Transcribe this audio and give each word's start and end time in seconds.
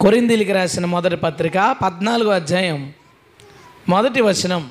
కొరిందీలికి 0.00 0.52
రాసిన 0.52 0.86
మొదటి 0.86 1.16
పత్రిక 1.16 1.76
పద్నాలుగో 1.84 2.30
అధ్యాయం. 2.30 2.92
మొదటి 3.88 4.20
వచనం 4.20 4.70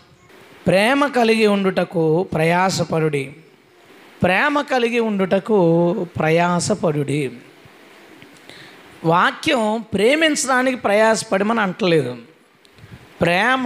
ప్రేమ 0.67 1.07
కలిగి 1.07 1.47
ఉండుటకు 1.47 2.23
ప్రయాసపడుడి. 2.23 3.33
ప్రేమ 4.23 4.61
కలిగి 4.61 4.99
ఉండుటకు 4.99 5.93
ప్రయాసపడుడి. 6.17 7.31
వాక్యం 9.05 9.85
ప్రేమించడానికి 9.93 10.77
ప్రయాసపడమని 10.77 11.61
అంటలేదు. 11.61 12.17
ప్రేమ 13.21 13.65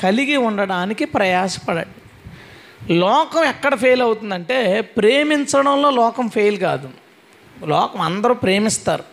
కలిగి 0.00 0.36
ఉండడానికి 0.36 1.04
ప్రయాసపడండి 1.04 2.94
లోకం 2.98 3.44
ఎక్కడ 3.44 3.74
ఫెయిల్ 3.74 4.02
అవుతుందంటే 4.02 4.80
ప్రేమించడంలో 4.80 5.90
లోకం 5.90 6.28
ఫెయిల్ 6.28 6.58
కాదు. 6.58 6.90
లోకం 7.64 8.00
అందరూ 8.00 8.34
ప్రేమిస్తారు. 8.34 9.11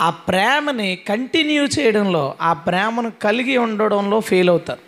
ఆ 0.00 0.10
ప్రేమని 0.10 0.98
కంటిన్యూ 1.08 1.64
చేయడంలో 1.64 2.34
ఆ 2.40 2.52
ప్రేమను 2.52 3.12
కలిగి 3.22 3.56
ఉండడంలో 3.56 4.20
ఫెయిల్ 4.20 4.50
అవుతారు. 4.50 4.80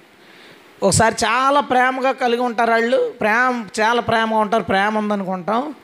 ఒకసారి 0.83 1.15
చాలా 1.25 1.61
ప్రేమగా 1.61 2.13
కలిగి 2.13 2.43
ఉంటారు 2.43 2.71
వాళ్ళు 2.71 3.15
ప్రేమ 3.21 3.67
చాలా 3.81 4.01
ప్రేమగా 4.01 4.39
ఉంటారు 4.39 4.63
ప్రేమ 4.63 4.99
ఉందనుకుంటాం. 4.99 5.75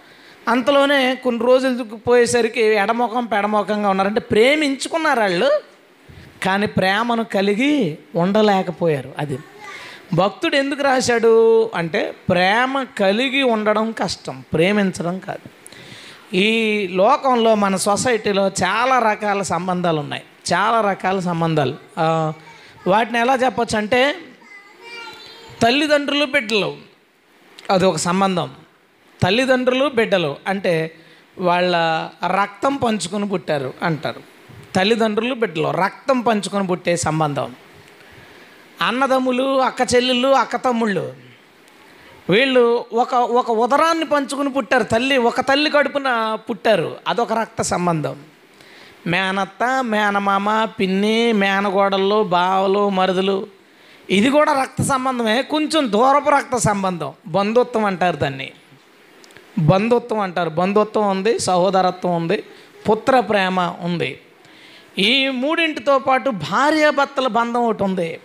అంతలోనే 0.48 1.14
కొన్ని 1.14 1.44
రోజులు 1.44 1.84
పోయేసరికి 1.84 2.62
ఎడమొఖం 2.62 3.26
పెడమొఖంగా 3.26 3.90
ఉన్నారంటే 3.90 4.20
ప్రేమించుకున్నారు 4.20 5.20
వాళ్ళు 5.20 5.60
కానీ 6.42 6.66
ప్రేమను 6.66 7.24
కలిగి 7.24 7.98
ఉండలేకపోయారు 8.14 9.12
అది. 9.18 9.38
భక్తుడు 10.14 10.56
ఎందుకు 10.56 10.82
రాశాడు 10.82 11.70
అంటే 11.74 12.14
ప్రేమ 12.28 12.86
కలిగి 12.98 13.42
ఉండడం 13.42 13.92
కష్టం 13.92 14.44
ప్రేమించడం 14.52 15.18
కాదు. 15.18 15.53
ఈ 16.34 16.86
లోకంలో 16.90 17.54
మన 17.54 17.76
సొసైటీలో 17.76 18.48
చాలా 18.48 18.98
రకాల 18.98 19.42
సంబంధాలు 19.42 20.00
ఉన్నాయి. 20.00 20.22
చాలా 20.52 20.80
రకాల 20.80 21.20
సంబంధాలు. 21.20 21.74
వాటిని 22.88 23.18
ఎలా 23.18 23.34
చెప్పచ్చు 23.34 23.78
అంటే 23.78 24.14
తల్లిదండ్రులు 25.62 26.24
బిడ్డలు. 26.24 26.76
అది 27.70 27.84
ఒక 27.86 27.96
సంబంధం. 27.96 28.50
తల్లిదండ్రులు 29.22 29.88
బిడ్డలు 29.88 30.36
అంటే 30.46 30.94
వాళ్ళ 31.38 31.76
రక్తం 32.26 32.76
పంచుకొని 32.76 33.28
పుట్టారు 33.28 33.74
అంటారు. 33.82 34.20
తల్లిదండ్రులు 34.76 35.34
బిడ్డలు 35.34 35.69
రక్తం 35.69 36.20
పంచుకొని 36.20 36.66
పుట్టే 36.66 36.96
సంబంధం. 36.96 37.54
అన్నదమ్ములు 38.82 39.60
అక్క 39.60 39.94
చెల్లెళ్ళు 39.94 40.28
అక్క 40.28 40.56
తమ్ముళ్ళు. 40.56 41.23
వీళ్ళు 42.30 42.84
ఒక 42.92 43.14
ఒక 43.14 43.50
ఉదరాన్ని 43.50 44.05
పంచుకుని 44.05 44.50
పుట్టారు 44.50 44.83
తల్లి 44.83 45.17
ఒక 45.19 45.41
తల్లి 45.41 45.70
కడుపున 45.70 46.39
పుట్టారు. 46.50 46.97
అదొక 47.08 47.33
రక్త 47.33 47.62
సంబంధం. 47.62 48.16
మేనత్త 49.06 49.84
మేనమామ 49.84 50.64
పిన్ని 50.64 51.33
మేనగోడళ్ళు 51.33 52.22
బావలు 52.22 52.89
మరుదులు. 52.89 53.47
ఇది 54.11 54.31
కూడా 54.31 54.62
రక్త 54.62 54.83
సంబంధమే. 54.83 55.42
కొంచెం 55.42 55.92
దూరపు 55.92 56.31
రక్త 56.31 56.56
సంబంధం. 56.56 57.12
బంధుత్వం 57.27 57.84
అంటారు 57.84 58.16
దాన్ని. 58.16 58.53
బంధుత్వం 59.59 60.19
అంటారు. 60.19 60.50
బంధుత్వం 60.50 61.11
ఉంది 61.11 61.38
సహోదరత్వం 61.38 62.16
ఉంది 62.16 62.44
పుత్ర 62.91 63.20
ప్రేమ 63.20 63.61
ఉంది. 63.61 64.20
ఈ 64.98 65.28
మూడింటితో 65.28 65.98
పాటు 65.98 66.31
భార్యాభర్తల 66.31 67.27
బంధం 67.27 67.64
ఒకటి 67.64 67.84
ఉంది. 67.84 68.20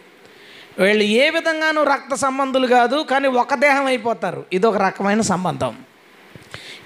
వీళ్ళు 0.79 1.03
ఏ 1.03 1.29
విధంగానూ 1.29 1.83
రక్త 1.83 2.13
సంబంధులు 2.15 2.67
కాదు 2.67 2.97
కానీ 3.11 3.27
ఒక 3.27 3.53
దేహం 3.53 3.85
అయిపోతారు. 3.85 4.45
ఇది 4.53 4.67
ఒక 4.67 4.77
రకమైన 4.77 5.21
సంబంధం. 5.21 5.73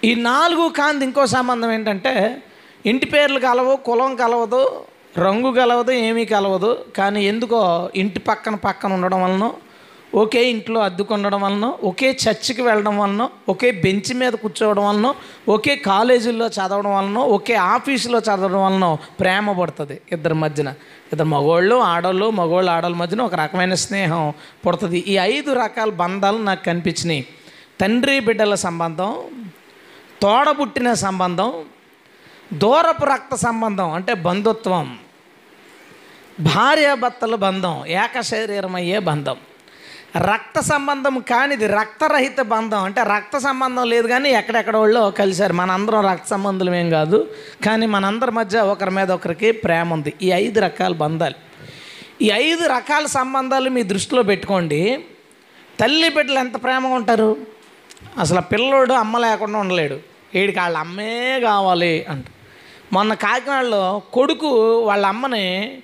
ఈ 0.03 0.15
నాలుగు 0.15 0.69
కాంతి 0.69 1.05
ఇంకో 1.05 1.25
సంబంధం 1.25 1.71
ఏంటంటే 1.71 2.43
ఇంటి 2.85 3.05
పేర్లు 3.05 3.39
కలవు 3.39 3.75
కులం 3.75 4.15
కలవదు 4.15 4.85
రంగు 5.17 5.51
కలవదు 5.51 5.91
ఏమీ 5.91 6.25
కలవదు. 6.25 6.85
కానీ 6.97 7.25
ఎందుకో 7.25 7.89
ఇంటి 7.95 8.19
పక్కన 8.19 8.55
పక్కన 8.55 8.93
ఉండడం 8.93 9.23
వలన 9.23 9.51
ఒకే 10.15 10.49
ఇంట్లో 10.49 10.79
అద్దుకుండడం 10.81 11.41
వలన 11.41 11.73
ఒకే 11.83 12.17
చర్చికి 12.23 12.61
వెళ్ళడం 12.61 12.97
వలన 12.97 13.29
ఒకే 13.49 13.71
బెంచ్ 13.71 14.13
మీద 14.13 14.33
కూర్చోవడం 14.33 14.85
వలన 14.87 15.13
ఒకే 15.49 15.75
కాలేజీల్లో 15.75 16.47
చదవడం 16.47 16.95
వలన 16.95 17.17
ఒకే 17.17 17.55
ఆఫీసులో 17.55 18.19
చదవడం 18.19 18.63
వలన 18.65 18.97
ప్రేమ 19.19 19.51
పడుతుంది 19.51 20.01
ఇద్దరి 20.11 20.33
మధ్యన. 20.33 20.69
ఇద్దరు 21.11 21.27
మగవాళ్ళు 21.27 21.75
ఆడవాళ్ళు 21.75 22.29
మగవాళ్ళు 22.29 22.71
ఆడోళ్ళ 22.71 22.97
మధ్యన 22.97 23.21
ఒక 23.21 23.35
రకమైన 23.35 23.73
స్నేహం 23.73 24.33
పుడుతుంది. 24.65 24.99
ఈ 24.99 25.15
ఐదు 25.17 25.53
రకాల 25.53 25.89
బంధాలు 25.89 26.37
నాకు 26.37 26.63
కనిపించినాయి. 26.63 27.27
తండ్రి 27.81 28.19
బిడ్డల 28.19 28.55
సంబంధం 28.55 29.15
తోడబుట్టిన 30.21 30.93
సంబంధం 30.93 31.53
దూరపు 32.53 33.05
రక్త 33.05 33.35
సంబంధం 33.35 33.91
అంటే 33.91 34.13
బంధుత్వం 34.13 34.99
భార్యాభర్తల 36.39 37.35
బంధం 37.35 37.85
ఏక 37.85 38.23
అయ్యే 38.75 38.99
బంధం. 38.99 39.37
రక్త 40.17 40.59
సంబంధం 40.59 41.19
కానిది 41.19 41.67
రక్తరహిత 41.67 42.41
బంధం. 42.41 42.83
అంటే 42.83 43.03
రక్త 43.03 43.37
సంబంధం 43.37 43.89
లేదు 43.89 44.07
కానీ 44.07 44.29
ఎక్కడెక్కడ 44.29 44.77
వాళ్ళు 44.77 45.11
కలిశారు. 45.11 45.53
మనందరం 45.53 46.05
రక్త 46.05 46.27
సంబంధం 46.27 46.75
ఏం 46.75 46.89
కాదు. 46.89 47.31
కానీ 47.65 47.85
మనందరి 47.85 48.31
మధ్య 48.31 48.59
ఒకరి 48.59 48.91
మీద 48.91 49.11
ఒకరికి 49.11 49.51
ప్రేమ 49.51 49.93
ఉంది. 49.93 50.13
ఈ 50.21 50.31
ఐదు 50.31 50.59
రకాల 50.59 50.93
బంధాలు. 50.93 51.35
ఈ 52.21 52.31
ఐదు 52.33 52.67
రకాల 52.67 53.05
సంబంధాలు 53.05 53.69
మీ 53.69 53.83
దృష్టిలో 53.83 54.23
పెట్టుకోండి. 54.23 55.05
తల్లి 55.79 56.09
బిడ్డలు 56.09 56.39
ఎంత 56.39 56.63
ప్రేమగా 56.63 56.93
ఉంటారు? 56.93 57.37
అసలు 58.19 58.41
పిల్లోడు 58.41 58.93
అమ్మ 58.93 59.17
లేకుండా 59.17 59.59
ఉండలేడు. 59.59 59.99
వీడికి 60.35 60.59
వాళ్ళ 60.59 60.77
అమ్మే 60.77 61.39
కావాలి 61.39 62.05
అంట. 62.09 62.25
మొన్న 62.93 63.13
కాకినాడలో 63.13 64.01
కొడుకు 64.13 64.79
వాళ్ళ 64.79 65.05
అమ్మని 65.05 65.77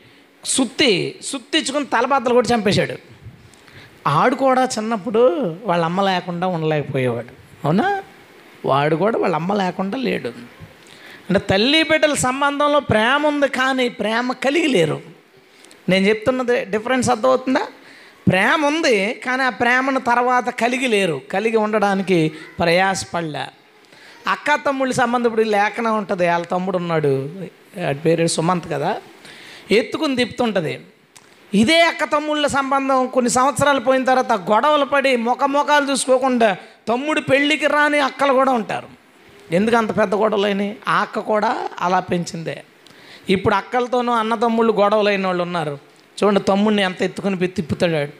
సుత్తి 0.45 1.19
సుత్తిచ్చుకుని 1.23 1.85
తలబద్దలు 1.85 2.33
కూడా 2.33 2.47
చంపేశాడు. 2.55 3.18
ఆడు 4.09 4.35
కూడా 4.35 4.63
చిన్నప్పుడు 4.63 5.55
వాళ్ళ 5.63 5.85
అమ్మ 5.85 6.01
లేకుండా 6.01 6.47
ఉండలేకపోయేవాడు. 6.47 7.27
అవునా? 7.65 8.03
వాడు 8.65 8.95
కూడా 8.95 9.17
వాళ్ళ 9.17 9.35
అమ్మ 9.35 9.53
లేకుండా 9.53 9.97
లేడు. 9.97 10.27
అంటే 11.29 11.39
తల్లి 11.39 11.83
బిడ్డల 11.83 12.13
సంబంధంలో 12.13 12.79
ప్రేమ 12.79 13.27
ఉంది 13.27 13.47
కానీ 13.47 13.89
ప్రేమ 13.89 14.31
కలిగి 14.31 14.67
లేరు. 14.67 15.01
నేను 15.89 16.07
చెప్తున్నది 16.07 16.65
డిఫరెన్స్ 16.65 17.09
అర్థమవుతుందా? 17.09 17.67
ప్రేమ 18.27 18.65
ఉంది 18.65 19.13
కానీ 19.13 19.43
ఆ 19.43 19.49
ప్రేమను 19.49 19.99
తర్వాత 19.99 20.49
కలిగి 20.49 20.87
లేరు. 20.87 21.21
కలిగి 21.31 21.57
ఉండడానికి 21.57 22.31
ప్రయాసపడలే. 22.59 23.45
అక్క 24.27 24.55
తమ్ముళ్ళ 24.55 24.93
సంబంధం 24.93 25.27
ఇప్పుడు 25.27 25.41
లేఖనం 25.41 25.97
ఉంటుంది. 25.97 26.27
వాళ్ళ 26.27 26.45
తమ్ముడు 26.45 26.77
ఉన్నాడు. 26.77 27.29
వాడి 27.83 27.97
పేరు 27.97 28.27
సుమంత్ 28.27 28.71
కదా? 28.71 28.97
ఎత్తుకుని 29.71 30.15
తిప్పుతుంటుంది. 30.15 30.81
ఇదే 31.53 31.81
అక్క 31.81 32.03
తమ్ముళ్ళ 32.03 32.47
సంబంధం. 32.47 33.07
కొన్ని 33.07 33.31
సంవత్సరాలు 33.31 33.79
పోయిన 33.79 34.03
తర్వాత 34.03 34.31
గొడవలు 34.31 34.85
పడి 34.85 35.15
ముఖముఖాలు 35.15 35.91
చూసుకోకుండా 35.91 36.57
తమ్ముడు 36.87 37.21
పెళ్ళికి 37.21 37.67
రాని 37.67 37.99
అక్కలు 37.99 38.33
కూడా 38.33 38.51
ఉంటారు. 38.51 38.87
ఎందుకు 39.51 39.77
అంత 39.77 39.97
పెద్ద 39.97 40.15
గొడవలైనవి 40.15 40.77
ఆ 40.87 41.01
అక్క 41.01 41.19
కూడా 41.19 41.69
అలా 41.79 41.99
పెంచిందే. 41.99 42.63
ఇప్పుడు 43.29 43.55
అక్కలతోనూ 43.55 44.13
అన్నదమ్ముళ్ళు 44.13 44.73
గొడవలైన 44.73 45.25
వాళ్ళు 45.25 45.43
ఉన్నారు. 45.43 45.79
చూడండి 46.23 46.39
తమ్ముడిని 46.39 46.81
ఎంత 46.81 47.01
ఎత్తుకుని 47.01 47.47
తిప్పుతాడాడు 47.47 48.11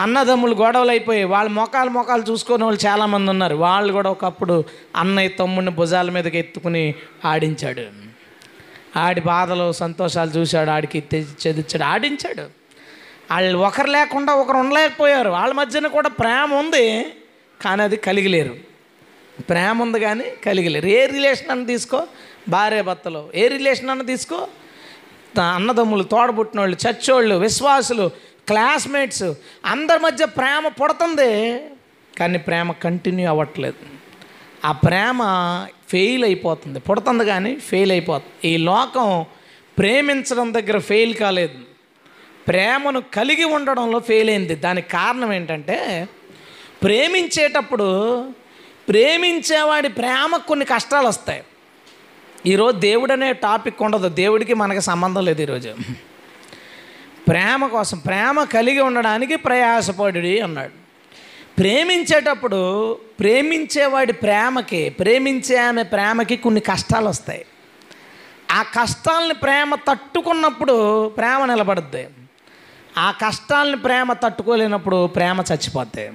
అన్నదమ్ములు 0.00 0.54
గొడవలు 0.54 0.90
అయిపోయి 0.90 1.24
వాళ్ళ 1.24 1.50
మొఖాలు 1.50 1.90
మొఖాలు 1.90 2.22
చూసుకునే 2.22 2.64
వాళ్ళు 2.64 2.86
చాలామంది 2.86 3.30
ఉన్నారు. 3.30 3.54
వాళ్ళు 3.54 3.92
కూడా 3.92 4.10
ఒకప్పుడు 4.10 4.64
అన్నయ్య 4.96 5.28
తమ్ముడిని 5.28 5.70
భుజాల 5.70 6.10
మీదకి 6.10 6.38
ఎత్తుకుని 6.38 6.94
ఆడించాడు. 7.24 7.82
ఆడి 8.98 9.20
బాధలు 9.20 9.72
సంతోషాలు 9.72 10.30
చూశాడు. 10.30 10.70
ఆడికి 10.70 11.00
తె- 11.00 11.82
ఆడించాడు. 11.82 12.57
వాళ్ళు 13.30 13.58
ఒకరు 13.58 13.90
లేకుండా 13.90 14.34
ఒకరు 14.34 14.56
ఉండలేకపోయారు. 14.56 15.30
వాళ్ళ 15.30 15.54
మధ్యన 15.54 15.86
కూడా 15.86 16.08
ప్రేమ 16.08 16.54
ఉంది 16.54 17.06
కానీ 17.60 17.82
అది 17.82 17.96
కలిగిలేరు. 17.96 18.54
ప్రేమ 19.50 19.82
ఉంది 19.82 20.00
కానీ 20.00 20.24
కలిగిలేరు. 20.46 20.86
ఏ 20.86 21.06
రిలేషన్ 21.06 21.50
అన్న 21.50 21.66
తీసుకో 21.66 22.00
భార్య 22.48 22.82
భర్తలు. 22.82 23.30
ఏ 23.34 23.48
రిలేషన్ 23.48 23.90
అన్న 23.90 24.02
తీసుకో 24.02 24.48
అన్నదమ్ములు 25.54 26.02
తోడబుట్టిన 26.02 26.60
వాళ్ళు 26.60 26.76
చచ్చోళ్ళు 26.84 27.34
విశ్వాసులు 27.34 28.10
క్లాస్మేట్స్ 28.48 29.28
అందరి 29.64 29.98
మధ్య 29.98 30.24
ప్రేమ 30.24 30.68
పుడుతుంది 30.68 31.60
కానీ 32.18 32.38
ప్రేమ 32.38 32.72
కంటిన్యూ 32.72 33.28
అవ్వట్లేదు. 33.28 33.82
ఆ 34.64 34.72
ప్రేమ 34.72 35.20
ఫెయిల్ 35.88 36.24
అయిపోతుంది. 36.24 36.78
పుడుతుంది 36.80 37.24
కానీ 37.24 37.56
ఫెయిల్ 37.56 37.92
అయిపోతుంది. 37.92 38.48
ఈ 38.48 38.56
లోకం 38.56 39.26
ప్రేమించడం 39.78 40.54
దగ్గర 40.54 40.78
ఫెయిల్ 40.78 41.14
కాలేదు. 41.14 41.67
ప్రేమను 42.48 43.02
కలిగి 43.14 43.44
ఉండడంలో 43.44 43.98
ఫెయిల్ 43.98 44.30
అయింది. 44.30 44.54
దానికి 44.54 44.88
కారణం 44.88 45.32
ఏంటంటే 45.32 46.08
ప్రేమించేటప్పుడు 46.82 48.24
ప్రేమించేవాడి 48.88 49.88
ప్రేమకు 49.88 50.46
కొన్ని 50.46 50.64
కష్టాలు 50.64 51.08
వస్తాయి. 51.08 51.44
ఈరోజు 52.46 52.76
దేవుడు 52.76 53.12
అనే 53.12 53.32
టాపిక్ 53.32 53.82
ఉండదు. 53.82 54.08
దేవుడికి 54.08 54.54
మనకి 54.54 54.80
సంబంధం 54.80 55.24
లేదు 55.24 55.42
ఈరోజు. 55.42 55.74
ప్రేమ 57.28 57.66
కోసం 57.66 57.98
ప్రేమ 57.98 58.44
కలిగి 58.44 58.80
ఉండడానికి 58.80 59.36
ప్రయాసపడి 59.36 60.40
అన్నాడు. 60.40 60.72
ప్రేమించేటప్పుడు 61.58 62.92
ప్రేమించేవాడి 62.94 64.12
ప్రేమకి 64.12 64.88
ప్రేమించే 64.88 65.56
ఆమె 65.56 65.82
ప్రేమకి 65.82 66.36
కొన్ని 66.36 66.60
కష్టాలు 66.60 67.08
వస్తాయి. 67.08 67.46
ఆ 68.50 68.62
కష్టాలని 68.62 69.34
ప్రేమ 69.34 69.74
తట్టుకున్నప్పుడు 69.74 71.08
ప్రేమ 71.08 71.44
నిలబడుద్ది. 71.44 72.06
ఆ 72.98 73.10
కష్టాలను 73.10 73.78
ప్రేమ 73.86 74.12
తట్టుకోలేనప్పుడు 74.12 75.06
ప్రేమ 75.06 75.44
చచ్చిపోద్ది. 75.52 76.06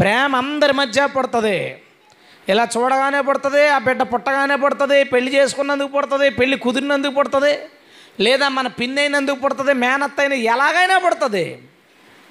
ప్రేమ 0.00 0.36
అందరి 0.36 0.72
మధ్య 0.72 1.06
పుడుతుంది. 1.06 1.58
ఇలా 2.48 2.64
చూడగానే 2.76 3.20
పుడుతుంది 3.20 3.68
ఆ 3.68 3.78
బిడ్డ 3.78 4.02
పుట్టగానే 4.02 4.56
పుడుతుంది 4.56 5.04
పెళ్ళి 5.04 5.30
చేసుకున్నందుకు 5.36 5.88
పుడుతుంది 5.88 6.30
పెళ్ళి 6.30 6.56
కుదిరినందుకు 6.56 7.14
పుడుతుంది 7.14 7.58
లేదా 8.20 8.48
మన 8.48 8.66
పిన్ 8.66 8.98
అయినందుకు 8.98 9.38
పుడుతుంది 9.40 9.72
మేనత్త 9.72 10.20
అయిన 10.20 10.32
ఎలాగైనా 10.32 10.98
పుడుతుంది. 10.98 11.58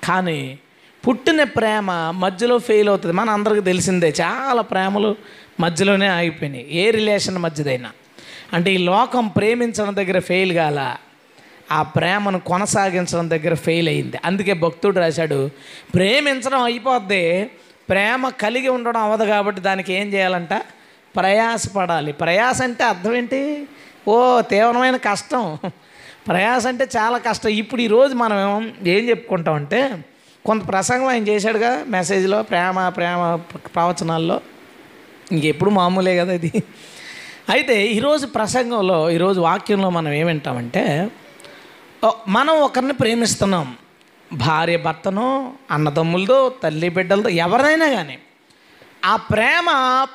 కానీ 0.07 0.59
పుట్టిన 1.07 1.43
ప్రేమ 1.43 1.91
మధ్యలో 2.15 2.57
ఫెయిల్ 2.59 2.89
అవుతుంది. 2.89 3.13
మన 3.15 3.29
అందరికీ 3.29 3.61
తెలిసిందే 3.61 4.09
చాలా 4.21 4.61
ప్రేమలు 4.61 5.15
మధ్యలోనే 5.59 6.07
ఆగిపోయినాయి. 6.07 6.67
ఏ 6.71 6.91
రిలేషన్ 6.91 7.37
మధ్యదైనా. 7.37 7.91
అంటే 8.53 8.69
ఈ 8.71 8.77
లోకం 8.77 9.27
ప్రేమించడం 9.27 9.95
దగ్గర 9.95 10.19
ఫెయిల్ 10.19 10.53
కాలా 10.53 10.87
ఆ 11.75 11.81
ప్రేమను 11.95 12.39
కొనసాగించడం 12.51 13.25
దగ్గర 13.29 13.53
ఫెయిల్ 13.65 13.87
అయింది. 13.89 14.17
అందుకే 14.25 14.53
భక్తుడు 14.63 14.99
రాశాడు 14.99 15.39
ప్రేమించడం 15.95 16.61
అయిపోద్ది. 16.61 17.25
ప్రేమ 17.89 18.29
కలిగి 18.43 18.69
ఉండడం 18.75 19.01
అవ్వదు 19.01 19.25
కాబట్టి 19.29 19.61
దానికి 19.61 19.91
ఏం 19.93 20.07
చేయాలంట? 20.13 20.53
ప్రయాసపడాలి. 21.15 22.11
ప్రయాస 22.21 22.59
అంటే 22.61 22.83
అర్థం 22.83 23.13
ఏంటి? 23.15 23.41
ఓ 24.07 24.15
తీవ్రమైన 24.41 24.97
కష్టం. 25.09 25.43
ప్రయాస 26.27 26.67
అంటే 26.67 26.85
చాలా 26.97 27.17
కష్టం. 27.17 27.49
ఇప్పుడు 27.49 27.81
ఈరోజు 27.81 28.13
మనం 28.13 28.39
ఏం 28.87 29.03
చెప్పుకుంటామంటే 29.09 29.79
కొంత 30.45 30.63
ప్రసంగం 30.67 31.07
ఆయన 31.07 31.23
చేశాడుగా 31.27 31.71
మెసేజ్లో 31.87 32.39
ప్రేమ 32.43 32.79
ప్రేమ 32.89 33.21
ప్రవచనాల్లో. 33.75 34.37
ఇంకెప్పుడు 35.31 35.69
మామూలే 35.69 36.13
కదా 36.17 36.33
ఇది. 36.39 36.51
అయితే 37.49 37.75
ఈరోజు 37.97 38.25
ప్రసంగంలో 38.25 38.97
ఈరోజు 39.09 39.39
వాక్యంలో 39.41 39.89
మనం 39.89 40.11
ఏమింటామంటే 40.13 40.83
మనం 42.27 42.53
ఒకరిని 42.53 42.93
ప్రేమిస్తున్నాం. 42.93 43.77
భార్య 44.33 44.77
భర్తను 44.77 45.53
అన్నదమ్ములతో 45.71 46.53
తల్లి 46.63 46.89
బిడ్డలతో 46.89 47.29
ఎవరినైనా 47.29 47.87
కానీ 47.87 48.17
ఆ 49.05 49.15
ప్రేమ 49.15 49.65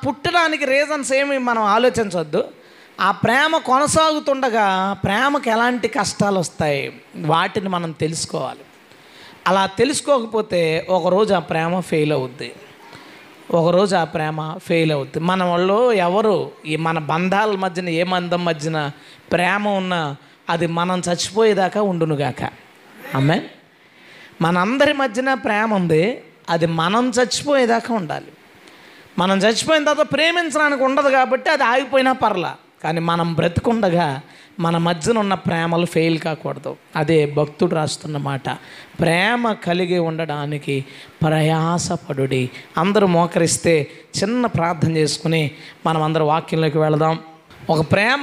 పుట్టడానికి 0.07 0.65
రీజన్స్ 0.65 1.13
ఏమి 1.13 1.37
మనం 1.37 1.63
ఆలోచించవద్దు 1.63 2.43
ఆ 3.01 3.11
ప్రేమ 3.11 3.57
కొనసాగుతుండగా 3.57 4.97
ప్రేమకు 5.03 5.49
ఎలాంటి 5.49 5.87
కష్టాలు 5.87 6.39
వస్తాయి 6.39 7.01
వాటిని 7.15 7.69
మనం 7.69 7.91
తెలుసుకోవాలి. 7.91 8.59
అలా 9.47 9.65
తెలుసుకోకపోతే 9.65 10.87
ఒకరోజు 10.89 11.33
ఆ 11.33 11.39
ప్రేమ 11.39 11.79
ఫెయిల్ 11.79 12.13
అవుద్ది. 12.13 12.53
ఒకరోజు 13.51 13.95
ఆ 13.95 14.03
ప్రేమ 14.03 14.57
ఫెయిల్ 14.57 14.91
అవుద్ది. 14.91 15.19
మన 15.19 15.43
వాళ్ళు 15.43 15.91
ఎవరు 15.91 16.51
ఈ 16.65 16.75
మన 16.75 16.99
బంధాల 16.99 17.51
మధ్యన 17.51 17.89
ఏ 17.89 18.03
మందం 18.03 18.45
మధ్యన 18.45 18.91
ప్రేమ 19.31 19.67
ఉన్నా 19.67 20.15
అది 20.51 20.67
మనం 20.67 21.01
చచ్చిపోయేదాకా 21.09 21.81
ఉండునుగాక. 21.81 22.43
అమ్మే 23.15 23.41
మనందరి 24.41 24.93
మధ్యన 24.93 25.33
ప్రేమ 25.33 25.73
ఉంది 25.73 26.23
అది 26.49 26.65
మనం 26.65 27.09
చచ్చిపోయేదాకా 27.09 27.95
ఉండాలి. 27.95 28.31
మనం 29.19 29.37
చచ్చిపోయిన 29.37 29.83
తర్వాత 29.83 30.11
ప్రేమించడానికి 30.13 30.83
ఉండదు 30.83 31.09
కాబట్టి 31.09 31.49
అది 31.49 31.63
ఆగిపోయినా 31.63 32.11
పర్లా. 32.11 32.55
కానీ 32.83 32.99
మనం 32.99 33.33
బ్రతికుండగా 33.33 34.21
మన 34.59 34.77
మధ్యన 34.77 35.17
ఉన్న 35.17 35.33
ప్రేమలు 35.33 35.85
ఫెయిల్ 35.85 36.19
కాకూడదు. 36.19 36.75
అదే 36.95 37.25
భక్తుడు 37.25 37.75
రాస్తున్న 37.75 38.17
మాట. 38.17 38.49
ప్రేమ 38.99 39.53
కలిగి 39.53 39.99
ఉండడానికి 39.99 40.85
ప్రయాసపడుడి. 41.21 42.49
అందరూ 42.77 43.07
మోకరిస్తే 43.07 43.87
చిన్న 44.23 44.45
ప్రార్థన 44.45 44.97
చేసుకుని 44.97 45.51
మనం 45.85 46.03
అందరూ 46.03 46.25
వాక్యంలోకి 46.25 46.77
వెళదాం. 46.77 47.19
ఒక 47.69 47.91
ప్రేమ 47.91 48.21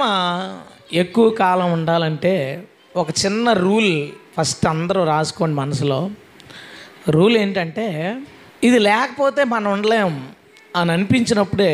ఎక్కువ 0.91 1.29
కాలం 1.29 1.71
ఉండాలంటే 1.71 2.65
ఒక 2.95 3.09
చిన్న 3.09 3.53
రూల్ 3.53 4.07
ఫస్ట్ 4.37 4.67
అందరూ 4.67 5.03
రాసుకోండి 5.03 5.55
మనసులో. 5.55 6.09
రూల్ 7.09 7.37
ఏంటంటే 7.37 8.17
ఇది 8.63 8.79
లేకపోతే 8.79 9.43
మనం 9.43 9.71
ఉండలేం 9.71 10.31
అని 10.75 10.91
అనిపించినప్పుడే 10.91 11.73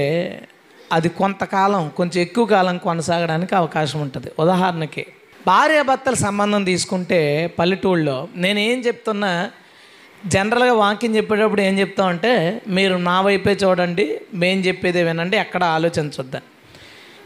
అది 0.92 1.10
కొంతకాలం 1.10 1.90
కొంచెం 1.90 2.22
ఎక్కువ 2.22 2.46
కాలం 2.46 2.78
కొనసాగడానికి 2.78 3.56
అవకాశం 3.56 4.02
ఉంటుంది. 4.02 4.32
ఉదాహరణకి 4.40 5.06
భార్యాభర్తల 5.48 6.14
సంబంధం 6.14 6.64
తీసుకుంటే 6.64 7.48
పల్లెటూళ్ళలో 7.60 8.28
నేను 8.36 8.60
ఏం 8.60 8.80
చెప్తున్నా 8.80 9.52
జనరల్గా 10.26 10.74
వాక్యం 10.74 11.16
చెప్పేటప్పుడు 11.16 11.62
ఏం 11.62 11.80
చెప్తామంటే 11.80 12.62
మీరు 12.68 12.98
నా 12.98 13.22
వైపే 13.22 13.58
చూడండి 13.64 14.20
మేము 14.34 14.62
చెప్పేదే 14.62 15.04
వినండి 15.04 15.38
ఎక్కడ 15.38 15.64
ఆలోచించొద్దని. 15.64 16.55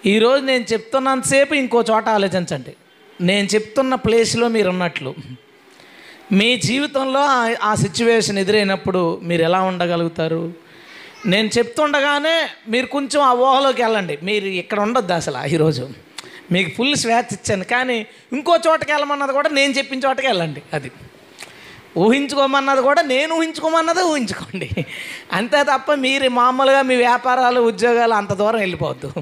ఈరోజు 0.05 0.45
నేను 0.45 0.65
చెప్తున్నంతసేపు 0.73 1.53
ఇంకో 1.53 1.83
చోట 1.91 2.09
ఆలోచించండి. 2.09 2.75
నేను 3.21 3.47
చెప్తున్న 3.47 3.95
ప్లేస్లో 3.95 4.47
మీరు 4.47 4.69
ఉన్నట్లు 4.69 5.15
మీ 6.31 6.57
జీవితంలో 6.57 7.19
ఆ- 7.61 7.75
సిచ్యువేషన్ 7.75 8.37
ఎదురైనప్పుడు 8.37 9.19
మీరు 9.23 9.41
ఎలా 9.41 9.61
ఉండగలుగుతారు? 9.61 10.53
నేను 11.25 11.47
చెప్తుండగానే 11.57 12.49
మీరు 12.69 12.85
కొంచెం 12.85 13.23
ఆ 13.23 13.33
ఊహలోకి 13.33 13.83
వెళ్ళండి. 13.83 14.19
మీరు 14.23 14.45
ఇక్కడ 14.45 14.79
ఉండొద్దు 14.79 15.13
అసలు 15.13 15.47
ఈరోజు 15.47 15.89
మీకు 16.51 16.69
ఫుల్ 16.69 16.95
స్వేచ్ఛ 16.95 17.27
ఇచ్చాను. 17.31 17.63
కానీ 17.63 18.07
ఇంకో 18.33 18.57
చోటకి 18.67 18.91
వెళ్ళమన్నది 18.91 19.31
కూడా 19.31 19.49
నేను 19.49 19.73
చెప్పిన 19.73 19.99
చోటకి 19.99 20.27
వెళ్ళండి. 20.27 20.61
అది. 20.73 20.91
ఊహించుకోమన్నది 21.97 22.81
కూడా 22.81 23.01
నేను 23.01 23.35
ఊహించుకోమన్నది 23.35 24.03
ఊహించుకోండి. 24.03 24.69
అంతే 25.31 25.63
తప్ప 25.63 25.93
మీరు 25.93 26.29
మామూలుగా 26.29 26.81
మీ 26.81 26.95
వ్యాపారాలు 26.95 27.61
ఉద్యోగాలు 27.61 28.13
అంత 28.13 28.33
దూరం 28.33 28.59
వెళ్ళిపోవద్దు. 28.59 29.13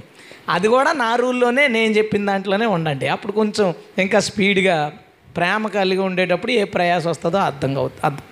అది 0.50 0.68
కూడా 0.68 0.92
నా 0.92 1.16
రూల్లోనే 1.16 1.68
నేను 1.68 1.94
చెప్పిన 1.94 2.26
దాంట్లోనే 2.26 2.66
ఉండండి. 2.66 3.08
అప్పుడు 3.08 3.32
కొంచెం 3.32 3.74
ఇంకా 3.98 4.20
స్పీడ్గా 4.20 4.94
ప్రేమ 5.38 5.68
కలిగి 5.68 6.02
ఉండేటప్పుడు 6.02 6.52
ఏ 6.52 6.64
ప్రయాస 6.64 7.08
వస్తుందో 7.08 7.38
అర్థం 7.38 7.78
అవుతుంది 7.78 8.06
అర్థం. 8.06 8.24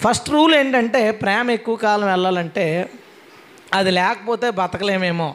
ఫస్ట్ 0.00 0.30
రూల్ 0.30 0.54
ఏంటంటే 0.54 1.10
ప్రేమ 1.10 1.50
ఎక్కువ 1.50 1.76
కాలం 1.76 2.08
వెళ్ళాలంటే 2.08 2.90
అది 3.74 3.90
లేకపోతే 3.90 4.50
బతకలేమేమో. 4.50 5.34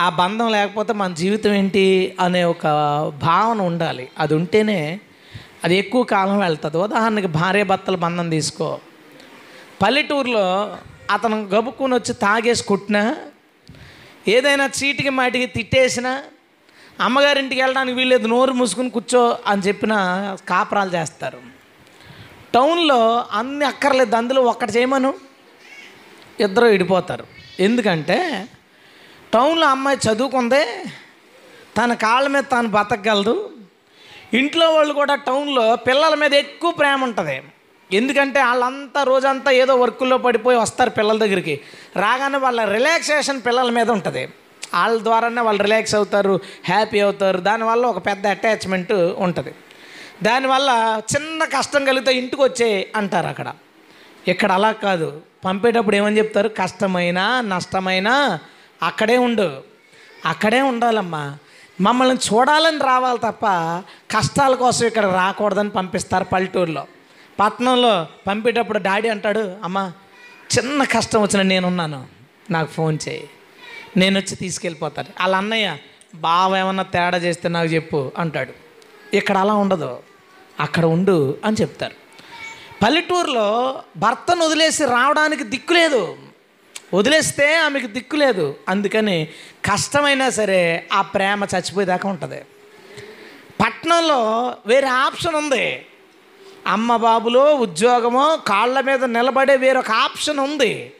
ఆ 0.00 0.08
బంధం 0.08 0.52
లేకపోతే 0.52 0.92
మన 0.92 1.14
జీవితం 1.14 1.52
ఏంటి 1.52 2.16
అనే 2.20 2.44
ఒక 2.44 2.64
భావన 3.22 3.60
ఉండాలి. 3.62 4.08
అది 4.18 4.34
ఉంటేనే 4.34 5.00
అది 5.64 5.76
ఎక్కువ 5.76 6.02
కాలం 6.02 6.38
వెళ్తుంది. 6.38 6.76
ఉదాహరణకి 6.76 7.26
భార్య 7.26 7.62
భర్తల 7.62 7.94
బంధం 7.94 8.30
తీసుకో. 8.30 8.78
పల్లెటూరులో 9.82 10.76
అతను 11.10 11.44
గబుక్కుని 11.44 11.94
వచ్చి 11.94 12.14
తాగేసి 12.14 12.64
కొట్టినా 12.64 13.16
ఏదైనా 14.28 14.70
చీటికి 14.84 15.08
మాటికి 15.08 15.46
తిట్టేసినా 15.46 16.24
అమ్మగారింటికి 17.00 17.60
వెళ్ళడానికి 17.60 17.96
వీళ్ళేది 17.96 18.28
నోరు 18.28 18.52
మూసుకుని 18.52 18.90
కూర్చో 18.90 19.38
అని 19.46 19.62
చెప్పిన 19.62 19.94
కాపురాలు 20.48 20.90
చేస్తారు. 20.90 21.40
టౌన్లో 22.54 23.26
అన్ని 23.32 23.64
అక్కర్లేదు 23.64 24.16
అందులో 24.16 24.42
ఒక్కటి 24.42 24.72
చేయమను 24.72 25.14
ఇద్దరు 26.40 26.66
విడిపోతారు. 26.66 27.26
ఎందుకంటే 27.60 28.48
టౌన్లో 29.34 29.66
అమ్మాయి 29.66 29.98
చదువుకుందే 30.08 30.84
తన 31.76 31.94
కాళ్ళ 31.94 32.28
మీద 32.28 32.42
తాను 32.50 32.68
బతకగలదు. 32.68 33.50
ఇంట్లో 34.34 34.70
వాళ్ళు 34.70 34.94
కూడా 34.94 35.14
టౌన్లో 35.14 35.76
పిల్లల 35.76 36.14
మీద 36.14 36.34
ఎక్కువ 36.34 36.70
ప్రేమ 36.70 37.04
ఉంటుంది. 37.04 37.42
ఎందుకంటే 37.92 38.42
వాళ్ళంతా 38.42 39.02
రోజంతా 39.02 39.50
ఏదో 39.50 39.74
వర్కుల్లో 39.74 40.18
పడిపోయి 40.18 40.58
వస్తారు 40.58 40.90
పిల్లల 40.90 41.18
దగ్గరికి. 41.18 41.60
రాగానే 41.96 42.38
వాళ్ళ 42.38 42.64
రిలాక్సేషన్ 42.64 43.42
పిల్లల 43.46 43.70
మీద 43.70 43.90
ఉంటుంది. 43.90 44.28
వాళ్ళ 44.74 45.02
ద్వారానే 45.02 45.40
వాళ్ళు 45.40 45.62
రిలాక్స్ 45.62 45.94
అవుతారు 45.94 46.40
హ్యాపీ 46.64 47.00
అవుతారు. 47.00 47.40
దానివల్ల 47.40 47.86
ఒక 47.86 48.06
పెద్ద 48.06 48.26
అటాచ్మెంట్ 48.26 48.92
ఉంటుంది. 48.92 49.54
దానివల్ల 50.22 51.00
చిన్న 51.16 51.44
కష్టం 51.44 51.84
కలిగితే 51.84 52.12
ఇంటికి 52.12 52.42
వచ్చే 52.42 52.92
అంటారు 52.96 53.26
అక్కడ. 53.26 53.54
ఇక్కడ 54.28 54.52
అలా 54.52 54.72
కాదు. 54.72 55.22
పంపేటప్పుడు 55.44 55.96
ఏమని 55.96 56.18
చెప్తారు? 56.18 56.48
కష్టమైనా 56.48 57.40
నష్టమైనా 57.40 58.38
అక్కడే 58.82 59.16
ఉండు. 59.16 59.62
అక్కడే 60.26 60.60
ఉండాలమ్మా. 60.60 61.38
మమ్మల్ని 61.80 62.16
చూడాలని 62.16 62.78
రావాలి 62.78 63.18
తప్ప 63.18 63.46
కష్టాల 64.16 64.54
కోసం 64.54 64.86
ఇక్కడ 64.86 65.06
రాకూడదని 65.06 65.70
పంపిస్తారు 65.70 66.24
పల్లెటూరులో. 66.24 66.86
పట్టణంలో 67.40 68.06
పంపేటప్పుడు 68.26 68.78
డాడీ 68.78 69.08
అంటాడు 69.08 69.56
అమ్మా 69.64 69.92
చిన్న 70.58 70.84
కష్టం 70.84 71.22
వచ్చిన 71.22 71.42
నేనున్నాను 71.42 72.06
నాకు 72.50 72.72
ఫోన్ 72.72 72.98
చేయి 73.08 73.30
నేను 73.96 74.20
వచ్చి 74.20 74.36
తీసుకెళ్ళిపోతాను. 74.36 75.08
వాళ్ళ 75.20 75.36
అన్నయ్య 75.36 75.76
బావ 76.14 76.56
ఏమన్నా 76.56 76.82
తేడా 76.82 77.18
చేస్తే 77.18 77.48
నాకు 77.48 77.68
చెప్పు 77.68 78.12
అంటాడు. 78.18 78.52
ఇక్కడ 79.16 79.38
అలా 79.38 79.54
ఉండదు 79.54 79.98
అక్కడ 80.60 80.84
ఉండు 80.84 81.38
అని 81.44 81.56
చెప్తారు. 81.60 81.94
పల్లెటూరులో 82.82 83.82
భర్తను 83.96 84.46
వదిలేసి 84.46 84.84
రావడానికి 84.84 85.44
దిక్కు 85.44 85.72
లేదు. 85.72 86.16
వదిలేస్తే 86.94 87.56
ఆమెకు 87.56 87.86
దిక్కు 87.86 88.16
లేదు. 88.16 88.56
అందుకని 88.68 89.28
కష్టమైనా 89.72 90.30
సరే 90.30 90.88
ఆ 90.92 91.02
ప్రేమ 91.02 91.44
చచ్చిపోయేదాకా 91.44 92.08
ఉంటుంది. 92.08 92.40
పట్నంలో 93.64 94.54
వేరే 94.66 94.86
ఆప్షన్ 94.86 95.34
ఉంది. 95.34 95.86
అమ్మ 96.70 96.96
బాబులో 96.96 97.54
ఉద్యోగమో 97.54 98.24
కాళ్ళ 98.46 98.80
మీద 98.80 99.04
నిలబడే 99.04 99.56
వేరొక 99.56 99.90
ఆప్షన్ 99.90 100.38
ఉంది. 100.38 100.92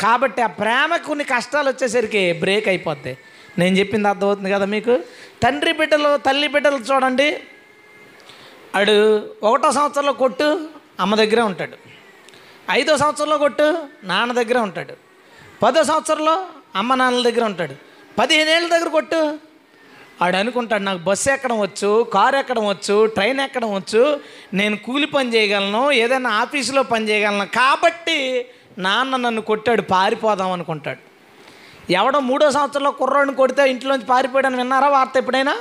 కాబట్టి 0.00 0.42
ఆ 0.42 0.46
ప్రేమ 0.46 0.96
కొన్ని 0.96 1.24
కష్టాలు 1.24 1.68
వచ్చేసరికి 1.68 2.32
బ్రేక్ 2.32 2.68
అయిపోద్ది. 2.68 3.18
నేను 3.58 3.78
చెప్పింది 3.78 4.08
అర్థమవుతుంది 4.08 4.50
కదా 4.50 4.64
మీకు? 4.64 5.00
తండ్రి 5.42 5.72
బిడ్డలు 5.72 6.16
తల్లి 6.16 6.48
బిడ్డలు 6.48 6.76
చూడండి. 6.76 7.40
అడు 8.74 8.96
ఒకటో 9.42 9.72
సంవత్సరంలో 9.72 10.12
కొట్టు 10.12 10.68
అమ్మ 11.00 11.14
దగ్గరే 11.14 11.42
ఉంటాడు. 11.42 11.76
ఐదో 12.70 12.96
సంవత్సరంలో 12.96 13.38
కొట్టు 13.38 13.78
నాన్న 14.04 14.32
దగ్గరే 14.32 14.60
ఉంటాడు. 14.60 14.94
పదో 15.62 15.82
సంవత్సరంలో 15.84 16.46
అమ్మ 16.76 16.94
నాన్నల 16.94 17.22
దగ్గర 17.30 17.44
ఉంటాడు. 17.44 17.74
పదిహేను 18.18 18.50
ఏళ్ళ 18.50 18.68
దగ్గర 18.76 18.88
కొట్టు 18.88 19.38
ఆడు 20.22 20.36
అనుకుంటాడు 20.36 20.82
నాకు 20.82 20.98
బస్సు 20.98 21.30
ఎక్కడం 21.30 21.58
వచ్చు 21.60 22.06
కారు 22.14 22.36
ఎక్కడం 22.36 22.66
వచ్చు 22.66 23.06
ట్రైన్ 23.06 23.40
ఎక్కడం 23.40 23.74
వచ్చు 23.74 24.20
నేను 24.54 24.76
కూలి 24.76 25.06
పని 25.06 25.34
చేయగలను 25.34 25.90
ఏదైనా 25.92 26.30
ఆఫీసులో 26.30 26.82
పని 26.82 27.08
చేయగలను. 27.08 27.46
కాబట్టి 27.46 28.46
నాన్న 28.78 29.16
నన్ను 29.16 29.42
కొట్టాడు 29.42 29.82
పారిపోదాం 29.82 30.52
అనుకుంటాడు. 30.52 30.98
ఎవడో 31.92 32.20
మూడో 32.20 32.50
సంవత్సరంలో 32.50 32.90
కుర్రాడిని 32.90 33.34
కొడితే 33.34 33.70
ఇంట్లోంచి 33.70 34.04
పారిపోయాడని 34.04 34.56
విన్నారా 34.56 34.88
వార్త 34.88 35.16
ఎప్పుడైనా? 35.16 35.56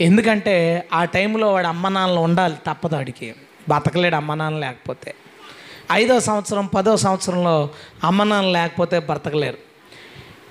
ఎందుకంటే 0.00 0.88
ఆ 0.92 1.04
టైంలో 1.04 1.52
వాడు 1.52 1.66
అమ్మ 1.66 1.88
నాన్నలు 1.88 2.20
ఉండాలి 2.20 2.56
తప్పదు 2.66 2.94
వాడికి 2.94 3.34
బతకలేడు 3.68 4.14
అమ్మ 4.14 4.34
నాన్న 4.34 4.58
లేకపోతే. 4.58 5.14
ఐదో 5.92 6.20
సంవత్సరం 6.20 6.66
పదో 6.66 6.96
సంవత్సరంలో 6.96 7.68
అమ్మ 8.04 8.22
నాన్న 8.22 8.48
లేకపోతే 8.48 8.98
బ్రతకలేరు 8.98 9.67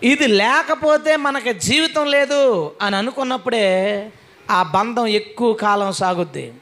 ఇది 0.03 0.27
లేకపోతే 0.27 1.15
మనకి 1.15 1.53
జీవితం 1.53 2.05
లేదు 2.05 2.71
అని 2.81 2.95
అనుకున్నప్పుడే 2.95 3.67
ఆ 4.51 4.63
బంధం 4.63 5.07
ఎక్కువ 5.07 5.53
కాలం 5.53 5.93
సాగుద్ది. 5.93 6.53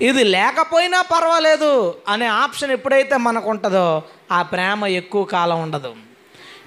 ఇది 0.00 0.24
లేకపోయినా 0.24 1.02
పర్వాలేదు 1.02 1.94
అనే 2.08 2.26
ఆప్షన్ 2.26 2.70
ఎప్పుడైతే 2.70 3.16
మనకు 3.16 3.50
ఉంటుందో 3.50 4.02
ఆ 4.32 4.42
ప్రేమ 4.42 4.86
ఎక్కువ 4.86 5.24
కాలం 5.24 5.62
ఉండదు. 5.62 5.94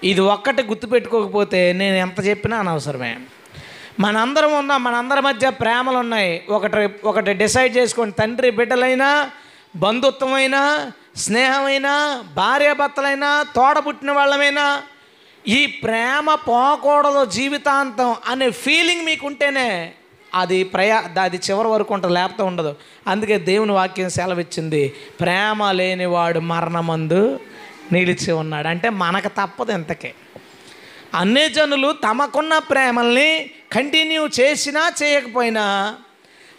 ఇది 0.03 0.21
ఒక్కటి 0.21 0.63
గుర్తుపెట్టుకోకపోతే 0.63 1.73
నేను 1.73 1.95
ఎంత 1.95 2.25
చెప్పినా 2.25 2.59
అనవసరమే. 2.59 3.17
మనందరం 3.99 4.53
ఉన్నాం 4.57 4.83
మనందరి 4.83 5.21
మధ్య 5.21 5.49
ప్రేమలు 5.49 5.97
ఉన్నాయి. 5.97 6.43
ఒకటి 6.49 6.89
ఒకటి 7.03 7.33
డిసైడ్ 7.33 7.77
చేసుకోండి 7.77 8.15
తండ్రి 8.15 8.51
బిడ్డలైనా 8.51 9.31
బంధుత్వమైనా 9.75 10.91
స్నేహమైనా 11.15 12.23
భార్యాభర్తలైనా 12.35 13.45
తోడబుట్టిన 13.55 14.11
వాళ్ళమైనా 14.11 14.81
ఈ 15.47 15.65
ప్రేమ 15.65 16.35
పోకూడదు 16.35 17.25
జీవితాంతం 17.25 18.15
అనే 18.27 18.49
ఫీలింగ్ 18.49 19.05
మీకు 19.05 19.27
ఉంటేనే 19.27 19.93
అది 20.35 20.63
ప్రయా 20.63 21.03
అది 21.21 21.37
చివరి 21.37 21.67
వరకు 21.67 21.93
ఉంటుంది 21.93 22.13
లేకపోతే 22.13 22.43
ఉండదు. 22.43 22.75
అందుకే 23.07 23.37
దేవుని 23.37 23.71
వాక్యం 23.71 24.09
సెలవిచ్చింది 24.09 24.89
ప్రేమ 25.19 25.71
లేనివాడు 25.71 26.39
మరణమందు 26.39 27.39
నిలిచి 27.91 28.31
ఉన్నాడు. 28.31 28.67
అంటే 28.67 28.89
మనకు 28.89 29.27
తప్పదు 29.27 29.71
ఇంతకే. 29.71 30.13
అన్ని 31.13 31.49
జనులు 31.49 31.91
తమకున్న 31.91 32.57
ప్రేమల్ని 32.57 33.51
కంటిన్యూ 33.71 34.29
చేసినా 34.39 34.91
చేయకపోయినా 35.03 35.95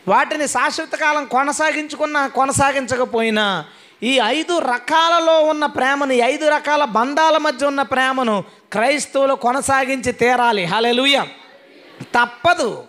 వాటిని 0.09 0.49
శాశ్వత 0.49 0.95
కాలం 0.95 1.25
కొనసాగించుకున్నా 1.25 2.27
కొనసాగించకపోయినా 2.27 3.65
ఈ 4.02 4.21
ఐదు 4.25 4.59
రకాలలో 4.59 5.40
ఉన్న 5.40 5.66
ప్రేమను 5.66 6.12
ఈ 6.12 6.18
ఐదు 6.18 6.49
రకాల 6.49 6.85
బంధాల 6.85 7.37
మధ్య 7.37 7.66
ఉన్న 7.66 7.82
ప్రేమను 7.82 8.44
క్రైస్తవులు 8.73 9.35
కొనసాగించి 9.35 10.12
తీరాలి. 10.12 10.64
హలెలుయ 10.64 11.23
తప్పదు. 12.02 12.85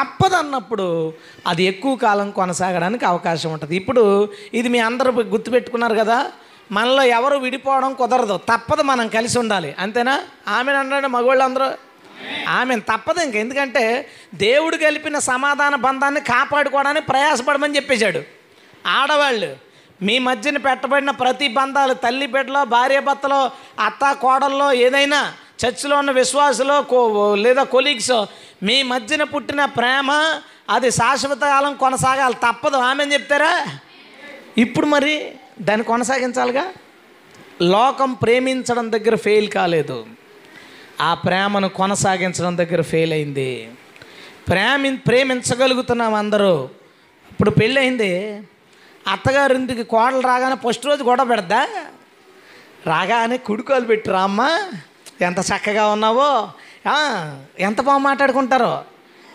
తప్పదు 0.00 0.34
అన్నప్పుడు 0.34 1.12
అది 1.46 1.64
ఎక్కువ 1.64 1.96
కాలం 1.96 2.30
కొనసాగడానికి 2.30 3.04
అవకాశం 3.04 3.52
ఉంటుంది. 3.52 3.76
ఇప్పుడు 3.76 4.28
ఇది 4.54 4.68
మీ 4.68 4.78
అందరూ 4.78 5.12
గుర్తుపెట్టుకున్నారు 5.12 5.94
కదా 5.94 6.32
మనలో 6.72 7.02
ఎవరు 7.02 7.38
విడిపోవడం 7.38 7.94
కుదరదు. 7.94 8.36
తప్పదు 8.36 8.82
మనం 8.82 9.08
కలిసి 9.08 9.38
ఉండాలి. 9.38 9.76
అంతేనా? 9.78 10.24
ఆమెను 10.48 10.78
అన్నాడు 10.78 11.06
మగవాళ్ళు 11.06 11.44
అందరూ 11.44 11.70
ఆమె 12.48 12.76
తప్పదు 12.76 13.20
ఇంక. 13.20 13.36
ఎందుకంటే 13.36 14.08
దేవుడు 14.34 14.76
కలిపిన 14.76 15.18
సమాధాన 15.18 15.74
బంధాన్ని 15.74 16.20
కాపాడుకోవడానికి 16.20 17.06
ప్రయాసపడమని 17.06 17.76
చెప్పేశాడు. 17.76 18.22
ఆడవాళ్ళు 18.86 19.71
మీ 20.02 20.18
మధ్యన 20.18 20.56
పెట్టబడిన 20.56 21.10
ప్రతి 21.10 21.48
బంధాలు 21.48 21.94
తల్లి 21.94 22.26
బిడ్డలో 22.26 22.64
భార్య 22.64 23.00
భర్తలో 23.00 23.50
అత్త 23.80 24.12
కోడల్లో 24.12 24.72
ఏదైనా 24.72 25.32
చర్చిలో 25.66 25.98
ఉన్న 25.98 26.10
విశ్వాసులో 26.10 26.82
కో 26.82 27.34
లేదా 27.34 27.62
కొలీగ్స్ 27.62 28.24
మీ 28.62 28.82
మధ్యన 28.82 29.22
పుట్టిన 29.22 29.64
ప్రేమ 29.64 30.40
అది 30.70 30.90
శాశ్వత 30.90 31.40
కాలం 31.40 31.74
కొనసాగాలి. 31.74 32.34
తప్పదు. 32.34 32.76
ఆమె 32.76 33.04
చెప్తారా? 33.04 33.66
ఇప్పుడు 34.58 34.86
మరి 34.86 35.32
దాన్ని 35.60 35.84
కొనసాగించాలిగా? 35.84 36.66
లోకం 37.62 38.12
ప్రేమించడం 38.12 38.92
దగ్గర 38.92 39.14
ఫెయిల్ 39.14 39.50
కాలేదు. 39.50 40.06
ఆ 41.00 41.14
ప్రేమను 41.14 41.68
కొనసాగించడం 41.68 42.58
దగ్గర 42.58 42.82
ఫెయిల్ 42.82 43.12
అయింది. 43.12 43.70
ప్రేమి 44.48 44.96
ప్రేమించగలుగుతున్నాం 44.96 46.14
అందరూ. 46.14 46.68
ఇప్పుడు 47.32 47.50
పెళ్ళయింది. 47.50 48.42
అత్తగారింటికి 49.08 49.82
కోడలు 49.82 50.20
రాగానే 50.20 50.56
ఫస్ట్ 50.68 50.86
రోజు 50.86 51.04
గొడవ 51.04 51.24
పెడద్దా? 51.24 51.68
రాగానే 52.86 53.36
కుడుకోలు 53.36 53.84
పెట్టురా 53.84 54.22
అమ్మ. 54.22 54.70
ఎంత 55.20 55.38
చక్కగా 55.38 55.88
ఉన్నావో. 55.88 56.50
ఎంత 57.58 57.80
బాగా 57.80 57.98
మాట్లాడుకుంటారో. 57.98 58.84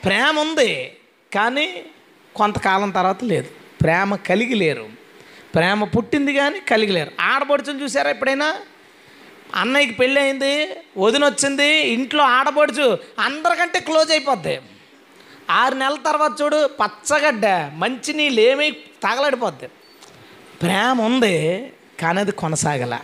ప్రేమ 0.05 0.39
ఉంది 0.39 0.97
కానీ 1.35 1.85
కొంతకాలం 2.35 2.89
తర్వాత 2.89 3.23
లేదు. 3.23 3.47
ప్రేమ 3.81 4.15
కలిగి 4.15 4.55
లేరు. 4.55 4.89
ప్రేమ 5.55 5.83
పుట్టింది 5.83 6.33
కానీ 6.33 6.59
కలిగి 6.59 6.91
లేరు. 6.91 7.11
ఆడపడుచులు 7.19 7.83
చూసారా 7.83 8.09
ఎప్పుడైనా? 8.09 8.55
అన్నయ్యకి 9.55 9.93
పెళ్ళి 9.93 10.21
అయింది 10.21 10.69
వదిన 10.97 11.25
వచ్చింది 11.25 11.67
ఇంట్లో 11.67 12.23
ఆడపడుచు 12.23 12.97
అందరికంటే 13.19 13.79
క్లోజ్ 13.79 14.11
అయిపోద్ది. 14.11 14.59
ఆరు 15.49 15.75
నెలల 15.75 15.97
తర్వాత 16.05 16.31
చూడు 16.41 16.69
పచ్చగడ్డ 16.81 17.45
మంచి 17.73 18.13
నీళ్ళు 18.13 18.41
ఏమీ 18.41 18.71
తగలడిపోద్ది 18.71 19.67
ప్రేమ 20.61 21.01
ఉంది 21.01 21.35
కానీ 21.99 22.19
అది 22.19 22.31
కొనసాగల. 22.31 22.99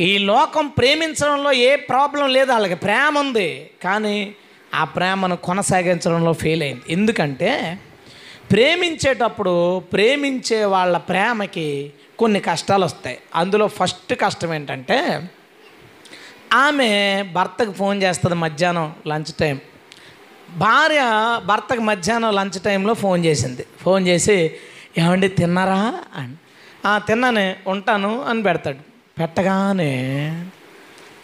ఈ 0.00 0.18
లోకం 0.18 0.66
ప్రేమించడంలో 0.66 1.52
ఏ 1.52 1.76
ప్రాబ్లం 1.76 2.28
లేదు 2.28 2.52
వాళ్ళకి. 2.52 2.74
ప్రేమ 2.74 3.18
ఉంది 3.18 3.70
కానీ 3.84 4.34
ఆ 4.74 4.84
ప్రేమను 4.84 5.36
కొనసాగించడంలో 5.36 6.32
ఫెయిల్ 6.32 6.62
అయింది. 6.62 6.82
ఎందుకంటే 6.90 7.78
ప్రేమించేటప్పుడు 8.50 9.78
ప్రేమించే 9.78 10.64
వాళ్ళ 10.64 10.96
ప్రేమకి 10.96 11.92
కొన్ని 12.18 12.40
కష్టాలు 12.40 12.84
వస్తాయి. 12.84 13.18
అందులో 13.34 13.68
ఫస్ట్ 13.68 14.14
కష్టం 14.14 14.54
ఏంటంటే 14.54 15.28
ఆమె 16.52 17.22
భర్తకు 17.32 17.72
ఫోన్ 17.72 18.02
చేస్తుంది 18.02 18.34
మధ్యాహ్నం 18.34 18.94
లంచ్ 19.06 19.32
టైం. 19.32 19.60
భార్య 20.56 21.00
భర్తకు 21.46 21.80
మధ్యాహ్నం 21.80 22.34
లంచ్ 22.34 22.62
టైంలో 22.62 22.94
ఫోన్ 22.94 23.24
చేసింది. 23.24 23.66
ఫోన్ 23.80 24.08
చేసి 24.08 24.54
ఏమండి 24.98 25.28
తిన్నారా? 25.28 26.00
అని. 26.14 26.34
"ఆ, 26.86 26.98
తిన్నానే 26.98 27.56
ఉంటాను 27.66 28.22
అని 28.22 28.42
పెడతాడు. 28.42 28.78
పెట్టగానే 29.20 30.50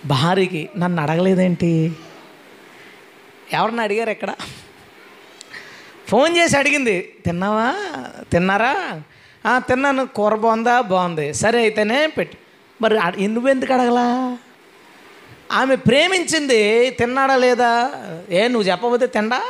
భార్యకి 0.06 0.68
నన్ను 0.78 1.02
అడగలేదేంటి? 1.02 1.92
ఎవరిని 3.52 3.80
అడిగారు 3.80 4.10
ఎక్కడ 4.10 4.34
ఫోన్ 6.08 6.36
చేసి 6.36 6.58
అడిగింది 6.58 7.14
తిన్నావా? 7.24 7.74
తిన్నారా? 8.32 9.02
"ఆ, 9.46 9.58
తిన్నాను 9.58 10.06
కూర 10.06 10.34
బాగుందా? 10.34 10.80
బాగుంది. 10.80 11.34
సరే 11.34 11.58
అయితేనే 11.58 12.06
పెట్టి. 12.06 12.38
మరి 12.82 12.94
ఎందుకు 12.94 13.44
నువ్వెందుకు 13.44 13.72
అడగలా? 13.72 14.38
ఆమె 15.52 15.76
ప్రేమించింది 15.76 16.90
తిన్నాడా 16.90 17.36
లేదా? 17.36 17.92
ఏ 18.30 18.48
నువ్వు 18.48 18.70
చెప్పబోతే 18.70 19.06
తిండా? 19.06 19.42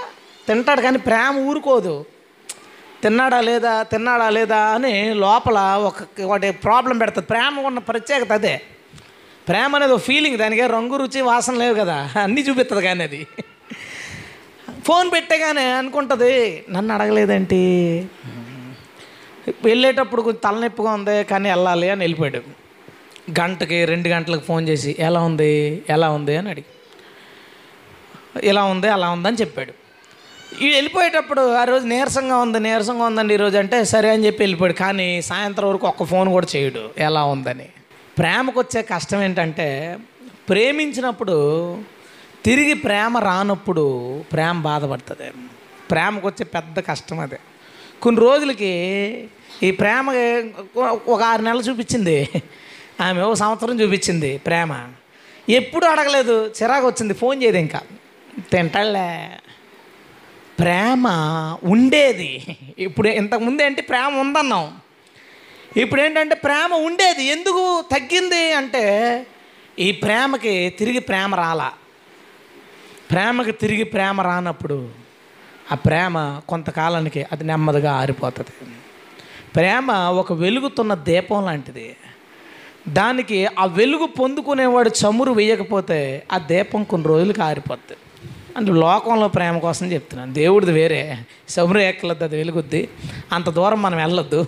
తింటాడు 0.48 0.80
కానీ 0.80 0.98
ప్రేమ 0.98 1.38
ఊరుకోదు. 1.38 2.04
తిన్నాడా 3.02 3.40
లేదా? 3.40 3.82
తిన్నాడా 3.82 4.30
లేదా 4.30 4.56
అని 4.56 5.14
లోపల 5.14 5.58
ఒక 5.58 6.22
ఒకటి 6.22 6.50
ప్రాబ్లం 6.50 6.98
పెడుతుంది. 6.98 7.26
ప్రేమ 7.26 7.60
ఉన్న 7.60 7.78
ప్రత్యేకత 7.78 8.32
అదే. 8.32 8.60
ప్రేమ 9.48 9.76
అనేది 9.76 9.92
ఒక 9.92 10.00
ఫీలింగ్ 10.00 10.38
దానికి 10.38 10.62
రంగు 10.62 10.96
రుచి 10.96 11.20
వాసన 11.20 11.54
లేవు 11.54 11.74
కదా. 11.74 12.10
అన్నీ 12.22 12.40
చూపిస్తుంది 12.40 12.82
కానీ 12.82 13.02
అది. 13.02 13.26
ఫోన్ 14.84 15.10
పెట్టగానే 15.12 15.62
అనుకుంటుంది 15.62 16.64
నన్ను 16.70 16.94
అడగలేదేంటి? 16.94 18.06
వెళ్ళేటప్పుడు 19.64 20.22
కొంచెం 20.22 20.54
తలనొప్పిగా 20.54 20.90
ఉంది 20.90 21.24
కానీ 21.24 21.48
వెళ్ళాలి 21.48 21.90
అని 21.90 22.00
వెళ్ళిపోయాడు. 22.00 22.63
గంటకి 23.30 23.84
రెండు 23.84 24.08
గంటలకు 24.08 24.44
ఫోన్ 24.44 24.68
చేసి 24.68 24.96
ఎలా 24.98 25.20
ఉంది? 25.20 25.82
ఎలా 25.88 26.10
ఉంది? 26.10 26.36
అని 26.36 26.50
అడిగి. 26.50 26.64
ఇలా 28.48 28.64
ఉంది 28.64 28.88
అలా 28.88 29.10
ఉందని 29.10 29.36
చెప్పాడు. 29.36 29.72
వెళ్ళిపోయేటప్పుడు 30.64 31.54
ఆ 31.54 31.64
రోజు 31.64 31.86
నీరసంగా 31.86 32.36
ఉంది 32.36 32.60
నీరసంగా 32.60 33.04
ఉందండి 33.04 33.34
ఈరోజు 33.34 33.58
అంటే 33.58 33.84
సరే 33.84 34.10
అని 34.10 34.26
చెప్పి 34.26 34.42
వెళ్ళిపోయాడు. 34.42 34.72
కానీ 34.72 35.22
సాయంత్రం 35.22 35.68
వరకు 35.68 35.86
ఒక్క 35.86 36.04
ఫోన్ 36.04 36.28
కూడా 36.28 36.46
చేయడు. 36.56 36.90
ఎలా 36.98 37.24
ఉందని? 37.24 37.68
ప్రేమకు 38.18 38.60
వచ్చే 38.60 38.82
కష్టం 38.82 39.22
ఏంటంటే 39.22 39.98
ప్రేమించినప్పుడు 40.48 41.78
తిరిగి 42.44 42.74
ప్రేమ 42.74 43.18
రానప్పుడు 43.18 44.18
ప్రేమ 44.32 44.62
బాధపడుతుంది. 44.62 45.30
ప్రేమకు 45.90 46.26
వచ్చే 46.26 46.44
పెద్ద 46.44 46.80
కష్టం 46.80 47.20
అదే. 47.20 47.38
కొన్ని 48.02 48.20
రోజులకి 48.20 48.70
ఈ 49.62 49.70
ప్రేమ 49.70 50.10
ఒక 51.08 51.22
ఆరు 51.22 51.42
నెలలు 51.42 51.60
చూపించింది. 51.60 52.28
ఆమె 53.00 53.22
ఓ 53.22 53.34
సంవత్సరం 53.34 53.80
చూపించింది 53.80 54.38
ప్రేమ. 54.38 54.88
ఎప్పుడు 55.48 55.86
అడగలేదు 55.86 56.46
చిరాకు 56.46 56.86
వచ్చింది 56.86 57.14
ఫోన్ 57.14 57.42
చేయదు 57.42 57.56
ఇంకా. 57.56 57.80
తింటాళ్ళే. 58.52 59.38
ప్రేమ 60.58 61.08
ఉండేది. 61.64 62.58
ఇప్పుడు 62.78 63.08
ఇంతకుముందు 63.08 63.62
ఏంటి 63.62 63.82
ప్రేమ 63.82 64.18
ఉందన్నాం. 64.18 64.76
ఇప్పుడు 65.76 66.00
ఏంటంటే 66.02 66.34
ప్రేమ 66.34 66.74
ఉండేది. 66.74 67.24
ఎందుకు 67.24 67.84
తగ్గింది 67.92 68.52
అంటే 68.52 69.26
ఈ 69.78 69.92
ప్రేమకి 69.92 70.68
తిరిగి 70.78 70.98
ప్రేమ 70.98 71.34
రాలా. 71.34 71.72
ప్రేమకి 73.10 73.52
తిరిగి 73.52 73.84
ప్రేమ 73.84 74.20
రానప్పుడు 74.20 74.90
ఆ 75.72 75.74
ప్రేమ 75.74 76.40
కొంతకాలానికి 76.48 77.26
అది 77.32 77.44
నెమ్మదిగా 77.44 77.92
ఆరిపోతుంది. 77.92 78.66
ప్రేమ 79.56 79.92
ఒక 79.92 80.32
వెలుగుతున్న 80.32 80.94
దీపం 80.94 81.44
లాంటిది. 81.44 81.96
దానికి 82.88 83.48
ఆ 83.58 83.64
వెలుగు 83.64 84.06
పొందుకునేవాడు 84.06 84.88
చమురు 84.88 85.32
వేయకపోతే 85.32 86.22
ఆ 86.32 86.38
దీపం 86.38 86.84
కొన్ని 86.84 87.08
రోజులకి 87.08 87.42
ఆరిపోద్ది. 87.42 87.96
అంటే 88.56 88.72
లోకంలో 88.72 89.28
ప్రేమ 89.28 89.58
కోసం 89.58 89.92
చెప్తున్నాను. 89.92 90.32
దేవుడిది 90.32 90.72
వేరే. 90.72 91.18
చమురు 91.58 91.78
ఎక్కలద్దు 91.78 92.24
అది 92.24 92.36
వెలుగుద్ది. 92.36 92.88
అంత 93.32 93.50
దూరం 93.50 93.82
మనం 93.82 93.98
వెళ్ళొద్దు. 93.98 94.46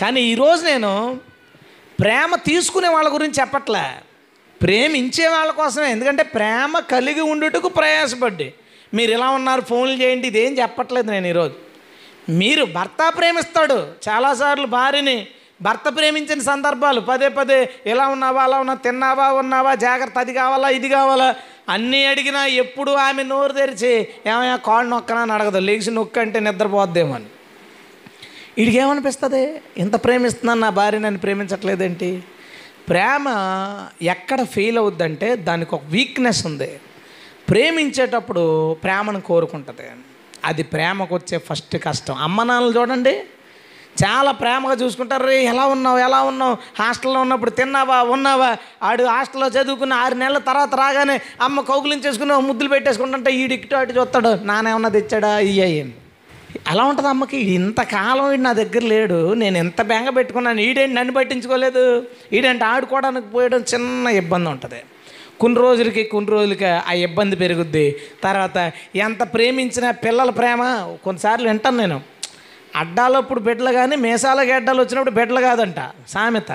కానీ 0.00 0.20
ఈరోజు 0.20 0.64
నేను 0.64 1.20
ప్రేమ 2.00 2.34
తీసుకునే 2.34 2.88
వాళ్ళ 2.88 3.14
గురించి 3.14 3.34
చెప్పట్లే. 3.40 3.90
ప్రేమించే 4.62 5.28
వాళ్ళ 5.28 5.52
కోసమే. 5.52 5.90
ఎందుకంటే 5.90 6.22
ప్రేమ 6.22 6.78
కలిగి 6.78 7.20
ఉండుటకు 7.20 7.68
ప్రయాసపడ్డి. 7.68 8.54
మీరు 8.94 9.10
ఇలా 9.10 9.30
ఉన్నారు 9.30 9.60
ఫోన్లు 9.60 10.02
చేయండి 10.02 10.26
ఇదేం 10.28 10.52
చెప్పట్లేదు 10.52 11.10
నేను 11.10 11.26
ఈరోజు. 11.26 11.54
మీరు 12.30 12.64
భర్త 12.64 13.12
ప్రేమిస్తాడు. 13.18 13.86
చాలాసార్లు 14.08 14.66
భార్యని 14.66 15.26
భర్త 15.64 15.96
ప్రేమించిన 15.96 16.40
సందర్భాలు 16.40 17.00
పదే 17.00 17.28
పదే 17.28 17.70
ఎలా 17.86 18.06
ఉన్నావా 18.06 18.42
అలా 18.42 18.58
ఉన్నా 18.58 18.74
తిన్నావా 18.74 19.32
ఉన్నావా 19.32 19.74
జాగ్రత్త 19.74 20.18
అది 20.18 20.34
కావాలా 20.34 20.68
ఇది 20.68 20.88
కావాలా? 20.88 21.34
అన్నీ 21.68 22.04
అడిగినా 22.04 22.46
ఎప్పుడు 22.46 22.90
ఆమె 22.90 23.22
నోరు 23.22 23.52
తెరిచి 23.52 24.08
ఏమైనా 24.26 24.56
కాళ్ళు 24.56 24.90
నొక్కనా? 24.90 25.20
అని 25.20 25.32
అడగదు. 25.32 25.58
లేచి 25.58 25.90
నొక్క 25.90 26.18
అంటే 26.18 26.40
నిద్రపోద్దేమో 26.40 27.14
అని 27.14 27.24
వీడికి 28.58 28.78
ఏమనిపిస్తుంది? 28.78 29.60
ఇంత 29.76 30.04
ప్రేమిస్తున్నాను 30.04 30.60
నా 30.60 30.70
భార్య 30.70 30.98
నన్ను 30.98 31.20
ప్రేమించట్లేదేంటి? 31.20 32.24
ప్రేమ 32.88 33.26
ఎక్కడ 34.02 34.42
ఫెయిల్ 34.42 34.78
అవుద్దంటే 34.78 35.36
దానికి 35.36 35.74
ఒక 35.74 35.80
వీక్నెస్ 35.84 36.46
ఉంది. 36.46 36.80
ప్రేమించేటప్పుడు 37.50 38.74
ప్రేమను 38.74 39.20
కోరుకుంటుంది. 39.20 39.82
అది 40.44 40.62
ప్రేమకు 40.62 41.14
వచ్చే 41.14 41.38
ఫస్ట్ 41.38 41.76
కష్టం. 41.84 42.14
అమ్మ 42.14 42.42
నాన్నలు 42.42 42.80
చూడండి 42.80 43.22
చాలా 44.04 44.30
ప్రేమగా 44.30 44.74
చూసుకుంటారు. 44.74 45.26
రే 45.26 45.44
ఎలా 45.44 45.66
ఉన్నావు? 45.66 45.98
ఎలా 45.98 46.22
ఉన్నావు? 46.22 46.56
హాస్టల్లో 46.82 47.20
ఉన్నప్పుడు 47.20 47.50
తిన్నావా? 47.50 48.02
ఉన్నావా? 48.02 48.56
ఆడు 48.82 49.04
హాస్టల్లో 49.04 49.48
చదువుకున్న 49.48 49.92
ఆరు 49.92 50.14
నెలల 50.14 50.38
తర్వాత 50.38 50.74
రాగానే 50.74 51.20
అమ్మ 51.40 51.60
కౌగులించేసుకుని 51.60 52.32
ముద్దులు 52.32 52.68
పెట్టేసుకుంటుంటే 52.68 53.32
ఈడు 53.32 53.52
ఇటు 53.52 53.74
అటు 53.74 53.92
చూస్తాడు. 53.92 54.38
నానేమన్నా 54.42 54.88
తెచ్చాడా? 54.88 55.38
ఇయ్యాయి 55.38 55.94
అలా 56.68 56.84
ఉంటుంది 56.84 57.08
అమ్మకి? 57.08 57.36
ఇంతకాలం 57.36 58.28
వీడు 58.28 58.40
నా 58.40 58.52
దగ్గర 58.52 58.82
లేడు. 58.82 59.34
నేను 59.34 59.58
ఎంత 59.58 59.82
బెంగ 59.82 60.08
పెట్టుకున్నాను? 60.08 60.60
ఈడేంటి 60.60 60.94
నన్ను 60.94 61.12
పట్టించుకోలేదు? 61.12 62.02
ఈడేంటి 62.32 62.64
ఆడుకోవడానికి 62.64 63.26
పోయడం 63.26 63.64
చిన్న 63.74 64.08
ఇబ్బంది 64.08 64.50
ఉంటుంది. 64.50 64.82
కొన్ని 65.40 65.60
రోజులకి 65.60 66.04
కొన్ని 66.04 66.30
రోజులకి 66.30 66.66
ఆ 66.66 66.92
ఇబ్బంది 66.92 67.36
పెరుగుద్ది. 67.36 67.96
తర్వాత 68.24 68.72
ఎంత 68.96 69.34
ప్రేమించినా 69.34 69.90
పిల్లల 69.90 70.30
ప్రేమ 70.30 70.60
కొన్నిసార్లు 71.04 71.48
వింటాను 71.48 71.76
నేను. 71.76 72.13
అడ్డాలప్పుడు 72.76 73.40
బిడ్డలు 73.40 73.72
కానీ 73.72 73.96
మీసాల 73.96 74.52
అడ్డాలు 74.54 74.80
వచ్చినప్పుడు 74.82 75.14
బిడ్డలు 75.14 75.40
కాదంట 75.40 75.80
సామెత. 76.08 76.52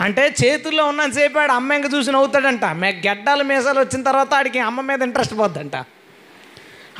అంటే 0.00 0.34
చేతుల్లో 0.44 0.86
ఉన్నంతసేపు 0.86 1.38
ఆడు 1.38 1.52
అమ్మ 1.52 1.72
ఇంక 1.72 1.94
చూసి 1.94 2.12
నవ్వుతాడంట 2.12 2.64
మే 2.64 3.02
గడ్డాలు 3.08 3.44
మీసాలు 3.44 3.80
వచ్చిన 3.80 4.02
తర్వాత 4.02 4.34
ఆడికి 4.34 4.58
అమ్మ 4.58 4.80
మీద 4.80 5.02
ఇంట్రెస్ట్ 5.02 5.38
పోద్దంట. 5.38 5.76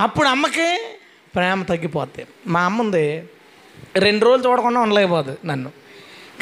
అప్పుడు 0.01 0.29
అమ్మకి 0.29 0.99
ప్రేమ 1.35 1.63
తగ్గిపోద్ది. 1.63 2.27
మా 2.47 2.61
అమ్మ 2.61 2.81
ఉంది 2.81 3.25
రెండు 3.97 4.27
రోజులు 4.27 4.51
చూడకుండా 4.51 4.81
ఉండలేకపోదు 4.81 5.37
నన్ను. 5.45 5.71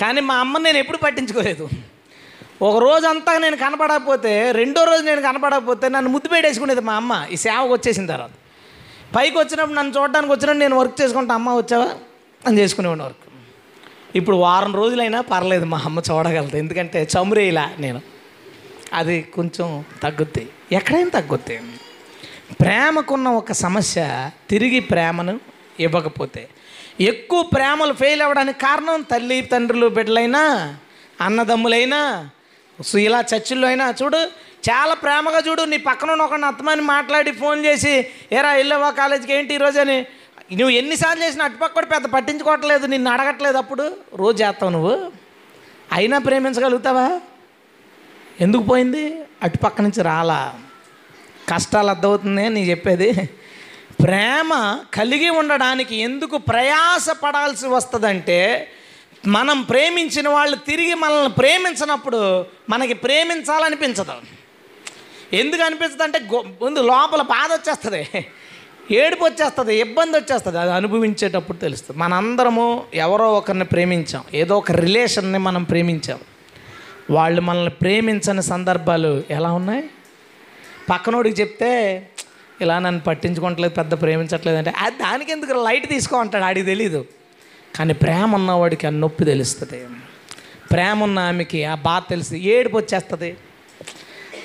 కానీ 0.00 0.20
మా 0.20 0.34
అమ్మని 0.34 0.64
నేను 0.64 0.78
ఎప్పుడు 0.78 0.96
పట్టించుకోలేదు. 0.96 1.68
ఒక 2.62 2.82
రోజు 2.82 3.06
అంతా 3.06 3.38
నేను 3.38 3.56
కనపడకపోతే 3.56 4.52
రెండో 4.52 4.84
రోజు 4.84 5.02
నేను 5.02 5.22
కనపడకపోతే 5.22 5.88
నన్ను 5.88 6.10
ముద్దు 6.10 6.28
పెట్టేసుకునేది 6.28 6.80
మా 6.80 6.94
అమ్మ 6.94 7.26
ఈ 7.30 7.36
సేవకు 7.36 7.72
వచ్చేసిన 7.72 8.06
తర్వాత. 8.06 8.30
పైకి 9.14 9.38
వచ్చినప్పుడు 9.38 9.74
నన్ను 9.74 10.00
చూడడానికి 10.00 10.32
వచ్చినప్పుడు 10.32 10.58
నేను 10.58 10.78
వర్క్ 10.78 11.00
చేసుకుంటా 11.02 11.34
అమ్మ 11.34 11.56
వచ్చావా? 11.56 11.88
అని 12.46 12.58
చేసుకునేవాడిని 12.58 13.04
వర్క్ 13.04 13.18
ఇప్పుడు 14.16 14.36
వారం 14.36 14.74
రోజులైనా 14.74 15.20
పర్లేదు 15.20 15.64
మా 15.64 15.82
అమ్మ 15.84 16.02
చూడగలదు. 16.10 16.56
ఎందుకంటే 16.56 17.08
చమురేలా 17.18 17.72
నేను. 17.78 18.02
అది 18.92 19.22
కొంచెం 19.22 19.84
తగ్గుద్ది. 20.02 20.48
ఎక్కడైనా 20.72 21.20
తగ్గుద్ది. 21.20 21.60
ప్రేమకున్న 22.60 23.28
ఒక 23.28 23.52
సమస్య 23.52 24.30
తిరిగి 24.50 24.80
ప్రేమను 24.80 25.40
ఇవ్వకపోతే. 25.80 26.48
ఎక్కువ 27.00 27.42
ప్రేమలు 27.42 27.92
ఫెయిల్ 27.92 28.22
అవ్వడానికి 28.22 28.58
కారణం 28.58 29.02
తల్లి 29.02 29.40
తండ్రులు 29.40 29.86
బిడ్డలైనా 29.86 30.76
అన్నదమ్ములైనా 31.20 32.28
సో 32.84 32.98
ఇలా 32.98 33.20
చర్చిల్లో 33.20 33.68
అయినా 33.68 33.94
చూడు 34.02 34.45
చాలా 34.70 34.94
ప్రేమగా 34.94 35.42
చూడు 35.48 35.62
నీ 35.62 35.76
పక్కన 35.76 36.10
ఉన్న 36.10 36.22
ఒక 36.22 36.34
అత్తమని 36.34 36.80
మాట్లాడి 36.80 37.32
ఫోన్ 37.32 37.64
చేసి 37.64 38.06
ఏరా 38.32 38.52
వెళ్ళవా 38.52 38.90
కాలేజీకి? 38.90 39.34
ఏంటి 39.34 39.54
ఈరోజు 39.54 39.80
అని. 39.80 40.00
నువ్వు 40.52 40.70
ఎన్నిసార్లు 40.70 41.24
చేసినా 41.24 41.44
అటుపక్క 41.44 41.74
కూడా 41.74 41.86
పెద్ద 41.86 42.06
పట్టించుకోవట్లేదు 42.06 42.86
నిన్ను 42.86 43.10
అడగట్లేదు 43.10 43.56
అప్పుడు. 43.56 43.96
రోజు 44.14 44.44
చేస్తావు 44.44 44.72
నువ్వు. 44.72 45.12
అయినా 45.92 46.18
ప్రేమించగలుగుతావా? 46.18 47.20
ఎందుకు 48.40 48.62
పోయింది? 48.62 49.20
అటుపక్క 49.42 49.80
నుంచి 49.80 50.02
రాలా. 50.02 50.54
కష్టాలు 51.48 51.90
అర్థమవుతుంది 51.90 52.48
నీ 52.48 52.70
చెప్పేది. 52.70 53.12
ప్రేమ 54.02 54.78
కలిగి 54.94 55.30
ఉండడానికి 55.30 55.96
ఎందుకు 55.96 56.38
ప్రయాస 56.38 57.10
పడాల్సి 57.10 57.66
వస్తుందంటే 57.66 58.70
మనం 59.26 59.62
ప్రేమించిన 59.62 60.28
వాళ్ళు 60.28 60.56
తిరిగి 60.56 60.94
మనల్ని 60.94 61.28
ప్రేమించినప్పుడు 61.28 62.46
మనకి 62.70 62.94
ప్రేమించాలనిపించదు. 62.94 64.45
ఎందుకు 65.32 65.62
అనిపిస్తుంది 65.62 66.02
అంటే 66.02 66.20
ముందు 66.62 66.80
లోపల 66.80 67.22
బాధ 67.22 67.52
వచ్చేస్తుంది. 67.52 68.26
ఏడుపు 68.90 69.24
వచ్చేస్తుంది 69.24 69.76
ఇబ్బంది 69.76 70.18
వచ్చేస్తుంది. 70.18 70.58
అది 70.58 70.72
అనుభవించేటప్పుడు 70.72 71.58
తెలుస్తుంది. 71.58 72.00
మనందరము 72.00 72.84
ఎవరో 72.94 73.32
ఒకరిని 73.32 73.64
ప్రేమించాం. 73.64 74.24
ఏదో 74.34 74.58
ఒక 74.58 74.72
రిలేషన్ని 74.72 75.38
మనం 75.38 75.64
ప్రేమించాం. 75.64 76.18
వాళ్ళు 77.10 77.40
మనల్ని 77.40 77.70
ప్రేమించని 77.70 78.42
సందర్భాలు 78.42 79.22
ఎలా 79.30 79.52
ఉన్నాయి? 79.52 79.84
పక్కనోడికి 80.90 81.40
చెప్తే 81.40 82.02
ఇలా 82.60 82.78
నన్ను 82.78 83.00
పట్టించుకోవట్లేదు 83.00 83.74
పెద్ద 83.74 84.00
ప్రేమించట్లేదు 84.00 84.58
అంటే 84.58 84.70
అది 84.70 84.96
దానికి 84.96 85.32
ఎందుకు 85.32 85.52
లైట్ 85.52 85.88
తీసుకో 85.88 86.16
అంటాడు. 86.16 86.44
ఆడికి 86.44 86.66
తెలీదు. 86.66 87.04
కానీ 87.76 87.94
ప్రేమ 87.94 88.34
ఉన్నవాడికి 88.34 88.86
ఆ 88.86 88.90
నొప్పి 88.90 89.24
తెలుస్తుంది. 89.24 89.86
ప్రేమ 90.72 91.04
ఉన్న 91.04 91.18
ఆమెకి 91.18 91.64
ఆ 91.64 91.74
బాధ 91.74 92.02
తెలిసి 92.10 92.38
ఏడుపు 92.38 92.76
వచ్చేస్తుంది. 92.76 93.36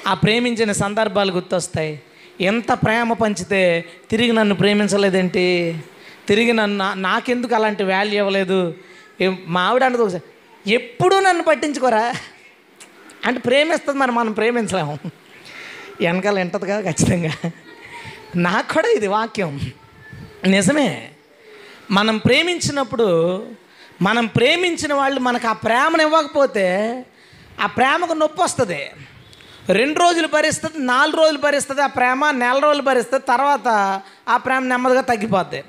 ఆ 0.08 0.14
ప్రేమించిన 0.14 0.72
సందర్భాలు 0.72 1.32
గుర్తొస్తాయి. 1.32 2.02
ఎంత 2.42 2.72
ప్రేమ 2.72 3.14
పంచితే 3.14 3.86
తిరిగి 4.10 4.34
నన్ను 4.34 4.56
ప్రేమించలేదేంటి? 4.56 5.80
తిరిగి 6.28 6.54
నన్ను 6.54 6.78
నా- 6.78 6.94
నాకెందుకు 6.94 7.56
అలాంటి 7.56 7.84
వాల్యూ 7.84 8.18
ఇవ్వలేదు? 8.18 8.76
మా 9.48 9.62
ఆవిడ 9.62 9.84
అన్నది 9.84 10.02
ఒకసారి 10.02 10.24
ఎప్పుడూ 10.74 11.20
నన్ను 11.20 11.44
పట్టించుకోరా? 11.44 12.14
అంటే 13.26 13.40
ప్రేమిస్తుంది 13.40 14.00
మరి 14.00 14.12
మనం 14.12 14.32
ప్రేమించలేము. 14.32 14.98
వెనకాల 16.02 16.38
వింటది 16.38 16.66
కదా 16.66 16.82
ఖచ్చితంగా. 16.82 17.52
నాకు 18.36 18.74
కూడా 18.74 18.88
ఇది 18.88 19.08
వాక్యం. 19.08 19.60
నిజమే. 20.48 21.10
మనం 21.92 22.18
ప్రేమించినప్పుడు 22.18 23.48
మనం 24.02 24.26
ప్రేమించిన 24.26 24.94
వాళ్ళు 24.94 25.20
మనకు 25.20 25.48
ఆ 25.48 25.54
ప్రేమను 25.54 26.02
ఇవ్వకపోతే 26.02 26.96
ఆ 27.62 27.66
ప్రేమకు 27.66 28.14
నొప్పి 28.14 28.44
వస్తుంది. 28.44 28.90
రెండు 29.78 30.00
రోజులు 30.00 30.28
భరిస్తుంది 30.28 30.78
నాలుగు 30.86 31.18
రోజులు 31.18 31.38
భరిస్తుంది 31.38 31.82
ఆ 31.82 31.88
ప్రేమ 31.88 32.30
నెల 32.32 32.58
రోజులు 32.60 32.82
భరిస్తుంది 32.82 33.24
తర్వాత 33.24 33.68
ఆ 34.30 34.38
ప్రేమ 34.38 34.64
నెమ్మదిగా 34.64 35.02
తగ్గిపోద్ది. 35.02 35.64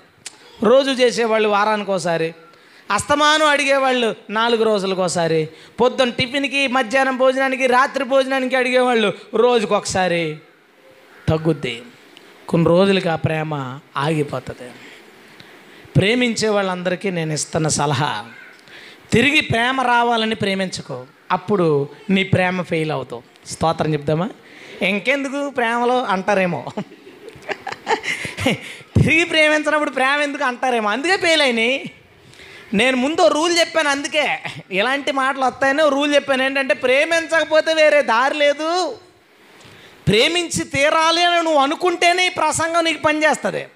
రోజు 0.63 0.91
చేసేవాళ్ళు 0.91 1.49
వారానికి 1.49 1.91
ఒకసారి 1.91 2.35
అస్తమానం 2.91 3.47
అడిగేవాళ్ళు 3.47 4.15
నాలుగు 4.31 4.65
రోజులకోసారి 4.65 5.49
పొద్దున్న 5.81 6.13
టిఫిన్కి 6.13 6.67
మధ్యాహ్నం 6.67 7.17
భోజనానికి 7.17 7.67
రాత్రి 7.67 8.05
భోజనానికి 8.05 8.57
అడిగేవాళ్ళు 8.57 9.13
రోజుకొకసారి 9.35 10.39
తగ్గుద్ది. 11.29 11.83
కొన్ని 12.49 12.69
రోజులకి 12.69 13.09
ఆ 13.09 13.17
ప్రేమ 13.17 13.79
ఆగిపోతుంది. 13.97 14.71
ప్రేమించే 15.97 16.49
వాళ్ళందరికీ 16.49 17.11
నేను 17.11 17.33
ఇస్తున్న 17.33 17.69
సలహా 17.69 18.25
తిరిగి 19.13 19.41
ప్రేమ 19.41 19.81
రావాలని 19.81 20.35
ప్రేమించుకో 20.35 21.05
అప్పుడు 21.33 21.89
నీ 22.11 22.25
ప్రేమ 22.25 22.63
ఫెయిల్ 22.63 22.91
అవుతావు. 22.91 23.32
స్తోత్రం 23.47 23.93
చెప్దామా? 23.93 24.31
ఇంకెందుకు 24.83 25.51
ప్రేమలో 25.51 26.03
అంటారేమో. 26.03 26.67
తిరిగి 29.03 29.25
ప్రేమించినప్పుడు 29.25 29.91
ప్రేమ 29.91 30.21
ఎందుకు 30.23 30.45
అంటారేమో. 30.45 30.91
అందుకే 30.91 31.17
పేలైనాయి 31.17 31.91
నేను 32.75 32.97
ముందు 32.97 33.29
రూల్ 33.29 33.59
చెప్పాను 33.59 33.89
అందుకే. 33.89 34.39
ఇలాంటి 34.71 35.13
మాటలు 35.13 35.45
వస్తాయని 35.45 35.91
రూల్ 35.91 36.15
చెప్పాను. 36.15 36.43
ఏంటంటే 36.43 36.75
ప్రేమించకపోతే 36.75 37.75
వేరే 37.75 38.03
దారి 38.03 38.39
లేదు. 38.39 38.99
ప్రేమించి 40.09 40.65
తీరాలి 40.65 41.25
అని 41.25 41.45
నువ్వు 41.45 41.61
అనుకుంటేనే 41.61 42.27
ఈ 42.27 42.29
ప్రసంగం 42.29 42.85
నీకు 42.85 43.03
పనిచేస్తుంది. 43.03 43.67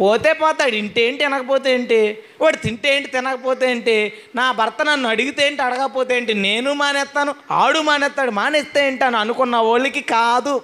పోతే 0.00 0.32
పోతాడు 0.32 0.74
ఇంటేంటి 0.74 1.24
తినకపోతే 1.24 1.74
ఏంటి? 1.74 2.18
వాడు 2.40 2.56
తింటే 2.56 2.96
ఏంటి 2.96 3.08
తినకపోతే 3.08 3.70
ఏంటి? 3.70 4.12
నా 4.36 4.52
భర్త 4.52 4.82
నన్ను 4.82 5.08
అడిగితే 5.08 5.46
ఏంటి 5.46 5.62
అడగకపోతే 5.62 6.16
ఏంటి? 6.16 6.34
నేను 6.34 6.72
మానేస్తాను 6.72 7.34
ఆడు 7.50 7.78
మానేస్తాడు 7.78 8.30
మానేస్తే 8.30 8.86
ఏంటి 8.86 9.04
అని 9.04 9.16
అనుకున్న 9.16 9.56
వాళ్ళకి 9.56 10.00
కాదు. 10.00 10.62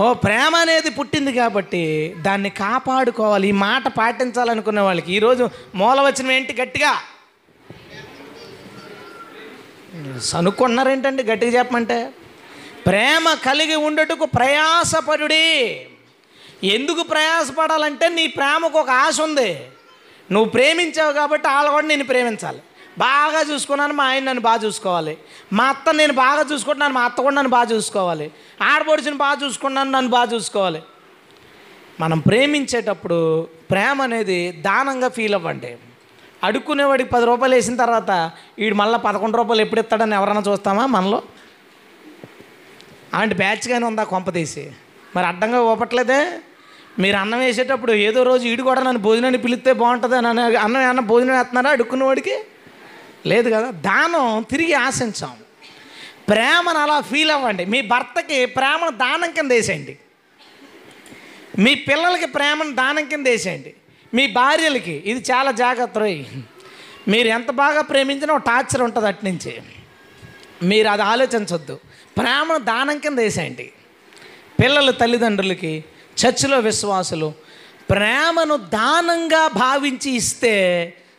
ఓ 0.00 0.12
ప్రేమ 0.12 0.56
అనేది 0.56 0.90
పుట్టింది 0.90 1.32
కాబట్టి 1.32 2.14
దాన్ని 2.18 2.50
కాపాడుకోవాలి 2.50 3.48
ఈ 3.48 3.52
మాట 3.52 3.88
పాటించాలనుకునే 3.88 4.80
వాళ్ళకి. 4.80 5.12
ఈరోజు 5.12 5.50
మూలవచనం 5.74 6.32
ఏంటి 6.32 6.52
గట్టిగా? 6.60 6.92
సనుక్కున్నారేంటండి 10.20 11.22
గట్టిగా 11.22 11.58
చెప్పమంటే? 11.58 12.10
ప్రేమ 12.86 13.34
కలిగి 13.34 13.74
ఉండటకు 13.74 14.24
ప్రయాసపడుడి. 14.24 15.86
ఎందుకు 16.64 17.02
ప్రయాసపడాలంటే 17.02 18.08
నీ 18.08 18.26
ప్రేమకు 18.26 18.78
ఒక 18.78 18.90
ఆశ 18.90 19.20
ఉంది. 19.20 19.60
నువ్వు 20.30 20.50
ప్రేమించావు 20.50 21.12
కాబట్టి 21.12 21.48
వాళ్ళు 21.48 21.70
కూడా 21.70 21.86
నేను 21.86 22.04
ప్రేమించాలి. 22.04 22.62
బాగా 22.98 23.54
చూసుకున్నాను 23.54 23.92
మా 23.92 24.04
ఆయన 24.04 24.24
నన్ను 24.24 24.42
బాగా 24.42 24.62
చూసుకోవాలి. 24.62 25.18
మా 25.52 25.64
అత్త 25.64 25.90
నేను 25.90 26.12
బాగా 26.12 26.44
చూసుకుంటున్నాను 26.52 26.94
మా 26.94 27.04
అత్త 27.04 27.20
కూడా 27.20 27.34
నన్ను 27.34 27.50
బాగా 27.50 27.68
చూసుకోవాలి. 27.70 28.30
ఆడపడుచుని 28.62 29.16
బాగా 29.16 29.38
చూసుకున్నాను 29.46 29.90
నన్ను 29.90 30.10
బాగా 30.10 30.32
చూసుకోవాలి. 30.32 30.82
మనం 32.00 32.18
ప్రేమించేటప్పుడు 32.18 33.48
ప్రేమ 33.70 34.02
అనేది 34.02 34.52
దానంగా 34.52 35.08
ఫీల్ 35.08 35.34
అవ్వండి. 35.34 35.76
అడుక్కునేవాడికి 36.44 37.10
పది 37.10 37.24
రూపాయలు 37.24 37.54
వేసిన 37.54 37.76
తర్వాత 37.76 38.30
వీడు 38.58 38.74
మళ్ళీ 38.74 38.98
పదకొండు 38.98 39.36
రూపాయలు 39.36 39.62
ఎప్పుడు 39.62 39.80
ఇస్తాడని 39.80 40.14
ఎవరైనా 40.14 40.40
చూస్తామా 40.40 40.86
మనలో? 40.86 41.22
అలాంటి 43.14 43.34
బ్యాచ్గానే 43.34 43.86
ఉందా 43.86 44.04
కొంప 44.04 44.30
తీసి? 44.30 44.72
మరి 45.16 45.26
అడ్డంగా 45.26 45.62
ఊపట్లేదే? 45.62 46.38
మీరు 46.98 47.16
అన్నం 47.16 47.38
వేసేటప్పుడు 47.38 47.92
ఏదో 47.92 48.22
రోజు 48.22 48.48
ఈడు 48.48 48.62
కూడా 48.62 48.82
నన్ను 48.82 49.02
భోజనాన్ని 49.02 49.42
పిలిస్తే 49.42 49.72
బాగుంటుంది 49.72 50.16
అని 50.16 50.28
అన్నం 50.56 50.88
అన్న 50.88 51.00
భోజనం 51.00 51.36
వేస్తున్నారా? 51.36 51.70
అడుక్కునేవాడికి 51.70 52.38
లేదు 53.26 53.50
కదా. 53.50 53.70
దానం 53.70 54.44
తిరిగి 54.50 54.72
ఆశించాం. 54.72 55.32
ప్రేమను 56.28 56.78
అలా 56.78 57.00
ఫీల్ 57.00 57.30
అవ్వండి. 57.30 57.64
మీ 57.64 57.80
భర్తకి 57.80 58.46
ప్రేమను 58.46 58.90
దానం 58.90 59.30
కింద 59.30 59.52
వేసేయండి. 59.52 59.98
మీ 61.58 61.74
పిల్లలకి 61.74 62.26
ప్రేమను 62.26 62.74
దానం 62.74 63.08
కింద 63.08 63.26
వేసేయండి. 63.26 63.74
మీ 64.14 64.26
భార్యలకి 64.26 65.02
ఇది 65.06 65.32
చాలా 65.32 65.50
జాగ్రత్త 65.50 65.98
రోయ్. 65.98 66.24
మీరు 67.08 67.28
ఎంత 67.28 67.50
బాగా 67.50 67.80
ప్రేమించినా 67.80 68.34
ఒక 68.34 68.40
టార్చర్ 68.40 68.82
ఉంటుంది 68.82 69.08
అట్నుంచి 69.08 69.62
మీరు 70.62 70.88
అది 70.88 71.02
ఆలోచించొద్దు. 71.02 71.78
ప్రేమను 72.18 72.58
దానం 72.58 72.98
కింద 72.98 73.18
వేసేయండి. 73.18 73.72
పిల్లల 74.62 74.90
తల్లిదండ్రులకి 74.90 75.84
చర్చిలో 76.26 76.58
విశ్వాసులు 76.58 77.32
ప్రేమను 77.90 78.56
దానంగా 78.56 79.48
భావించి 79.48 80.10
ఇస్తే 80.10 80.54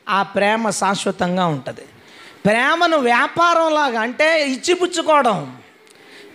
ఆ 0.09 0.23
ప్రేమ 0.23 0.69
శాశ్వతంగా 0.69 1.45
ఉంటుంది. 1.45 1.81
ప్రేమను 2.45 2.97
వ్యాపారంలాగా 2.97 4.01
అంటే 4.01 4.47
ఇచ్చిపుచ్చుకోవడం. 4.47 5.57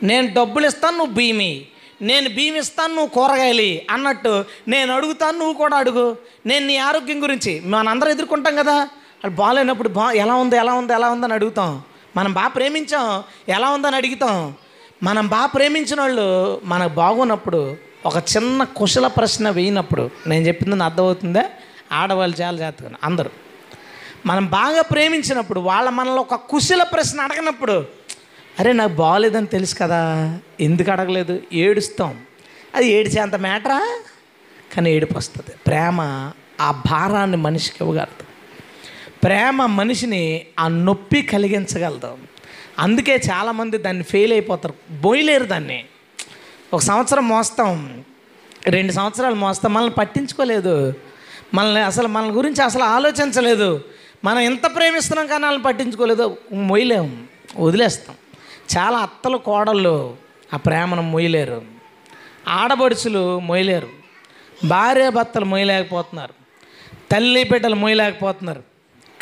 నేను 0.02 0.35
డబ్బులు 0.35 0.66
ఇస్తాను 0.66 0.96
నువ్వు 0.96 1.14
భీమి. 1.14 1.66
నేను 2.02 2.28
భీమి 2.28 2.59
ఇస్తాను 2.59 2.94
నువ్వు 2.94 3.09
కూరగాయలు 3.09 3.92
అన్నట్టు 3.92 4.44
నేను 4.68 4.94
అడుగుతాను 4.94 5.38
నువ్వు 5.38 5.54
కూడా 5.54 5.76
అడుగు. 5.76 6.16
నేను 6.46 6.66
నీ 6.66 6.76
ఆరోగ్యం 6.76 7.22
గురించి 7.22 7.61
మనందరం 7.61 8.09
ఎదుర్కొంటాం 8.09 8.57
కదా. 8.57 8.88
అది 9.24 9.35
బాగాలేనప్పుడు 9.35 9.88
బా 9.88 10.12
ఎలా 10.12 10.35
ఉంది 10.35 10.57
ఎలా 10.57 10.72
ఉంది 10.72 10.92
ఎలా 10.92 11.11
ఉందని 11.11 11.33
అడుగుతాం. 11.33 11.83
మనం 12.16 12.33
బాగా 12.33 12.48
ప్రేమించాం 12.48 13.24
ఎలా 13.48 13.70
ఉందని 13.70 13.96
అడుగుతాం. 13.96 14.54
మనం 15.02 15.26
బాగా 15.26 15.46
ప్రేమించిన 15.46 16.00
వాళ్ళు 16.00 16.61
మనకు 16.64 16.92
బాగున్నప్పుడు 16.92 17.88
ఒక 18.07 18.17
చిన్న 18.17 18.65
కుశల 18.65 19.07
ప్రశ్న 19.07 19.51
వేయినప్పుడు 19.51 20.11
నేను 20.27 20.47
చెప్పింది 20.47 20.85
అర్థమవుతుందా? 20.85 21.45
ఆడవాళ్ళు 21.93 22.43
చాలా 22.43 22.57
జాతకం 22.57 22.93
అందరూ. 23.05 23.31
మనం 24.27 24.47
బాగా 24.47 24.83
ప్రేమించినప్పుడు 24.83 25.61
వాళ్ళ 25.61 25.91
మనలో 25.91 26.15
ఒక 26.15 26.35
కుశల 26.35 26.83
ప్రశ్న 26.83 27.21
అడగనప్పుడు 27.21 27.87
అరే 28.59 28.73
నాకు 28.73 28.93
బాగలేదని 28.93 29.47
తెలుసు 29.47 29.75
కదా 29.75 30.39
ఎందుకు 30.61 30.91
అడగలేదు? 30.91 31.41
ఏడుస్తాం. 31.53 32.21
అది 32.75 32.89
ఏడిచేంత 32.89 33.35
మ్యాటరా? 33.35 34.03
కానీ 34.77 34.93
ఏడుపు 34.93 35.19
వస్తుంది 35.19 35.57
ప్రేమ 35.67 36.01
ఆ 36.61 36.83
భారాన్ని 36.91 37.37
మనిషికి 37.37 37.77
ఇవ్వగలదు. 37.81 38.25
ప్రేమ 39.25 39.67
మనిషిని 39.67 40.47
ఆ 40.59 40.69
నొప్పి 40.69 41.23
కలిగించగలదు. 41.23 42.19
అందుకే 42.79 43.21
చాలామంది 43.31 43.79
దాన్ని 43.79 44.03
ఫెయిల్ 44.03 44.33
అయిపోతారు. 44.33 44.75
బోయలేరు 45.01 45.45
దాన్ని. 45.45 45.85
ఒక 46.72 46.81
సంవత్సరం 46.81 47.28
మోస్తాం. 47.28 48.04
రెండు 48.66 48.92
సంవత్సరాలు 48.92 49.35
మోస్తాం. 49.35 49.74
మనల్ని 49.74 49.92
పట్టించుకోలేదు. 49.92 50.94
మనల్ని 51.54 51.81
అసలు 51.81 52.09
మన 52.09 52.37
గురించి 52.37 52.64
అసలు 52.64 52.83
ఆలోచించలేదు. 52.83 53.85
మనం 54.24 54.38
ఎంత 54.38 54.76
ప్రేమిస్తున్నాం 54.76 55.26
కానీ 55.26 55.44
వాళ్ళని 55.44 55.64
పట్టించుకోలేదు. 55.64 56.37
మొయ్యలేము 56.52 57.16
వదిలేస్తాం. 57.59 58.16
చాలా 58.78 58.98
అత్తలు 58.98 59.37
కోడళ్ళు 59.37 60.16
ఆ 60.54 60.57
ప్రేమను 60.57 61.02
మొయ్యలేరు. 61.02 61.62
ఆడబడుచులు 62.48 63.38
మొయ్యలేరు. 63.38 63.88
భార్య 64.64 65.11
భర్తలు 65.11 65.44
మొయ్యలేకపోతున్నారు. 65.44 66.35
తల్లి 67.11 67.44
బిడ్డలు 67.44 67.74
మొయ్యలేకపోతున్నారు. 67.74 68.62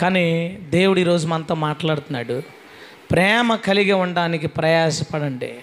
కానీ 0.00 0.58
దేవుడు 0.70 1.00
ఈరోజు 1.00 1.26
మనతో 1.26 1.54
మాట్లాడుతున్నాడు. 1.54 2.42
ప్రేమ 3.10 3.54
కలిగి 3.54 3.92
ఉండడానికి 3.92 4.46
ప్రయాసపడండి. 4.46 5.54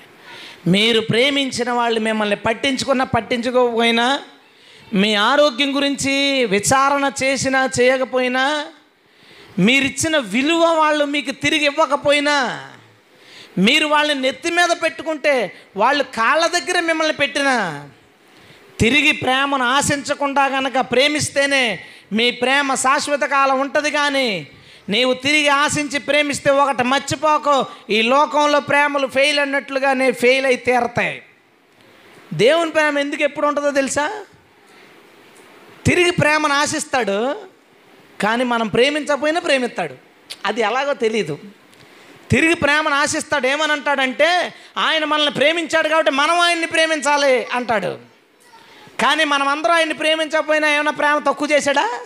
మీరు 0.64 1.00
ప్రేమించిన 1.10 1.70
వాళ్ళు 1.72 2.00
మిమ్మల్ని 2.00 2.38
పట్టించుకున్నా 2.46 3.06
పట్టించుకోకపోయినా 3.06 4.06
మీ 4.94 5.10
ఆరోగ్యం 5.24 5.70
గురించి 5.76 6.14
విచారణ 6.48 7.06
చేసినా 7.24 7.62
చేయకపోయినా 7.80 8.44
మీరిచ్చిన 9.60 10.16
విలువ 10.28 10.64
వాళ్ళు 10.76 11.06
మీకు 11.06 11.32
తిరిగి 11.42 11.66
ఇవ్వకపోయినా 11.66 12.38
మీరు 13.58 13.86
వాళ్ళని 13.86 14.22
నెత్తి 14.22 14.52
మీద 14.52 14.72
పెట్టుకుంటే 14.82 15.34
వాళ్ళు 15.78 16.04
కాళ్ళ 16.16 16.44
దగ్గర 16.48 16.78
మిమ్మల్ని 16.82 17.14
పెట్టినా 17.14 17.56
తిరిగి 18.80 19.12
ప్రేమను 19.16 19.66
ఆశించకుండా 19.66 20.44
కనుక 20.48 20.80
ప్రేమిస్తేనే 20.92 21.64
మీ 22.12 22.26
ప్రేమ 22.32 22.74
శాశ్వత 22.76 23.26
కాలం 23.30 23.60
ఉంటుంది 23.60 23.92
కానీ 23.92 24.28
నీవు 24.90 25.14
తిరిగి 25.14 25.48
ఆశించి 25.48 26.00
ప్రేమిస్తే 26.00 26.52
ఒకటి 26.52 26.84
మర్చిపోకు. 26.84 27.66
ఈ 27.90 28.02
లోకంలో 28.02 28.60
ప్రేమలు 28.60 29.08
ఫెయిల్ 29.08 29.40
అన్నట్లుగానే 29.40 30.12
ఫెయిల్ 30.12 30.46
అయి 30.46 30.56
తీరతాయి. 30.56 31.24
దేవుని 32.34 32.72
ప్రేమ 32.72 33.00
ఎందుకు 33.00 33.24
ఎప్పుడు 33.24 33.48
ఉంటుందో 33.48 33.72
తెలుసా? 33.72 34.26
తిరిగి 35.86 36.12
ప్రేమను 36.12 36.54
ఆశిస్తాడు 36.54 37.36
కానీ 38.22 38.44
మనం 38.44 38.68
ప్రేమించకపోయినా 38.68 39.40
ప్రేమిస్తాడు. 39.40 39.96
అది 40.46 40.62
ఎలాగో 40.62 40.94
తెలియదు 40.94 41.40
తిరిగి 42.32 42.54
ప్రేమను 42.54 42.96
ఆశిస్తాడు 42.96 43.48
ఏమని 43.48 43.72
అంటాడంటే 43.72 44.54
ఆయన 44.78 45.06
మనల్ని 45.06 45.32
ప్రేమించాడు 45.32 45.88
కాబట్టి 45.88 46.12
మనం 46.12 46.40
ఆయన్ని 46.40 46.68
ప్రేమించాలి 46.68 47.46
అంటాడు. 47.46 48.00
కానీ 49.02 49.24
మనం 49.24 49.48
అందరం 49.48 49.72
ఆయన్ని 49.72 49.96
ప్రేమించకపోయినా 49.96 50.74
ఏమైనా 50.74 50.92
ప్రేమ 50.92 51.20
తక్కువ 51.20 51.48
చేశాడా? 51.52 52.00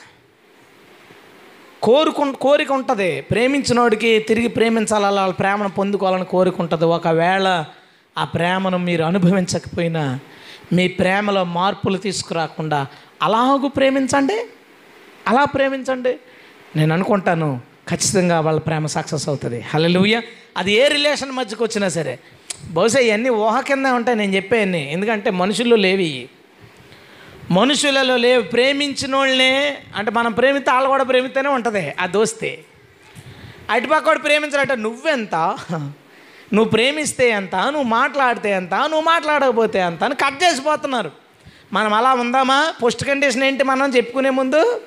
కోరుకు 1.88 2.32
కోరిక 2.42 2.72
ఉంటుంది. 2.72 3.22
ప్రేమించినోడికి 3.22 4.20
తిరిగి 4.20 4.48
ప్రేమించాలి 4.48 5.06
అలా 5.06 5.22
వాళ్ళ 5.22 5.34
ప్రేమను 5.34 5.70
పొందుకోవాలని 5.70 6.26
కోరిక 6.26 6.62
ఉంటుంది. 6.62 6.86
ఒకవేళ 6.86 7.66
ఆ 8.18 8.24
ప్రేమను 8.24 8.78
మీరు 8.78 9.04
అనుభవించకపోయినా 9.04 10.20
మీ 10.74 10.88
ప్రేమలో 10.88 11.44
మార్పులు 11.44 11.98
తీసుకురాకుండా 11.98 12.88
అలాగూ 13.22 13.68
ప్రేమించండి. 13.68 14.46
అలా 15.28 15.46
ప్రేమించండి. 15.46 16.16
నేను 16.76 16.94
అనుకుంటాను 16.94 17.62
ఖచ్చితంగా 17.90 18.40
వాళ్ళ 18.40 18.60
ప్రేమ 18.60 18.86
సక్సెస్ 18.86 19.30
అవుతుంది. 19.30 19.60
హలలుయ్య 19.62 20.22
అది 20.58 20.74
ఏ 20.74 20.88
రిలేషన్ 20.88 21.32
మధ్యకు 21.32 21.64
వచ్చినా 21.64 21.90
సరే. 21.90 22.20
బహుశా 22.72 23.00
ఇవన్నీ 23.00 23.30
ఊహ 23.30 23.62
కింద 23.62 23.86
ఉంటాయి 23.86 24.18
నేను 24.18 24.36
చెప్పేయన్ని. 24.36 24.94
ఎందుకంటే 24.94 25.32
మనుషుల్లో 25.32 25.76
లేవి 25.76 26.30
మనుషులలో 27.52 28.18
లేవు 28.18 28.42
ప్రేమించిన 28.44 29.16
వాళ్ళనే 29.16 29.78
అంటే 29.96 30.12
మనం 30.12 30.32
ప్రేమితే 30.32 30.72
వాళ్ళు 30.72 30.90
కూడా 30.90 31.04
ప్రేమితేనే 31.04 31.50
ఉంటుంది 31.50 31.94
ఆ 32.00 32.06
దోస్తే. 32.06 32.64
అటుపక్కడు 33.70 34.20
ప్రేమించాలంటే 34.20 34.76
నువ్వెంత? 34.76 35.36
నువ్వు 36.54 36.70
ప్రేమిస్తే 36.70 37.30
ఎంత? 37.30 37.56
నువ్వు 37.56 37.84
మాట్లాడితే 37.84 38.50
ఎంత? 38.52 38.74
నువ్వు 38.74 39.02
మాట్లాడకపోతే 39.02 39.80
ఎంత? 39.80 40.04
అని 40.04 40.16
కట్ 40.16 40.44
చేసిపోతున్నారు 40.44 41.12
మనం 41.74 41.94
అలా 41.94 42.14
ఉందామా? 42.14 42.74
పోస్ట్ 42.84 43.06
కండిషన్ 43.06 43.44
ఏంటి 43.44 43.64
మనం 43.64 43.90
చెప్పుకునే 43.90 44.30
ముందు 44.30 44.82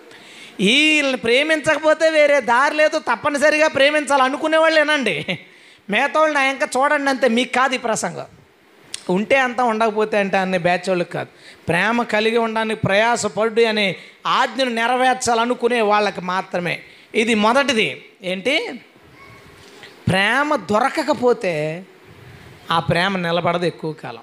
వీళ్ళని 0.61 1.17
ప్రేమించకపోతే 1.17 2.11
వేరే 2.11 2.41
దారి 2.41 2.77
లేదు 2.77 2.99
తప్పనిసరిగా 2.99 3.69
ప్రేమించాలనుకునే 3.69 4.57
వాళ్ళేనండి 4.57 5.39
మిగతా 5.91 6.21
వాళ్ళని 6.21 6.39
ఆ 6.39 6.51
ఇంకా 6.51 6.69
చూడండి 6.77 7.11
అంతే 7.11 7.29
మీకు 7.29 7.53
కాదు 7.53 7.75
ఈ 7.75 7.79
ప్రసంగం. 7.79 8.27
ఉంటే 9.11 9.39
అంతా 9.39 9.65
ఉండకపోతే 9.65 10.19
అంటే 10.19 10.39
అనే 10.39 10.59
బ్యాచ్ 10.59 10.89
వాళ్ళకి 10.89 11.11
కాదు. 11.11 11.29
ప్రేమ 11.69 12.03
కలిగి 12.03 12.39
ఉండడానికి 12.39 12.81
ప్రయాసపడు 12.81 13.63
అనే 13.63 13.97
ఆజ్ఞను 14.27 14.71
నెరవేర్చాలనుకునే 14.71 15.81
వాళ్ళకి 15.81 16.21
మాత్రమే. 16.21 16.83
ఇది 17.15 17.35
మొదటిది. 17.35 18.05
ఏంటి? 18.23 18.81
ప్రేమ 20.09 20.57
దొరకకపోతే 20.57 21.85
ఆ 22.71 22.79
ప్రేమ 22.79 23.17
నిలబడదు 23.17 23.67
ఎక్కువ 23.67 23.93
కాలం. 23.93 24.21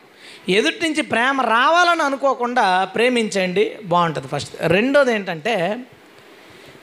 ఎదుటి 0.49 0.79
నుంచి 0.83 1.01
ప్రేమ 1.01 1.41
రావాలని 1.41 2.03
అనుకోకుండా 2.03 2.85
ప్రేమించండి 2.85 3.75
బాగుంటుంది 3.83 4.27
ఫస్ట్. 4.27 4.55
రెండోది 4.61 5.13
ఏంటంటే 5.13 5.77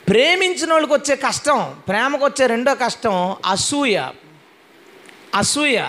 ప్రేమించిన 0.09 0.73
వాళ్ళకి 0.73 0.93
వచ్చే 0.93 1.17
కష్టం 1.17 1.77
ప్రేమకు 1.89 2.25
వచ్చే 2.25 2.47
రెండో 2.47 2.75
కష్టం 2.75 3.37
అసూయ. 3.47 4.09
అసూయ. 5.35 5.83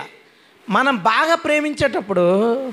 మనం 0.70 0.96
బాగా 0.96 1.34
ప్రేమించేటప్పుడు 1.34 2.72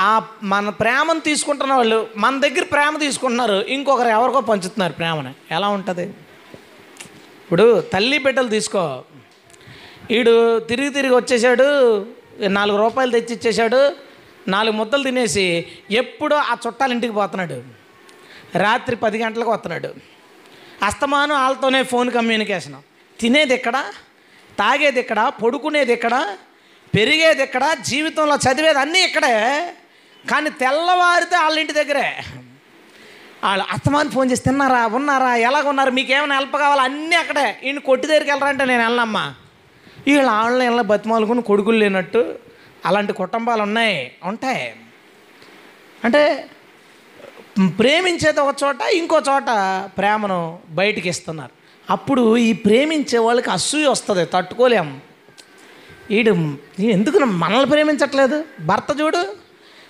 ఆ 0.00 0.22
మన 0.42 0.68
ప్రేమను 0.68 1.20
తీసుకుంటున్న 1.20 1.72
వాళ్ళు 1.72 2.08
మన 2.16 2.40
దగ్గర 2.40 2.64
ప్రేమ 2.64 2.98
తీసుకుంటున్నారు 2.98 3.52
ఇంకొకరు 3.52 4.08
ఎవరికో 4.08 4.40
పంచుతున్నారు 4.40 4.92
ప్రేమని. 4.92 5.34
ఎలా 5.50 5.68
ఉంటుంది? 5.68 6.02
ఇప్పుడు 7.44 7.80
తల్లి 7.80 8.18
బిడ్డలు 8.18 8.48
తీసుకో. 8.48 9.04
వీడు 10.10 10.58
తిరిగి 10.58 10.88
తిరిగి 10.88 11.14
వచ్చేసాడు 11.14 12.06
నాలుగు 12.40 12.78
రూపాయలు 12.78 13.10
తెచ్చి 13.10 13.34
ఇచ్చేసాడు 13.34 13.92
నాలుగు 14.48 14.76
ముద్దలు 14.76 15.02
తినేసి 15.02 15.66
ఎప్పుడో 15.90 16.36
ఆ 16.36 16.56
చుట్టాల 16.66 16.92
ఇంటికి 16.92 17.12
పోతున్నాడు. 17.12 17.62
రాత్రి 18.58 18.96
పది 18.96 19.18
గంటలకు 19.18 19.52
వస్తున్నాడు. 19.52 19.94
అస్తమానం 20.82 21.34
వాళ్ళతోనే 21.34 21.82
ఫోన్ 21.82 22.10
కమ్యూనికేషన్. 22.10 22.74
తినేది 23.20 23.54
ఎక్కడ? 23.54 23.84
తాగేది 24.58 25.00
ఎక్కడ? 25.00 25.32
పడుకునేది 25.44 25.92
ఎక్కడ? 25.92 26.36
పెరిగేది 26.94 27.42
ఇక్కడ 27.42 27.76
జీవితంలో 27.80 28.36
చదివేది 28.36 28.78
అన్నీ 28.78 29.00
ఇక్కడే. 29.00 29.36
కానీ 30.30 30.50
తెల్లవారితే 30.50 31.36
వాళ్ళ 31.36 31.58
ఇంటి 31.58 31.72
దగ్గరే. 31.72 32.24
వాళ్ళు 33.44 33.72
అత్తమాని 33.72 34.10
ఫోన్ 34.10 34.30
చేసి 34.30 34.42
తిన్నారా? 34.42 34.86
ఉన్నారా? 34.86 35.36
ఎలాగ 35.36 35.68
ఉన్నారు? 35.68 35.90
మీకు 35.90 36.12
ఏమైనా 36.12 36.34
హెల్ప్ 36.34 36.56
కావాలా? 36.56 36.82
అన్నీ 36.82 37.16
అక్కడే. 37.16 37.60
ఈయన 37.64 37.78
కొట్టి 37.78 38.06
దగ్గరికి 38.06 38.30
వెళ్ళరంటే 38.30 38.64
నేను 38.64 38.82
వెళ్ళనమ్మా. 38.82 39.34
వీళ్ళు 40.06 40.26
వాళ్ళని 40.26 40.64
వెళ్ళ 40.68 40.80
బతిమాలుకుని 40.80 41.42
కొడుకులు 41.42 41.76
లేనట్టు 41.76 42.34
అలాంటి 42.86 43.12
కుటుంబాలు 43.12 43.62
ఉన్నాయి 43.62 44.12
ఉంటాయి. 44.24 44.76
అంటే 46.04 46.48
ప్రేమించేది 47.78 48.40
ఒక 48.40 48.54
చోట 48.64 48.76
ఇంకో 48.92 49.22
చోట 49.30 49.44
ప్రేమను 49.98 50.58
బయటికి 50.68 51.08
ఇస్తున్నారు. 51.08 51.50
అప్పుడు 51.90 52.36
ఈ 52.36 52.52
ప్రేమించే 52.52 53.18
వాళ్ళకి 53.18 53.50
అసూయ 53.50 53.86
వస్తుంది 53.86 54.24
తట్టుకోలేము 54.24 55.11
వీడు 56.10 56.56
ఎందుకు 56.80 57.18
మనల్ని 57.18 57.70
ప్రేమించట్లేదు? 57.70 58.44
భర్త 58.60 59.00
చూడు. 59.00 59.36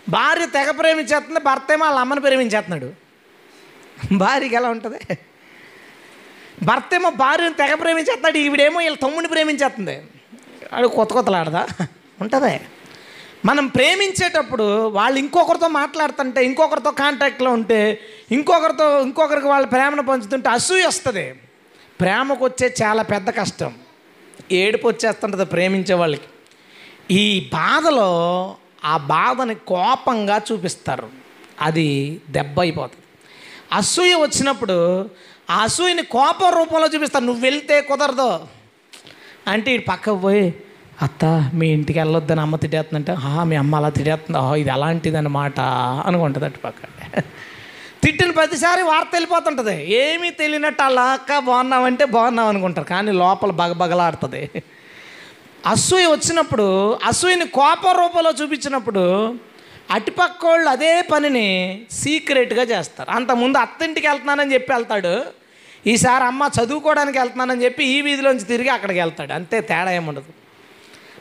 భార్య 0.08 0.46
తెగ 0.46 0.70
ప్రేమించేస్తుంది 0.70 1.40
భర్త 1.40 1.72
ఏమో 1.72 1.84
వాళ్ళ 1.86 2.00
అమ్మని 2.00 2.20
ప్రేమించేస్తున్నాడు. 2.20 2.92
భార్యకి 4.12 4.54
ఎలా 4.54 4.68
ఉంటుంది? 4.68 5.18
భర్త 6.62 6.94
ఏమో 6.94 7.10
భార్యను 7.10 7.54
తెగ 7.54 7.74
ప్రేమించేస్తున్నాడు 7.74 8.38
ఈవిడేమో 8.38 8.78
వీళ్ళ 8.78 8.96
తమ్ముడిని 8.96 9.28
ప్రేమించేస్తుంది. 9.28 10.02
అది 10.72 10.88
కొత్త 10.88 11.12
కొత్తలాడదా? 11.12 11.66
ఉంటుందే. 12.20 12.60
మనం 13.44 13.66
ప్రేమించేటప్పుడు 13.66 14.86
వాళ్ళు 14.86 15.18
ఇంకొకరితో 15.18 15.68
మాట్లాడుతుంటే 15.68 16.44
ఇంకొకరితో 16.44 16.90
కాంటాక్ట్లో 16.90 17.50
ఉంటే 17.50 18.00
ఇంకొకరితో 18.30 19.02
ఇంకొకరికి 19.02 19.46
వాళ్ళ 19.46 19.66
ప్రేమను 19.66 20.02
పంచుతుంటే 20.02 20.48
అసూయ 20.48 20.86
వస్తుంది. 20.86 21.32
ప్రేమకు 22.00 22.44
వచ్చే 22.44 22.74
చాలా 22.82 23.02
పెద్ద 23.02 23.30
కష్టం. 23.30 23.74
ఏడుపు 24.54 24.88
వచ్చేస్తుంటుంది 24.88 25.44
ప్రేమించే 25.44 25.94
వాళ్ళకి. 25.94 26.28
ఈ 27.10 27.50
బాధలో 27.52 28.10
ఆ 28.84 28.96
బాధని 28.96 29.54
కోపంగా 29.54 30.40
చూపిస్తారు. 30.52 31.08
అది 31.60 32.20
దెబ్బ 32.30 32.60
అయిపోతుంది. 32.60 33.04
అసూయ 33.72 34.14
వచ్చినప్పుడు 34.14 35.08
ఆ 35.50 35.56
అసూయని 35.62 36.02
కోపం 36.02 36.52
రూపంలో 36.58 36.88
చూపిస్తారు. 36.94 37.24
నువ్వు 37.24 37.42
వెళ్తే 37.42 37.80
కుదరదు. 37.80 38.40
అంటే 39.46 39.74
ఇటు 39.74 39.84
పక్కకు 39.88 40.18
పోయి 40.18 40.54
అత్త 41.02 41.50
మీ 41.54 41.68
ఇంటికి 41.68 41.98
వెళ్ళొద్దని 41.98 42.40
అమ్మ 42.40 42.56
తిట్టేస్తుందంటే. 42.56 43.16
మీ 43.44 43.56
అమ్మ 43.56 43.76
అలా 43.76 43.88
తిట్టేస్తుంది. 43.88 44.60
ఇది 44.60 44.70
అలాంటిది 44.70 45.16
అనమాట 45.16 45.60
అనుకుంటుంది 46.06 46.46
అటు 46.46 46.58
పక్క. 46.58 46.82
తిట్టిన 48.04 48.30
ప్రతిసారి 48.30 48.82
వార్త 48.82 49.10
వెళ్ళిపోతుంటుంది. 49.12 49.76
ఏమీ 50.04 50.30
తెలియనట్టు 50.30 50.82
అలా 50.82 51.04
అక్క 51.16 51.38
బాగున్నామంటే 51.38 52.04
బాగున్నాం 52.04 52.48
అనుకుంటారు. 52.48 52.86
కానీ 52.86 53.12
లోపల 53.12 53.50
బగబగలాడుతుంది. 53.50 54.42
అసూయ 55.66 56.06
వచ్చినప్పుడు 56.06 56.66
అసూయని 57.04 57.46
కోప 57.58 57.84
రూపంలో 58.00 58.30
చూపించినప్పుడు 58.30 59.04
అటుపక్క 59.90 60.46
వాళ్ళు 60.46 60.68
అదే 60.70 60.92
పనిని 61.02 61.46
సీక్రెట్గా 61.90 62.62
చేస్తారు. 62.62 63.10
అంతకుముందు 63.10 63.58
అత్తింటికి 63.58 64.06
వెళ్తున్నానని 64.06 64.54
చెప్పి 64.54 64.72
వెళ్తాడు. 64.72 65.14
ఈసారి 65.86 66.24
అమ్మ 66.24 66.42
చదువుకోవడానికి 66.58 67.18
వెళ్తున్నానని 67.18 67.64
చెప్పి 67.64 67.84
ఈ 67.84 68.00
వీధిలోంచి 68.00 68.44
తిరిగి 68.44 68.68
అక్కడికి 68.68 69.00
వెళ్తాడు. 69.00 69.32
అంతే 69.32 69.60
తేడా 69.60 69.92
ఏముండదు 69.92 70.32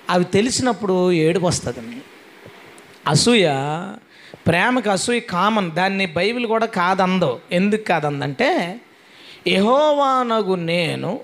అవి 0.10 0.26
తెలిసినప్పుడు 0.38 1.12
ఏడుపు 1.12 1.46
వస్తుంది. 1.46 2.02
అసూయ 3.08 3.48
ప్రేమకు 4.48 4.90
అసూయ 4.90 5.20
కామన్. 5.20 5.72
దాన్ని 5.72 6.06
బైబిల్ 6.06 6.46
కూడా 6.46 6.66
కాదందో. 6.66 7.40
ఎందుకు 7.52 7.84
కాదందంటే 7.84 8.80
యహోవానగు 9.48 10.56
నేను 10.56 11.20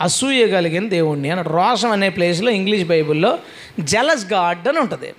అసూయ 0.00 0.48
కలిగిన 0.48 0.88
దేవుణ్ణి 0.88 1.30
అని 1.30 1.42
రోషం 1.42 1.90
అనే 1.90 2.08
ప్లేస్లో 2.08 2.50
ఇంగ్లీష్ 2.50 2.84
బైబిల్లో 2.84 3.38
జలస్ 3.80 4.26
గాడ్ 4.26 4.68
అని 4.68 4.78
ఉంటుంది. 4.78 5.14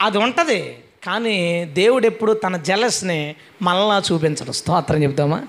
అది 0.00 0.18
ఉంటుంది 0.18 0.78
కానీ 1.06 1.64
దేవుడు 1.64 2.06
ఎప్పుడు 2.06 2.32
తన 2.32 2.56
జలస్ని 2.56 3.34
మళ్ళా 3.62 4.02
చూపించడం. 4.12 4.52
స్తోత్రం 4.52 5.02
చెప్తామా? 5.02 5.46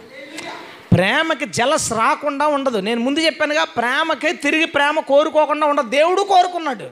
ప్రేమకి 0.93 1.45
జలస్ 1.45 1.93
రాకుండా 1.93 2.47
ఉండదు. 2.47 2.78
నేను 2.78 3.02
ముందు 3.02 3.19
చెప్పానుగా 3.19 3.63
ప్రేమకి 3.63 4.34
తిరిగి 4.34 4.65
ప్రేమ 4.65 4.99
కోరుకోకుండా 4.99 5.67
ఉండదు. 5.67 5.89
దేవుడు 5.89 6.21
కోరుకున్నాడు 6.21 6.86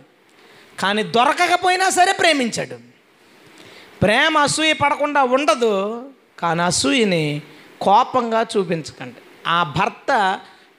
కానీ 0.79 1.03
దొరకకపోయినా 1.03 1.89
సరే 1.89 2.11
ప్రేమించాడు. 2.11 2.90
ప్రేమ 4.03 4.37
అసూయ 4.37 4.73
పడకుండా 4.73 5.23
ఉండదు 5.23 5.73
కానీ 6.39 6.61
అసూయని 6.61 7.41
కోపంగా 7.81 8.45
చూపించకండి. 8.53 9.19
ఆ 9.47 9.57
భర్త 9.77 10.11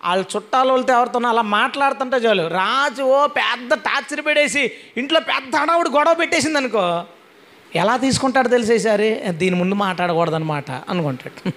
వాళ్ళ 0.04 0.24
చుట్టాలు 0.36 0.70
వాళ్ళతో 0.72 0.92
ఎవరితోనో 0.94 1.28
అలా 1.28 1.42
మాట్లాడుతుంటే 1.42 2.16
చాలు. 2.16 2.44
రాజు 2.48 3.02
ఓ 3.02 3.26
పెద్ద 3.26 3.74
టార్చర్ 3.74 4.22
పెట్టేసి 4.26 4.62
ఇంట్లో 4.96 5.20
పెద్ద 5.20 5.52
హడావుడు 5.56 5.88
గొడవ 5.88 6.14
పెట్టేసింది 6.14 6.58
అనుకో 6.58 7.04
ఎలా 7.74 7.96
తీసుకుంటాడు 7.96 8.48
తెలిసేసారి 8.48 9.08
దీని 9.42 9.56
ముందు 9.56 9.74
మాట్లాడకూడదన్నమాట 9.74 10.70
అనుకుంటాడు. 10.88 11.52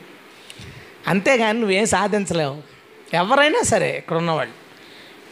అంతేగాని 1.08 1.60
నువ్వేం 1.60 1.86
సాధించలేవు. 1.86 2.56
ఎవరైనా 3.14 3.62
సరే 3.64 3.98
ఇక్కడ 3.98 4.18
ఉన్నవాళ్ళు. 4.18 4.56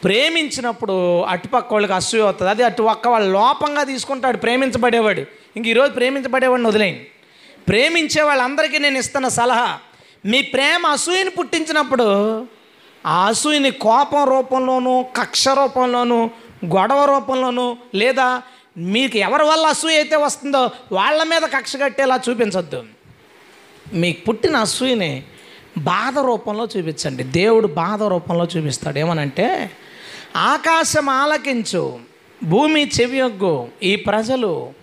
ప్రేమించినప్పుడు 0.03 0.95
అటుపక్క 1.21 1.73
వాళ్ళకి 1.73 1.93
అసూయ 1.93 2.21
అవుతుంది 2.21 2.51
అది 2.51 2.63
అటు 2.63 2.83
ఒక్క 2.83 3.07
వాళ్ళు 3.07 3.31
లోపంగా 3.31 3.83
తీసుకుంటాడు 3.83 4.37
ప్రేమించబడేవాడు. 4.37 5.23
ఇంక 5.57 5.67
ఈరోజు 5.67 5.91
ప్రేమించబడేవాడిని 5.91 6.67
వదిలేయండి. 6.67 7.07
ప్రేమించే 7.67 8.21
వాళ్ళందరికీ 8.21 8.77
నేను 8.79 8.97
ఇస్తున్న 8.97 9.27
సలహా 9.27 9.79
మీ 10.25 10.41
ప్రేమ 10.41 10.87
అసూయని 10.87 11.29
పుట్టించినప్పుడు 11.29 12.07
ఆ 13.05 13.25
అసూయని 13.27 13.71
కోపం 13.71 14.29
రూపంలోనూ 14.29 15.05
కక్ష 15.17 15.47
రూపంలోనూ 15.47 16.29
గొడవ 16.65 17.05
రూపంలోనూ 17.05 17.77
లేదా 17.95 18.41
మీకు 18.77 19.17
ఎవరి 19.17 19.43
వల్ల 19.43 19.65
అసూయ 19.65 19.95
అయితే 19.95 20.15
వస్తుందో 20.15 20.71
వాళ్ళ 20.91 21.23
మీద 21.23 21.41
కక్ష 21.41 21.73
కట్టేలా 21.77 22.19
చూపించొద్దు. 22.29 22.83
మీకు 23.93 24.25
పుట్టిన 24.25 24.55
అసూయని 24.55 25.23
బాధ 25.77 26.19
రూపంలో 26.19 26.67
చూపించండి. 26.77 27.23
దేవుడు 27.23 27.67
బాధ 27.67 28.03
రూపంలో 28.03 28.47
చూపిస్తాడు 28.57 28.99
ఏమనంటే 28.99 29.71
ఆకాశం 30.35 31.09
ఆలకించు 31.09 31.99
భూమి 32.43 32.89
చెవియొగ్గు 33.01 33.67
ఈ 33.83 33.95
ప్రజలు 33.95 34.82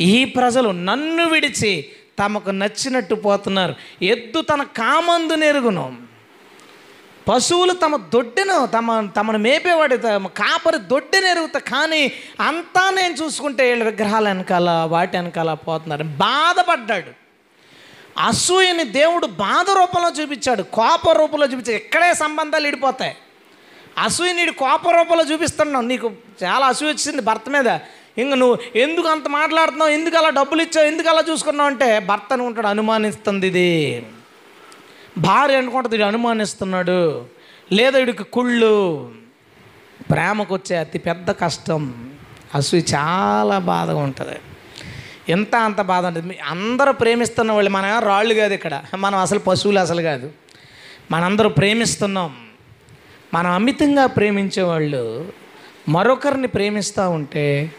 ఈ 0.00 0.24
ప్రజలు 0.24 0.68
నన్ను 0.68 1.28
విడిచి 1.28 1.92
తమకు 2.18 2.50
నచ్చినట్టు 2.50 3.14
పోతున్నారు. 3.14 3.74
ఎద్దు 4.02 4.40
తన 4.40 4.62
కామందు 4.62 5.34
నెరుగును. 5.34 5.96
పశువులు 7.28 7.72
తమ 7.72 7.96
దొడ్డెను 7.96 8.66
తమ 8.66 9.08
తమను 9.16 9.38
మేపేవాడు 9.38 9.96
తమ 9.96 10.26
కాపరి 10.26 10.78
దొడ్డెను 10.78 11.26
నెరుగుతా 11.26 11.58
కానీ 11.58 12.12
అంతా 12.40 12.90
నేను 12.90 13.14
చూసుకుంటే 13.14 13.70
వీళ్ళ 13.70 13.84
విగ్రహాల 13.84 14.28
వెనకాల 14.28 14.86
వాటి 14.88 15.16
వెనకాల 15.16 15.54
పోతున్నారు. 15.54 16.04
బాధపడ్డాడు. 16.04 17.10
అసూయని 18.20 18.84
దేవుడు 18.84 19.26
బాధ 19.26 19.70
రూపంలో 19.70 20.22
చూపించాడు. 20.22 20.62
కోప 20.62 21.10
రూపంలో 21.10 21.46
చూపించాడు 21.46 21.76
ఇక్కడే 21.76 22.14
సంబంధాలు 22.14 22.66
ఇడిపోతాయి 22.66 23.16
అసూయ 23.98 24.32
నీడు 24.32 24.50
కోప 24.50 24.90
రూపంలో 24.90 25.24
చూపిస్తున్నావు 25.24 25.84
నీకు 25.84 26.12
చాలా 26.44 26.66
అసూయ 26.66 26.88
వచ్చింది 26.88 27.22
భర్త 27.22 27.48
మీద. 27.48 27.68
ఇంక 28.18 28.34
నువ్వు 28.34 28.78
ఎందుకు 28.78 29.08
అంత 29.08 29.28
మాట్లాడుతున్నావు? 29.28 29.90
ఎందుకు 29.90 30.16
అలా 30.16 30.28
డబ్బులు 30.28 30.62
ఇచ్చావు? 30.62 30.86
ఎందుకు 30.86 31.08
అలా 31.08 31.22
చూసుకున్నావు 31.30 31.70
అంటే 31.70 31.98
భర్త 31.98 32.32
అనుకుంటాడు 32.32 32.66
అనుమానిస్తుంది 32.66 33.46
ఇది. 33.46 34.06
భార్య 35.18 35.56
అనుకుంటుంది 35.56 35.94
ఇది 35.94 36.04
అనుమానిస్తున్నాడు. 36.04 37.24
లేదా 37.72 37.98
వీడికి 37.98 38.24
కుళ్ళు. 38.24 39.10
ప్రేమకు 40.10 40.54
వచ్చే 40.54 40.76
అతి 40.76 40.98
పెద్ద 40.98 41.30
కష్టం. 41.30 42.10
అసూయ 42.54 42.82
చాలా 42.94 43.58
బాధగా 43.58 43.98
ఉంటుంది. 43.98 44.38
ఎంత 45.28 45.54
అంత 45.54 45.80
బాధ 45.80 46.06
ఉంటుంది? 46.06 46.38
అందరూ 46.38 46.92
ప్రేమిస్తున్న 46.92 47.52
వాళ్ళు 47.52 47.70
మన 47.70 47.98
రాళ్ళు 47.98 48.34
కాదు 48.34 48.54
ఇక్కడ. 48.54 48.82
మనం 48.94 49.18
అసలు 49.18 49.38
పశువులు 49.38 49.78
అసలు 49.78 50.02
కాదు. 50.02 50.30
మనందరూ 51.10 51.48
ప్రేమిస్తున్నాం. 51.48 52.36
మనం 53.34 53.50
అమితంగా 53.50 54.06
ప్రేమించేవాళ్ళు 54.06 55.32
మరొకరిని 55.88 56.46
ప్రేమిస్తూ 56.46 57.10
ఉంటే 57.10 57.72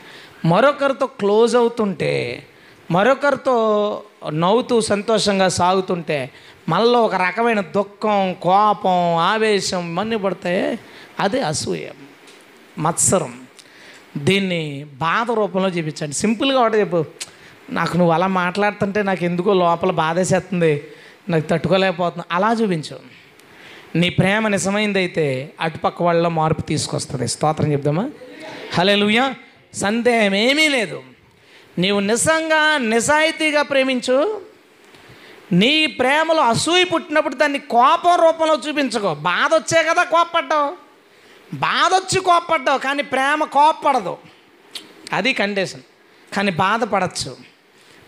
మరొకరితో 0.45 1.05
క్లోజ్ 1.05 1.55
అవుతుంటే 1.55 2.43
మరొకరితో 2.91 4.03
నవ్వుతూ 4.29 4.81
సంతోషంగా 4.81 5.47
సాగుతుంటే 5.47 6.29
మనలో 6.69 7.01
ఒక 7.01 7.15
రకమైన 7.15 7.59
దుఃఖం 7.61 8.33
కోపం 8.33 9.15
ఆవేశం 9.15 9.93
ఇవన్నీ 9.93 10.17
పడతాయి 10.17 10.79
అదే 11.19 11.41
అసూయ 11.41 11.87
మత్సరం. 12.77 13.39
దీన్ని 14.17 14.83
బాధ 14.83 15.31
రూపంలో 15.31 15.69
చూపించండి. 15.69 16.15
సింపుల్గా 16.15 16.59
ఒకటి 16.59 16.79
చెప్పు. 16.79 17.05
నాకు 17.69 17.97
నువ్వు 17.97 18.13
అలా 18.13 18.27
మాట్లాడుతుంటే 18.27 19.03
నాకు 19.03 19.23
ఎందుకో 19.23 19.53
లోపల 19.53 19.91
బాధేసేస్తుంది 19.91 20.83
నాకు 21.29 21.47
తట్టుకోలేకపోతున్నా 21.47 22.23
అలా 22.31 22.53
చూపించు. 22.53 22.99
నీ 23.95 24.09
ప్రేమ 24.09 24.47
నిజమైందైతే 24.47 25.53
అటుపక్క 25.61 26.03
వాళ్ళలో 26.03 26.29
మార్పు 26.29 26.61
తీసుకొస్తుంది. 26.61 27.27
స్తోత్రం 27.27 27.71
చెప్దామా? 27.71 28.09
హలే 28.73 28.95
సందేహం 29.73 30.35
ఏమీ 30.35 30.67
లేదు. 30.67 31.03
నీవు 31.77 31.99
నిజంగా 31.99 32.77
నిజాయితీగా 32.77 33.61
ప్రేమించు. 33.61 34.41
నీ 35.51 35.85
ప్రేమలో 35.85 36.41
అసూయ 36.41 36.83
పుట్టినప్పుడు 36.83 37.35
దాన్ని 37.35 37.59
కోపం 37.59 38.15
రూపంలో 38.15 38.61
చూపించుకో. 38.67 39.15
బాధ 39.15 39.53
వచ్చే 39.53 39.83
కదా 39.83 40.03
కోప్పడ్డావు. 40.03 40.73
బాధ 41.53 41.93
వచ్చి 41.93 42.19
కోప్పడ్డావు 42.19 42.77
కానీ 42.77 43.03
ప్రేమ 43.03 43.43
కోప్పడదు. 43.43 44.17
అది 45.13 45.33
కండిషన్ 45.33 45.81
కానీ 46.35 46.51
బాధపడచ్చు. 46.51 47.37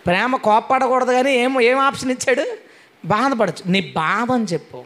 ప్రేమ 0.06 0.36
కోప్పడకూడదు 0.36 1.12
కానీ 1.12 1.36
ఏం 1.36 1.62
ఏం 1.62 1.80
ఆప్షన్ 1.80 2.12
ఇచ్చాడు? 2.12 2.58
బాధపడచ్చు. 3.06 3.72
నీ 3.72 3.82
బాధ 3.82 4.32
అని 4.32 4.44
చెప్పు. 4.44 4.86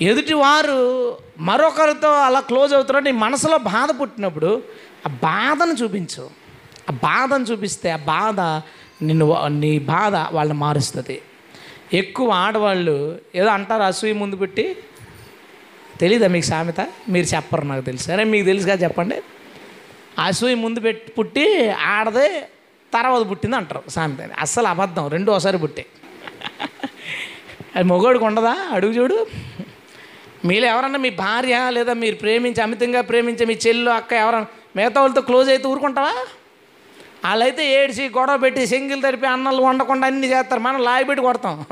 ఎదుటివారు 0.00 1.16
మరొకరితో 1.38 2.12
అలా 2.12 2.40
క్లోజ్ 2.40 2.74
అవుతున్నారు. 2.74 3.04
నీ 3.04 3.10
మనసులో 3.10 3.58
బాధ 3.58 4.00
పుట్టినప్పుడు 4.00 4.62
ఆ 5.06 5.08
బాధను 5.08 5.72
చూపించు. 5.72 6.30
ఆ 6.90 6.92
బాధను 6.92 7.44
చూపిస్తే 7.44 7.90
ఆ 7.90 7.96
బాధ 7.96 8.40
నిన్ను 9.04 9.46
నీ 9.46 9.78
బాధ 9.78 10.14
వాళ్ళని 10.14 10.58
మారుస్తుంది. 10.58 11.22
ఎక్కువ 11.92 12.30
ఆడవాళ్ళు 12.30 13.18
ఏదో 13.34 13.46
అంటారు 13.46 13.82
అసూయ 13.82 14.12
ముందు 14.12 14.36
పెట్టి. 14.36 14.76
తెలీదా 16.00 16.26
మీకు 16.26 16.44
సామెత? 16.44 16.80
మీరు 17.08 17.26
చెప్పరు 17.26 17.64
నాకు 17.64 17.84
తెలుసు. 17.84 18.04
సరే 18.04 18.24
మీకు 18.24 18.46
తెలుసుగా 18.46 18.74
చెప్పండి. 18.74 19.22
అసూయ 20.22 20.54
ముందు 20.54 20.80
పెట్టి 20.80 21.12
పుట్టి 21.12 21.70
ఆడదే 21.70 22.48
తర్వాత 22.94 23.30
పుట్టింది 23.30 23.56
అంటారు 23.56 23.82
సామెత 23.88 24.30
అస్సలు 24.38 24.66
అబద్ధం 24.66 25.08
రెండు 25.08 25.32
ఒకసారి 25.32 25.58
పుట్టే. 25.58 25.86
అది 27.76 27.84
మొగోడికి 27.84 28.24
ఉండదా? 28.24 28.68
అడుగు 28.72 28.92
చూడు. 28.92 29.26
మీరు 30.44 30.64
ఎవరన్నా 30.64 30.98
మీ 30.98 31.10
భార్య 31.10 31.66
లేదా 31.70 31.92
మీరు 31.92 32.14
ప్రేమించి 32.14 32.62
అమితంగా 32.62 33.00
ప్రేమించే 33.00 33.46
మీ 33.46 33.58
చెల్లు 33.66 33.90
అక్క 33.90 34.12
ఎవరన్నా 34.12 34.46
మిగతా 34.76 35.00
వాళ్ళతో 35.00 35.20
క్లోజ్ 35.20 35.48
అయితే 35.48 35.68
ఊరుకుంటావా? 35.68 36.26
వాళ్ళైతే 37.24 37.82
ఏడ్చి 37.82 38.08
గొడవ 38.08 38.36
పెట్టి 38.36 38.66
సింగిల్ 38.66 39.02
తడిపి 39.02 39.26
అన్నలు 39.26 39.62
వండకుండా 39.62 40.06
అన్ని 40.06 40.30
చేస్తారు. 40.30 40.60
మనం 40.60 40.82
లాయి 40.82 41.04
పెట్టి 41.04 41.22
కొడతాం. 41.22 41.66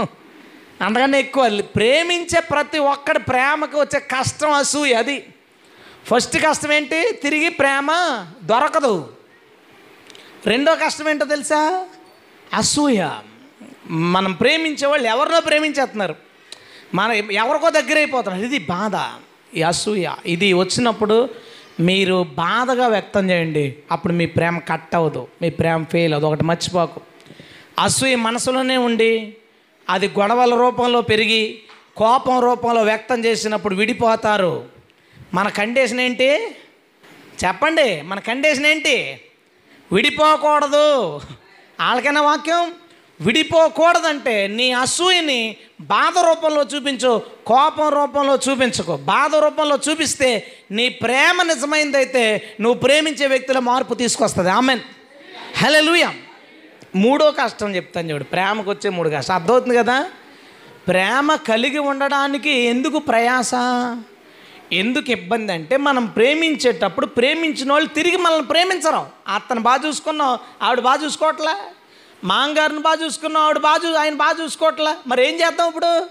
అంతకన్నా 0.82 1.18
ఎక్కువ 1.18 1.62
ప్రేమించే 1.76 2.40
ప్రతి 2.40 2.78
ఒక్కడి 2.78 3.18
ప్రేమకు 3.18 3.80
వచ్చే 3.80 4.00
కష్టం 4.00 4.52
అసూయ 4.52 4.92
అది. 4.92 5.26
ఫస్ట్ 6.06 6.46
కష్టం 6.46 6.72
ఏంటి? 6.72 7.12
తిరిగి 7.12 7.48
ప్రేమ 7.48 7.88
దొరకదు. 8.42 9.12
రెండో 10.46 10.74
కష్టం 10.74 11.08
ఏంటో 11.08 11.24
తెలుసా? 11.24 11.87
అసూయ. 12.54 13.11
మనం 13.90 14.32
ప్రేమించే 14.32 14.87
వాళ్ళు 14.87 15.08
ఎవరినో 15.08 15.40
ప్రేమించేస్తున్నారు. 15.40 16.16
మన 16.94 17.12
ఎవరికో 17.12 17.70
దగ్గర 17.70 17.96
అయిపోతున్నారు 17.96 18.44
ఇది 18.44 18.58
బాధ. 18.58 19.22
ఈ 19.56 19.62
అసూయ. 19.62 20.11
ఇది 20.26 20.52
వచ్చినప్పుడు 20.52 21.28
మీరు 21.80 22.26
బాధగా 22.34 22.88
వ్యక్తం 22.88 23.30
చేయండి. 23.30 23.76
అప్పుడు 23.90 24.12
మీ 24.12 24.26
ప్రేమ 24.26 24.58
కట్ 24.58 24.94
అవ్వదు. 24.94 25.28
మీ 25.42 25.50
ప్రేమ 25.50 25.84
ఫెయిల్ 25.84 26.14
అవ్వదు. 26.14 26.32
ఒకటి 26.32 26.44
మర్చిపోకు. 26.44 27.00
అసూయ 27.78 28.16
మనసులోనే 28.16 28.76
ఉండి 28.76 29.36
అది 29.90 30.08
గొడవల 30.08 30.54
రూపంలో 30.54 31.00
పెరిగి 31.00 31.60
కోపం 31.96 32.40
రూపంలో 32.40 32.82
వ్యక్తం 32.82 33.24
చేసినప్పుడు 33.24 33.74
విడిపోతారు. 33.74 34.64
మన 35.34 35.48
కండిషన్ 35.48 36.00
ఏంటి? 36.00 36.56
చెప్పండి. 37.44 38.02
మన 38.02 38.20
కండిషన్ 38.20 38.66
ఏంటి? 38.66 39.20
విడిపోకూడదు. 39.92 41.20
వాళ్ళకైనా 41.80 42.22
వాక్యం? 42.22 42.72
విడిపోకూడదంటే 43.20 44.46
నీ 44.46 44.72
అసూయని 44.72 45.57
బాధ 45.81 46.18
రూపంలో 46.18 46.62
చూపించు 46.62 47.22
కోపం 47.46 47.88
రూపంలో 47.88 48.38
చూపించుకో. 48.50 48.96
బాధ 48.96 49.37
రూపంలో 49.37 49.78
చూపిస్తే 49.90 50.52
నీ 50.70 50.88
ప్రేమ 50.88 51.42
నిజమైందైతే 51.42 52.57
నువ్వు 52.61 52.81
ప్రేమించే 52.81 53.26
వ్యక్తుల 53.26 53.59
మార్పు 53.59 53.94
తీసుకొస్తుంది. 53.94 54.50
ఆమెన్. 54.50 54.81
హలో 55.57 56.11
మూడో 56.96 57.31
కష్టం 57.31 57.76
చెప్తాను 57.76 58.12
చూడు. 58.12 58.24
ప్రేమకు 58.24 58.70
వచ్చే 58.70 58.90
మూడు 58.90 59.09
కష్టం. 59.09 59.35
అర్థమవుతుంది 59.35 59.76
కదా? 59.76 60.07
ప్రేమ 60.88 61.35
కలిగి 61.35 61.78
ఉండడానికి 61.78 62.50
ఎందుకు 62.50 62.98
ప్రయాస? 62.98 63.54
ఎందుకు 64.72 65.11
ఇబ్బంది 65.11 65.52
అంటే 65.52 65.76
మనం 65.76 66.07
ప్రేమించేటప్పుడు 66.07 67.07
ప్రేమించిన 67.07 67.72
వాళ్ళు 67.72 67.88
తిరిగి 67.88 68.16
మనల్ని 68.16 68.46
ప్రేమించరు. 68.46 69.07
అతను 69.35 69.61
బాగా 69.61 69.88
చూసుకున్నావు 69.88 70.38
ఆవిడ 70.62 70.81
బాగా 70.81 71.04
చూసుకోవట్లే. 71.04 71.72
మాంగారిని 72.24 72.78
బాగా 72.78 73.04
చూసుకున్నాం 73.04 73.42
ఆవిడ 73.42 73.59
బాగా 73.59 73.81
చూ 73.85 73.94
ఆయన 73.94 74.14
బాగా 74.14 74.44
చూసుకోవట్లే? 74.44 74.92
మరి 75.07 75.28
ఏం 75.28 75.35
చేద్దాం 75.35 75.68
ఇప్పుడు? 75.68 76.09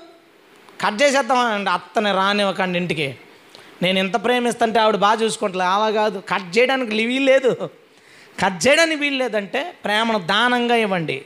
కట్ 0.81 1.01
చేసేద్దాం 1.01 1.37
అండి 1.37 1.69
అత్తని 1.69 2.11
రానివ్వకండి 2.11 2.77
ఇంటికి. 2.77 3.15
నేను 3.81 3.99
ఎంత 3.99 4.23
ప్రేమిస్తుంటే 4.23 4.79
ఆవిడ 4.79 4.95
బాగా 4.95 5.21
చూసుకోవట్లే? 5.21 5.65
అలా 5.65 5.89
కాదు 5.89 6.23
కట్ 6.29 6.57
చేయడానికి 6.57 7.05
వీలు 7.05 7.25
లేదు. 7.25 7.69
కట్ 8.43 8.67
చేయడానికి 8.67 9.01
వీలు 9.01 9.15
లేదంటే 9.15 9.75
ప్రేమను 9.85 10.19
దానంగా 10.19 10.75
ఇవ్వండి. 10.75 11.25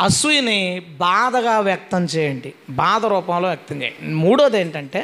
అసూయని 0.00 0.78
బాధగా 0.80 1.60
వ్యక్తం 1.60 2.04
చేయండి. 2.04 2.54
బాధ 2.70 3.06
రూపంలో 3.06 3.48
వ్యక్తం 3.48 3.82
చేయండి. 3.82 4.14
మూడోది 4.14 4.60
ఏంటంటే 4.60 5.02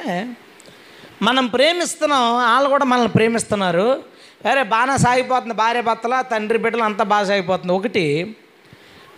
మనం 1.22 1.46
ప్రేమిస్తున్నాం 1.46 2.35
వాళ్ళు 2.35 2.68
కూడా 2.68 2.85
మనల్ని 2.85 3.12
ప్రేమిస్తున్నారు. 3.12 4.03
అరే 4.51 4.62
బాగా 4.62 4.96
సాగిపోతుంది 4.96 5.55
భార్య 5.55 5.81
భర్తల 5.81 6.20
తండ్రి 6.20 6.59
బిడ్డలు 6.59 6.83
అంతా 6.83 7.05
బాగా 7.05 7.25
సాగిపోతుంది. 7.25 7.72
ఒకటి 7.72 8.37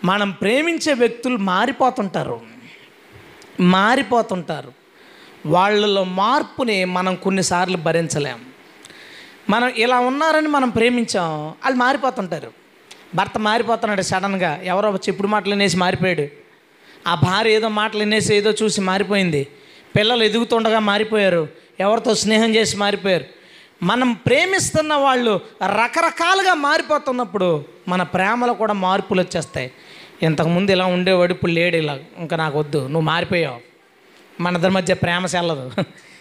మనం 0.04 0.30
ప్రేమించే 0.30 0.92
వ్యక్తులు 0.92 1.36
మారిపోతుంటారు. 1.36 2.40
మారిపోతుంటారు. 3.60 4.72
వాళ్ళలో 5.46 6.04
మార్పుని 6.04 6.84
మనం 6.84 7.14
కొన్నిసార్లు 7.14 7.76
భరించలేం. 7.76 8.40
మనం 9.50 9.68
ఇలా 9.68 9.98
ఉన్నారని 9.98 10.48
మనం 10.48 10.70
ప్రేమించాం 10.70 11.48
వాళ్ళు 11.48 11.76
మారిపోతుంటారు. 11.76 12.52
భర్త 13.14 13.38
మారిపోతున్నాడు 13.38 14.02
సడన్గా 14.02 14.60
ఎవరో 14.64 14.94
చెప్పుడు 14.94 15.28
మాటలు 15.28 15.50
వినేసి 15.50 15.76
మారిపోయాడు. 15.76 16.26
ఆ 17.06 17.14
భార్య 17.14 17.50
ఏదో 17.50 17.68
మాటలు 17.68 17.98
వినేసి 17.98 18.34
ఏదో 18.34 18.50
చూసి 18.50 18.80
మారిపోయింది. 18.80 19.46
పిల్లలు 19.96 20.24
ఎదుగుతుండగా 20.24 20.78
మారిపోయారు. 20.78 21.48
ఎవరితో 21.80 22.14
స్నేహం 22.14 22.54
చేసి 22.54 22.76
మారిపోయారు. 22.76 23.24
మనం 23.82 24.12
ప్రేమిస్తున్న 24.12 24.94
వాళ్ళు 24.94 25.40
రకరకాలుగా 25.66 26.54
మారిపోతున్నప్పుడు 26.54 27.64
మన 27.88 28.02
ప్రేమలో 28.02 28.54
కూడా 28.54 28.72
మార్పులు 28.72 29.20
వచ్చేస్తాయి. 29.20 29.72
ఇంతకుముందు 30.22 30.70
ఇలా 30.70 30.86
ఉండేవాడు 30.86 31.32
ఇప్పుడు 31.32 31.50
లేడు 31.50 31.76
ఇలా. 31.76 31.98
ఇంకా 32.18 32.36
నాకు 32.36 32.58
వద్దు 32.58 32.78
నువ్వు 32.78 33.00
మారిపోయావు. 33.00 33.60
మన 34.40 34.54
ఇద్దరి 34.54 34.70
మధ్య 34.70 34.94
ప్రేమ 34.94 35.26
చెల్లదు 35.36 35.72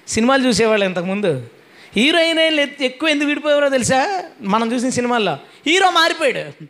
సినిమాలు 0.08 0.48
చూసేవాళ్ళు 0.48 0.86
ఇంతకుముందు. 0.86 1.50
హీరోయిన్ 1.96 2.84
ఎక్కువ 2.84 3.10
ఎందుకు 3.10 3.28
విడిపోయారో 3.28 3.70
తెలుసా? 3.70 4.24
మనం 4.42 4.72
చూసిన 4.72 4.90
సినిమాల్లో. 4.90 5.38
హీరో 5.68 5.90
మారిపోయాడు. 5.90 6.66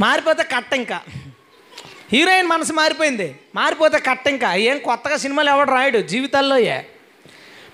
మారిపోతే 0.00 0.42
కట్ట 0.42 0.72
ఇంకా. 0.72 1.00
హీరోయిన్ 2.12 2.48
మనసు 2.48 2.72
మారిపోయింది. 2.72 3.36
మారిపోతే 3.54 3.98
కట్ట 3.98 4.26
ఇంకా. 4.26 4.54
ఏం 4.54 4.78
కొత్తగా 4.78 5.16
సినిమాలు 5.16 5.50
ఎవడు 5.50 5.70
రాయడు? 5.70 5.98
జీవితాల్లోయే. 5.98 6.86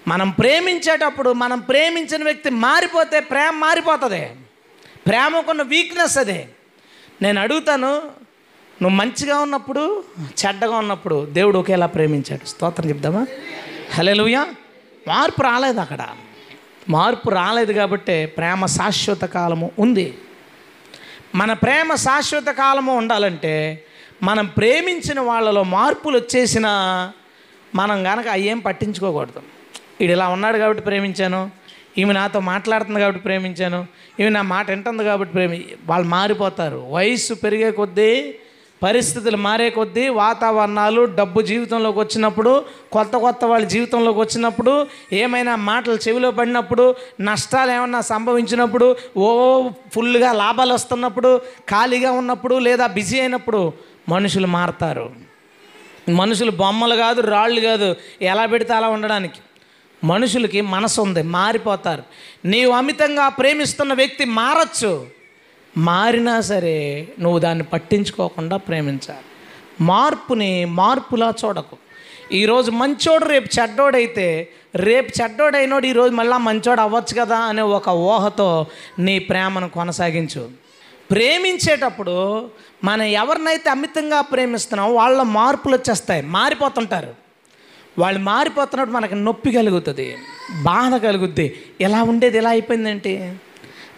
మనం 0.09 0.31
ప్రేమించేటప్పుడు 0.31 1.33
మనం 1.33 1.59
ప్రేమించిన 1.59 2.25
వ్యక్తి 2.25 2.51
మారిపోతే 2.51 3.21
ప్రేమ 3.21 3.55
మారిపోతుంది. 3.55 4.31
ప్రేమకున్న 5.07 5.63
వీక్నెస్ 5.63 6.19
అదే. 6.19 6.49
నేను 7.23 7.41
అడుగుతాను 7.41 8.03
నువ్వు 8.83 8.97
మంచిగా 8.97 9.39
ఉన్నప్పుడు 9.39 10.05
చెడ్డగా 10.23 10.77
ఉన్నప్పుడు 10.77 11.27
దేవుడు 11.27 11.59
ఒకేలా 11.59 11.87
ప్రేమించాడు. 11.87 12.49
స్తోత్రం 12.49 12.89
చెప్దామా? 12.89 13.27
హలో 13.95 14.27
మార్పు 15.09 15.43
రాలేదు 15.43 15.81
అక్కడ. 15.81 16.09
మార్పు 16.89 17.31
రాలేదు 17.31 17.73
కాబట్టి 17.73 18.27
ప్రేమ 18.27 18.67
శాశ్వత 18.67 19.21
కాలము 19.21 19.71
ఉంది. 19.79 20.15
మన 21.35 21.53
ప్రేమ 21.53 21.95
శాశ్వత 21.95 22.47
కాలము 22.47 22.97
ఉండాలంటే 22.97 23.85
మనం 24.23 24.47
ప్రేమించిన 24.47 25.21
వాళ్ళలో 25.21 25.63
మార్పులు 25.63 26.19
వచ్చేసిన 26.19 26.67
మనం 27.75 28.05
కనుక 28.05 28.29
అయ్యేం 28.29 28.59
పట్టించుకోకూడదు. 28.59 29.43
వీడు 30.01 30.13
ఇలా 30.13 30.29
ఉన్నాడు 30.29 30.59
కాబట్టి 30.59 30.83
ప్రేమించాను 30.83 31.51
ఈమె 31.99 32.13
నాతో 32.13 32.41
మాట్లాడుతుంది 32.41 33.01
కాబట్టి 33.01 33.21
ప్రేమించాను 33.21 33.87
ఈమె 34.21 34.29
నా 34.29 34.43
మాట 34.43 34.71
వింటుంది 34.71 35.05
కాబట్టి 35.05 35.35
ప్రేమి 35.35 35.65
వాళ్ళు 35.85 36.09
మారిపోతారు. 36.09 36.87
వయస్సు 36.91 37.35
పెరిగే 37.35 37.71
కొద్దీ 37.71 38.35
పరిస్థితులు 38.83 39.37
మారే 39.37 39.71
కొద్దీ 39.71 40.09
వాతావరణాలు 40.09 41.05
డబ్బు 41.05 41.41
జీవితంలోకి 41.41 41.99
వచ్చినప్పుడు 41.99 42.65
కొత్త 42.93 43.17
కొత్త 43.17 43.45
వాళ్ళ 43.45 43.67
జీవితంలోకి 43.67 44.19
వచ్చినప్పుడు 44.19 44.87
ఏమైనా 45.13 45.57
మాటలు 45.57 45.99
చెవిలో 46.09 46.31
పడినప్పుడు 46.31 46.95
నష్టాలు 47.21 47.71
ఏమన్నా 47.71 48.01
సంభవించినప్పుడు 48.01 48.97
ఓ 49.17 49.69
ఫుల్గా 49.93 50.33
లాభాలు 50.33 50.75
వస్తున్నప్పుడు 50.75 51.39
ఖాళీగా 51.71 52.11
ఉన్నప్పుడు 52.11 52.55
లేదా 52.55 52.87
బిజీ 52.87 53.21
అయినప్పుడు 53.21 53.73
మనుషులు 54.09 54.47
మారతారు. 54.47 55.11
మనుషులు 56.09 56.51
బొమ్మలు 56.51 56.95
కాదు 56.95 57.21
రాళ్ళు 57.21 57.61
కాదు 57.61 57.97
ఎలా 58.23 58.47
పెడితే 58.47 58.75
అలా 58.75 58.89
ఉండడానికి. 58.89 59.41
మనుషులకి 60.05 60.61
మనసు 60.61 61.01
ఉంది 61.01 61.23
మారిపోతారు. 61.23 62.03
నీవు 62.45 62.73
అమితంగా 62.73 63.29
ప్రేమిస్తున్న 63.29 63.93
వ్యక్తి 63.93 64.25
మారచ్చు. 64.25 65.20
మారినా 65.77 66.41
సరే 66.41 67.09
నువ్వు 67.21 67.39
దాన్ని 67.39 67.65
పట్టించుకోకుండా 67.65 68.57
ప్రేమించాలి. 68.57 69.25
మార్పుని 69.81 70.65
మార్పులా 70.65 71.35
చూడకు. 71.45 71.77
ఈరోజు 72.33 72.71
మంచోడు 72.71 73.25
రేపు 73.25 73.61
చెడ్డోడైతే 73.61 74.49
రేపు 74.75 75.23
చెడ్డోడైనోడు 75.23 75.87
ఈరోజు 75.87 76.15
మళ్ళీ 76.15 76.39
మంచోడు 76.39 76.81
అవ్వచ్చు 76.81 77.21
కదా 77.21 77.39
అనే 77.39 77.63
ఒక 77.63 77.89
ఊహతో 77.89 78.67
నీ 78.99 79.19
ప్రేమను 79.19 79.69
కొనసాగించు. 79.69 80.49
ప్రేమించేటప్పుడు 81.11 82.51
మనం 82.85 83.03
ఎవరినైతే 83.03 83.71
అమితంగా 83.71 84.21
ప్రేమిస్తున్నామో 84.21 84.93
వాళ్ళ 84.95 85.23
మార్పులు 85.23 85.75
వచ్చేస్తాయి 85.75 86.23
మారిపోతుంటారు. 86.23 87.15
వాళ్ళు 87.99 88.21
మారిపోతున్నప్పుడు 88.21 88.97
మనకి 88.97 89.15
నొప్పి 89.15 89.53
కలుగుతుంది 89.53 90.17
బాధ 90.63 91.03
కలుగుద్ది. 91.03 91.63
ఎలా 91.81 92.03
ఉండేది 92.03 92.39
ఎలా 92.39 92.51
అయిపోయిందంటే 92.51 93.41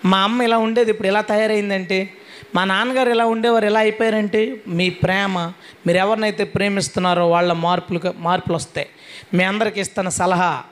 మా 0.05 0.18
అమ్మ 0.18 0.42
ఇలా 0.42 0.59
ఉండేది 0.59 0.90
ఇప్పుడు 0.90 1.09
ఎలా 1.09 1.20
తయారైందంటే 1.20 2.12
మా 2.55 2.64
నాన్నగారు 2.64 3.11
ఎలా 3.11 3.26
ఉండేవారు 3.26 3.66
ఎలా 3.66 3.80
అయిపోయారంటే 3.80 4.57
మీ 4.66 4.90
ప్రేమ 4.90 5.53
మీరు 5.86 5.98
ఎవరినైతే 5.98 6.44
ప్రేమిస్తున్నారో 6.44 7.28
వాళ్ళ 7.28 7.53
మార్పులు 7.53 8.00
మార్పులు 8.16 8.57
వస్తాయి 8.57 8.88
మీ 9.34 9.44
అందరికి 9.44 9.80
ఇస్తున్న 9.80 10.09
సలహా. 10.09 10.62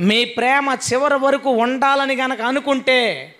మీ 0.00 0.24
ప్రేమ 0.24 0.76
చివరి 0.92 1.14
వరకు 1.14 1.50
ఉండాలని 1.50 2.16
కనుక 2.16 2.40
అనుకుంటే 2.40 3.34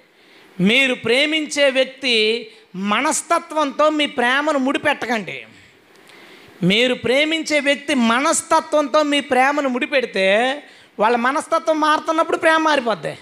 మీరు 0.60 0.94
ప్రేమించే 0.94 1.70
వ్యక్తి 1.70 2.50
మనస్తత్వంతో 2.76 3.88
మీ 3.90 4.06
ప్రేమను 4.06 4.58
ముడిపెట్టకండి. 4.58 5.46
మీరు 6.62 6.94
ప్రేమించే 6.94 7.60
వ్యక్తి 7.60 7.94
మనస్తత్వంతో 7.94 9.02
మీ 9.02 9.20
ప్రేమను 9.20 9.68
ముడిపెడితే 9.68 10.62
వాళ్ళ 10.98 11.16
మనస్తత్వం 11.16 11.80
మారుతున్నప్పుడు 11.80 12.36
ప్రేమ 12.36 12.56
మారిపోద్ది. 12.56 13.18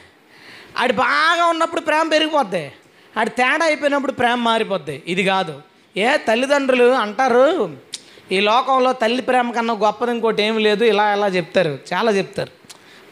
ఆడి 0.78 0.92
బాగా 0.92 1.46
ఉన్నప్పుడు 1.46 1.80
ప్రేమ 1.80 2.08
పెరిగిపోద్ది. 2.08 2.72
ఆడి 3.16 3.30
తేడా 3.30 3.66
అయిపోయినప్పుడు 3.66 4.12
ప్రేమ 4.12 4.34
మారిపోద్ది. 4.34 5.02
ఇది 5.06 5.24
కాదు. 5.24 5.62
ఏ 5.96 6.16
తల్లిదండ్రులు 6.16 6.92
అంటారు 6.92 7.76
ఈ 8.32 8.40
లోకంలో 8.40 8.92
తల్లి 8.92 9.22
ప్రేమ 9.22 9.50
కన్నా 9.50 9.74
గొప్పది 9.74 10.10
ఇంకోటి 10.10 10.42
ఏమి 10.42 10.62
లేదు 10.62 10.84
ఇలా 10.84 11.14
ఇలా 11.14 11.26
చెప్తారు? 11.26 11.78
చాలా 11.92 12.10
చెప్తారు. 12.10 12.50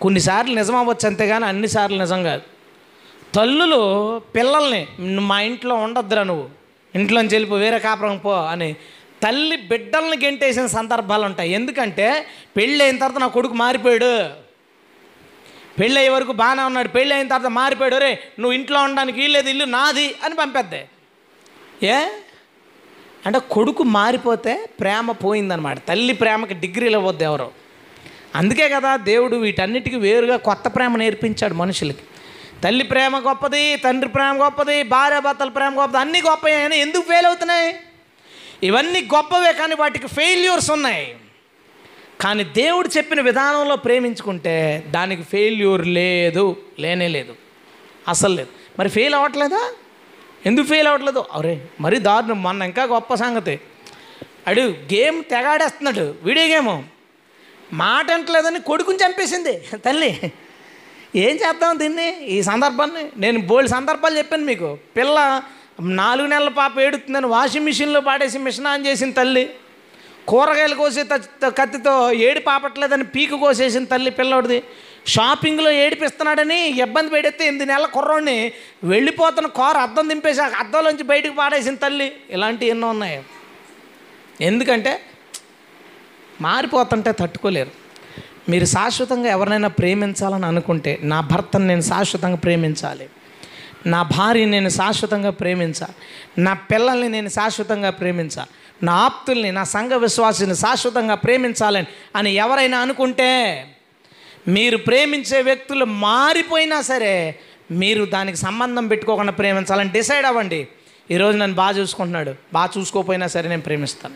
కొన్నిసార్లు 0.01 0.55
నిజం 0.55 0.77
అవ్వచ్చు 0.77 1.07
అంతేగాని 1.07 1.45
అన్నిసార్లు 1.45 1.99
నిజం 1.99 2.23
కాదు. 2.23 2.43
తల్లులు 3.35 4.19
పిల్లల్ని 4.19 4.87
మా 5.01 5.41
ఇంట్లో 5.41 5.75
ఉండొద్దురా 5.75 6.23
నువ్వు 6.23 6.49
ఇంట్లోంచి 6.95 7.29
వెళ్ళిపో 7.29 7.57
వేరే 7.57 7.79
కాపురం 7.79 8.19
పో 8.19 8.33
అని 8.35 8.77
తల్లి 9.23 9.57
బిడ్డల్ని 9.57 10.17
గెంటేసిన 10.25 10.67
సందర్భాలు 10.67 11.25
ఉంటాయి. 11.25 11.53
ఎందుకంటే 11.53 12.27
పెళ్ళి 12.57 12.85
అయిన 12.85 12.99
తర్వాత 12.99 13.21
నా 13.21 13.27
కొడుకు 13.27 13.55
మారిపోయాడు. 13.55 14.46
పెళ్ళయ్యే 15.79 16.09
వరకు 16.09 16.33
బాగానే 16.33 16.63
ఉన్నాడు. 16.63 16.89
పెళ్ళి 16.89 17.15
అయిన 17.15 17.29
తర్వాత 17.29 17.51
మారిపోయాడు. 17.51 17.97
రే 17.97 18.19
నువ్వు 18.39 18.53
ఇంట్లో 18.53 18.83
ఉండడానికి 18.83 19.21
వీల్లేదు 19.21 19.49
ఇల్లు 19.49 19.65
నాది 19.65 20.15
అని 20.25 20.35
పంపేద్దే. 20.35 20.89
ఏ? 21.83 22.09
అంటే 23.27 23.39
కొడుకు 23.51 23.83
మారిపోతే 23.83 24.67
ప్రేమ 24.81 25.13
పోయిందనమాట 25.13 25.79
తల్లి 25.89 26.13
ప్రేమకి 26.13 26.55
డిగ్రీలు 26.55 26.99
ఇవ్వద్దు 26.99 27.25
ఎవరు. 27.25 27.51
అందుకే 28.35 28.69
కదా 28.69 28.97
దేవుడు 28.97 29.37
వీటన్నిటికీ 29.37 29.97
వేరుగా 29.97 30.37
కొత్త 30.37 30.69
ప్రేమ 30.69 30.97
నేర్పించాడు 30.97 31.55
మనుషులకి. 31.55 31.99
తల్లి 32.65 32.85
ప్రేమ 32.85 33.19
గొప్పది 33.19 33.77
తండ్రి 33.77 34.11
ప్రేమ 34.11 34.45
గొప్పది 34.45 34.83
భార్య 34.83 35.21
భర్తల 35.21 35.49
ప్రేమ 35.49 35.81
గొప్పది 35.81 35.99
అన్నీ 35.99 36.23
గొప్పవి 36.23 36.79
ఎందుకు 36.79 37.03
ఫెయిల్ 37.03 37.27
అవుతున్నాయి? 37.27 37.77
ఇవన్నీ 38.63 39.09
గొప్పవే 39.15 39.53
కానీ 39.53 39.75
వాటికి 39.75 40.07
ఫెయిల్యూర్స్ 40.07 40.71
ఉన్నాయి. 40.71 41.17
కానీ 42.21 42.45
దేవుడు 42.45 42.89
చెప్పిన 42.97 43.21
విధానంలో 43.21 43.77
ప్రేమించుకుంటే 43.77 44.85
దానికి 44.91 45.23
ఫెయిల్యూర్ 45.23 45.87
లేదు 45.87 46.57
లేనే 46.79 47.09
లేదు. 47.09 47.35
అసలు 48.09 48.35
లేదు. 48.35 48.49
మరి 48.79 48.89
ఫెయిల్ 48.89 49.15
అవ్వట్లేదా? 49.15 49.73
ఎందుకు 50.47 50.67
ఫెయిల్ 50.67 50.87
అవ్వట్లేదు? 50.87 51.25
అరే 51.33 51.67
మరీ 51.81 51.99
దారుణం. 51.99 52.43
మొన్న 52.43 52.63
ఇంకా 52.63 52.83
గొప్ప 52.83 53.15
సంగతి. 53.15 53.61
అడు 54.47 54.61
గేమ్ 54.61 55.25
తెగాడేస్తున్నాడు. 55.25 56.15
Video 56.23 56.47
game. 56.47 56.85
మాట 57.73 58.11
అంటలేదని 58.11 58.61
కొడుకుని 58.61 58.99
చంపేసింది. 58.99 59.59
తల్లి 59.75 60.33
ఏం 61.17 61.37
చేద్దాం 61.37 61.79
దీన్ని? 61.79 62.25
ఈ 62.25 62.43
సందర్భాన్ని 62.43 63.09
నేను 63.17 63.41
బోల్డ్ 63.41 63.71
సందర్భాలు 63.71 64.19
చెప్పాను 64.19 64.45
మీకు. 64.45 64.79
పిల్ల 64.97 65.43
నాలుగు 65.81 66.27
నెలల 66.27 66.49
పాప 66.49 66.81
ఏడుతుందని 66.81 67.27
వాషింగ్ 67.27 67.65
మిషన్లో 67.65 68.01
పాడేసి 68.01 68.39
మిషన్ 68.39 68.67
ఆన్ 68.67 68.87
చేసిన 68.87 69.11
తల్లి. 69.11 69.51
కూరగాయలు 70.29 70.75
కోసే 70.75 71.03
త- 71.03 71.49
కత్తితో 71.49 72.13
ఏడి 72.13 72.41
పాపట్లేదని 72.41 73.05
పీకు 73.05 73.37
కోసేసిన 73.37 73.85
తల్లి 73.85 74.11
పిల్లోడిది. 74.11 74.63
షాపింగ్లో 75.07 75.71
ఏడిపిస్తున్నాడని 75.71 76.69
ఇబ్బంది 76.69 77.11
పెడితే 77.11 77.45
ఎనిమిది 77.47 77.67
నెలల 77.67 77.87
కుర్రోడిని 77.87 78.53
వెళ్ళిపోతున్న 78.85 79.47
కూర 79.47 79.77
అద్దం 79.77 80.09
దింపేసి 80.09 80.41
ఆ 80.41 80.49
అద్దంలోంచి 80.59 81.03
బయటకు 81.03 81.35
పాడేసిన 81.35 81.75
తల్లి. 81.75 82.13
ఇలాంటివి 82.31 82.71
ఎన్నో 82.71 82.89
ఉన్నాయి. 82.89 83.23
ఎందుకంటే 84.41 85.01
మారిపోతుంటే 86.41 87.13
తట్టుకోలేరు. 87.13 87.71
మీరు 88.49 88.65
శాశ్వతంగా 88.65 89.29
ఎవరినైనా 89.29 89.69
ప్రేమించాలని 89.69 90.47
అనుకుంటే 90.47 90.99
నా 91.03 91.21
భర్తను 91.21 91.67
నేను 91.67 91.81
శాశ్వతంగా 91.81 92.37
ప్రేమించాలి. 92.37 93.09
నా 93.87 94.03
భార్యని 94.03 94.51
నేను 94.51 94.69
శాశ్వతంగా 94.69 95.31
ప్రేమించాలి 95.31 95.95
నా 96.43 96.55
పిల్లల్ని 96.55 97.09
నేను 97.09 97.29
శాశ్వతంగా 97.29 97.91
ప్రేమించాలి 97.91 98.49
నా 98.83 98.93
ఆప్తుల్ని 98.93 99.53
నా 99.53 99.65
సంఘ 99.65 99.93
విశ్వాసిని 99.93 100.57
శాశ్వతంగా 100.57 101.15
ప్రేమించాలని 101.15 101.87
అని 102.17 102.33
ఎవరైనా 102.35 102.79
అనుకుంటే 102.79 103.67
మీరు 104.49 104.77
ప్రేమించే 104.77 105.43
వ్యక్తులు 105.43 105.85
మారిపోయినా 105.85 106.81
సరే 106.81 107.39
మీరు 107.71 108.05
దానికి 108.05 108.39
సంబంధం 108.39 108.89
పెట్టుకోకుండా 108.89 109.33
ప్రేమించాలని 109.33 109.91
డిసైడ్ 109.91 110.27
అవ్వండి. 110.27 110.69
ఈరోజు 111.11 111.37
నన్ను 111.37 111.57
బాగా 111.57 111.79
చూసుకుంటున్నాడు. 111.79 112.35
బాగా 112.53 112.71
చూసుకోకపోయినా 112.79 113.27
సరే 113.27 113.49
నేను 113.49 113.63
ప్రేమిస్తాను. 113.63 114.15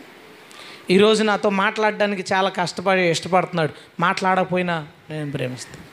ఈరోజు 0.89 1.23
నాతో 1.23 1.49
మాట్లాడడానికి 1.49 2.33
చాలా 2.33 2.49
కష్టపడి 2.49 3.01
ఇష్టపడుతున్నాడు. 3.01 3.69
మాట్లాడకపోయినా 3.99 4.87
నేను 5.09 5.31
ప్రేమిస్తాను. 5.31 5.90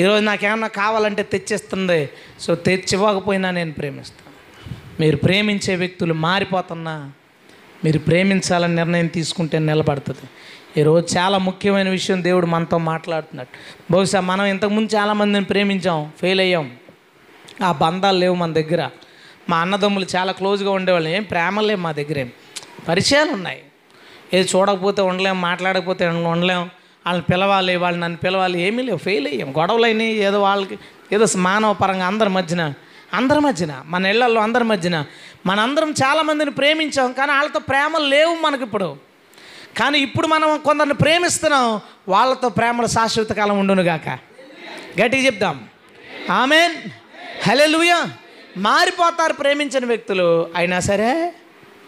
ఈరోజు 0.00 0.24
నాకేమన్నా 0.24 0.66
కావాలంటే 0.66 1.22
తెచ్చిస్తుంది. 1.22 2.08
సో 2.40 2.54
తెచ్చివ్వకపోయినా 2.54 3.50
నేను 3.50 3.72
ప్రేమిస్తాను 3.72 4.32
మీరు 5.00 5.16
ప్రేమించే 5.16 5.76
వ్యక్తులు 5.76 6.14
మారిపోతున్నా 6.14 7.12
మీరు 7.84 7.98
ప్రేమించాలని 7.98 8.76
నిర్ణయం 8.76 9.06
తీసుకుంటే 9.06 9.58
నిలబడుతుంది. 9.58 10.20
ఈరోజు 10.80 11.16
చాలా 11.16 11.38
ముఖ్యమైన 11.38 11.88
విషయం 11.88 12.24
దేవుడు 12.24 12.46
మనతో 12.46 12.78
మాట్లాడుతున్నాడు. 12.78 13.58
బహుశా 13.92 14.20
మనం 14.20 14.44
ఇంతకుముందు 14.44 14.94
చాలామందిని 14.94 15.44
ప్రేమించాం 15.44 16.10
ఫెయిల్ 16.20 16.40
అయ్యాం. 16.40 16.76
ఆ 17.62 17.72
బంధాలు 17.72 18.18
లేవు 18.18 18.34
మన 18.34 18.52
దగ్గర. 18.52 18.90
మా 19.48 19.58
అన్నదమ్ములు 19.58 20.06
చాలా 20.16 20.32
క్లోజ్గా 20.32 20.70
ఉండేవాళ్ళు. 20.70 21.08
ఏం 21.08 21.22
ప్రేమ 21.22 21.60
లేవు 21.60 21.80
మా 21.80 21.92
దగ్గర. 21.92 22.18
ఏం 22.18 22.30
పరిచయాలు 22.88 23.30
ఉన్నాయి. 23.30 23.62
ఏది 24.34 24.48
చూడకపోతే 24.56 25.02
ఉండలేం 25.02 25.40
మాట్లాడకపోతే 25.40 26.08
ఉండలేం. 26.08 26.70
వాళ్ళని 27.06 27.24
పిలవాలి 27.30 27.76
వాళ్ళు 27.76 28.00
నన్ను 28.00 28.18
పిలవాలి 28.18 28.60
ఏమీ 28.62 28.82
లేవు 28.82 28.98
ఫెయిల్ 28.98 29.26
అయ్యాం. 29.26 29.50
గొడవలు 29.58 29.86
ఏదో 30.02 30.42
వాళ్ళకి 30.42 30.78
ఏదో 31.12 31.26
మానవ 31.36 31.72
పరంగా 31.72 32.06
అందరి 32.06 32.28
మధ్యన 32.28 32.74
అందరి 33.14 33.40
మధ్యన 33.40 33.82
మన 33.86 34.06
ఇళ్ళలో 34.06 34.40
అందరి 34.40 34.64
మధ్యన. 34.64 35.04
మనందరం 35.46 35.90
చాలామందిని 35.90 36.50
ప్రేమించాం 36.50 37.12
కానీ 37.12 37.32
వాళ్ళతో 37.32 37.60
ప్రేమలు 37.60 38.04
లేవు 38.04 38.34
మనకి 38.34 38.62
ఇప్పుడు. 38.62 38.96
కానీ 39.78 39.98
ఇప్పుడు 39.98 40.26
మనం 40.26 40.58
కొందరిని 40.64 40.94
ప్రేమిస్తున్నాం 40.94 41.80
వాళ్ళతో 42.08 42.48
ప్రేమలు 42.48 42.86
శాశ్వత 42.86 43.32
కాలం 43.32 43.58
ఉండునుగాక 43.58 44.08
గట్టిగా 45.00 45.26
చెప్దాం. 45.26 45.64
ఆమెన్. 46.30 46.74
హలెలుయ 47.48 48.04
మారిపోతారు 48.56 49.32
ప్రేమించిన 49.32 49.84
వ్యక్తులు 49.86 50.50
అయినా 50.56 50.80
సరే 50.80 51.34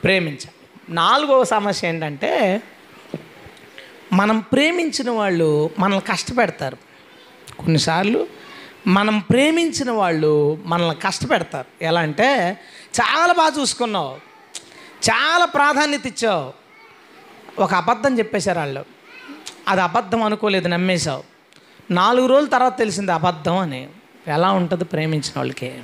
ప్రేమించాలి 0.04 0.52
నాలుగవ 0.88 1.44
సమస్య 1.44 1.88
ఏంటంటే 1.88 2.62
మనం 4.14 4.38
ప్రేమించిన 4.38 5.10
వాళ్ళు 5.10 5.70
మనల్ని 5.78 6.00
కష్టపెడతారు. 6.00 6.76
కొన్నిసార్లు 7.58 8.26
మనం 8.86 9.18
ప్రేమించిన 9.18 9.90
వాళ్ళు 9.90 10.58
మనల్ని 10.66 10.94
కష్టపెడతారు. 10.94 11.84
ఎలా 11.84 12.00
అంటే 12.00 12.60
చాలా 13.00 13.32
బాగా 13.32 13.60
చూసుకున్నావు. 13.60 14.16
చాలా 15.10 15.44
ప్రాధాన్యత 15.44 16.06
ఇచ్చావు. 16.06 16.52
ఒక 17.58 17.74
అబద్ధం 17.74 18.18
చెప్పేశారు 18.18 18.58
వాళ్ళు. 18.58 18.84
అది 19.68 19.80
అబద్ధం 19.80 20.22
అనుకోలేదు 20.22 20.68
నమ్మేశావు. 20.68 21.22
నాలుగు 21.90 22.26
రోజుల 22.26 22.48
తర్వాత 22.48 22.78
తెలిసింది 22.78 23.12
అబద్ధం 23.12 23.56
అని. 23.56 23.88
ఎలా 24.28 24.52
ఉంటుంది 24.52 24.84
ప్రేమించిన 24.84 25.32
వాళ్ళకి? 25.36 25.78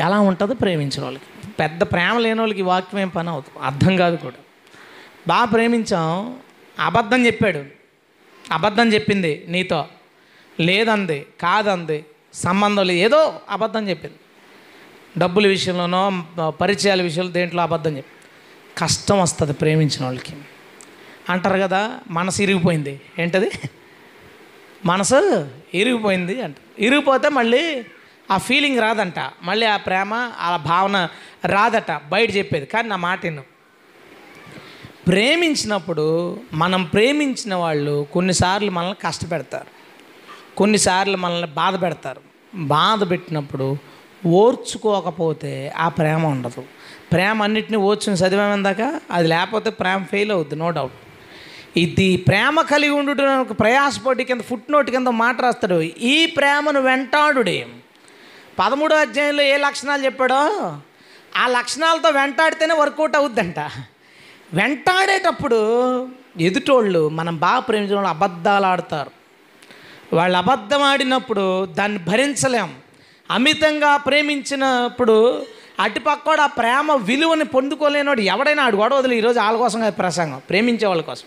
ఎలా 0.00 0.20
ఉంటుంది 0.20 0.54
ప్రేమించిన 0.54 1.04
వాళ్ళకి? 1.04 1.48
పెద్ద 1.60 1.82
ప్రేమ 1.82 2.18
లేని 2.18 2.40
వాళ్ళకి 2.40 2.62
వాక్యం 2.62 3.00
ఏం 3.00 3.08
పని 3.08 3.30
అవుతుంది? 3.30 3.64
అర్థం 3.64 3.96
కాదు 3.96 4.16
కూడా. 4.16 4.36
బాగా 5.28 5.44
ప్రేమించాం. 5.44 6.36
అబద్ధం 6.78 7.26
చెప్పాడు. 7.26 7.64
అబద్ధం 8.52 8.92
చెప్పింది 8.92 9.44
నీతో. 9.48 9.88
లేదంది 10.60 11.26
కాదంది 11.40 12.04
సంబంధం 12.34 12.86
లేదు. 12.86 12.98
ఏదో 12.98 13.40
అబద్ధం 13.50 13.88
చెప్పింది. 13.88 14.16
డబ్బుల 15.18 15.46
విషయంలోనో 15.46 16.24
పరిచయాల 16.50 17.02
విషయంలో 17.02 17.30
దేంట్లో 17.30 17.62
అబద్ధం 17.62 17.96
చెప్పి 17.96 18.10
కష్టం 18.78 19.20
వస్తుంది 19.20 19.52
ప్రేమించిన 19.52 20.04
వాళ్ళకి. 20.04 20.36
అంటారు 21.28 21.58
కదా 21.58 22.00
మనసు 22.10 22.42
ఇరిగిపోయింది. 22.42 23.00
ఏంటది? 23.18 23.50
మనసు 24.84 25.48
ఇరిగిపోయింది 25.74 26.42
అంట. 26.42 26.56
ఇరిగిపోతే 26.78 27.28
మళ్ళీ 27.28 27.84
ఆ 28.30 28.38
ఫీలింగ్ 28.38 28.80
రాదంట. 28.80 29.30
మళ్ళీ 29.42 29.66
ఆ 29.66 29.76
ప్రేమ 29.76 30.32
ఆ 30.38 30.56
భావన 30.56 31.08
రాదట. 31.46 32.00
బయట 32.08 32.36
చెప్పేది. 32.36 32.66
కానీ 32.66 32.88
నా 32.88 32.96
మాట 32.96 33.20
విన్నాం 33.22 33.44
ప్రేమించినప్పుడు 35.06 36.38
మనం 36.52 36.84
ప్రేమించిన 36.84 37.54
వాళ్ళు 37.54 38.06
కొన్నిసార్లు 38.12 38.70
మనల్ని 38.70 38.96
కష్టపెడతారు. 39.04 39.66
కొన్నిసార్లు 40.56 41.16
మనల్ని 41.16 41.46
బాధ 41.46 41.82
పెడతారు. 41.82 42.20
బాధ 42.54 43.10
పెట్టినప్పుడు 43.10 43.76
ఓర్చుకోకపోతే 44.26 45.72
ఆ 45.76 45.88
ప్రేమ 45.88 46.26
ఉండదు. 46.26 46.64
ప్రేమ 47.12 47.42
అన్నిటిని 47.42 47.76
ఓర్చుని 47.76 48.16
చదివామందాక 48.16 49.00
అది 49.10 49.28
లేకపోతే 49.28 49.70
ప్రేమ 49.70 50.04
ఫెయిల్ 50.04 50.30
అవుద్ది 50.32 50.56
నో 50.56 50.70
డౌట్ 50.70 50.92
ఇది 51.76 52.16
ప్రేమ 52.16 52.60
కలిగి 52.60 52.90
ఉండుట 52.90 53.46
ప్రయాసపోటీ 53.60 54.24
కింద 54.24 54.40
ఫుట్ 54.40 54.72
నోట్ 54.72 54.90
కింద 54.90 55.06
మాట 55.06 55.40
రాస్తాడు. 55.40 55.80
ఈ 55.82 56.26
ప్రేమను 56.26 56.80
వెంటాడుడే. 56.80 57.66
పదమూడో 58.58 58.96
అధ్యాయంలో 58.96 59.42
ఏ 59.42 59.56
లక్షణాలు 59.56 60.04
చెప్పాడో? 60.04 60.42
ఆ 61.36 61.46
లక్షణాలతో 61.46 62.08
వెంటాడితేనే 62.08 62.74
వర్కౌట్ 62.74 63.16
అవుద్దంట. 63.16 63.58
వెంటాడేటప్పుడు 64.54 65.58
ఎదుటోళ్ళు 66.40 67.08
మనం 67.08 67.36
బాగా 67.36 67.58
ప్రేమించిన 67.58 67.94
వాళ్ళు 67.94 68.08
అబద్ధాలు 68.08 68.66
ఆడతారు. 68.66 69.10
వాళ్ళు 70.16 70.38
అబద్ధం 70.38 70.82
ఆడినప్పుడు 70.82 71.64
దాన్ని 71.64 71.98
భరించలేం. 71.98 72.74
అమితంగా 73.30 73.96
ప్రేమించినప్పుడు 73.96 75.42
అటుపక్కడు 75.80 76.40
ఆ 76.40 76.46
ప్రేమ 76.46 76.92
విలువని 76.92 77.44
పొందుకోలేనోడు 77.44 78.20
ఎవడైనా 78.20 78.62
ఆడు 78.64 78.76
గొడవ 78.76 78.98
వదిలి 78.98 79.16
ఈరోజు 79.16 79.38
వాళ్ళ 79.38 79.58
కోసం 79.58 79.80
కాదు 79.80 79.94
ప్రసంగం 79.94 80.42
ప్రేమించే 80.50 80.86
వాళ్ళ 80.86 81.02
కోసం. 81.02 81.26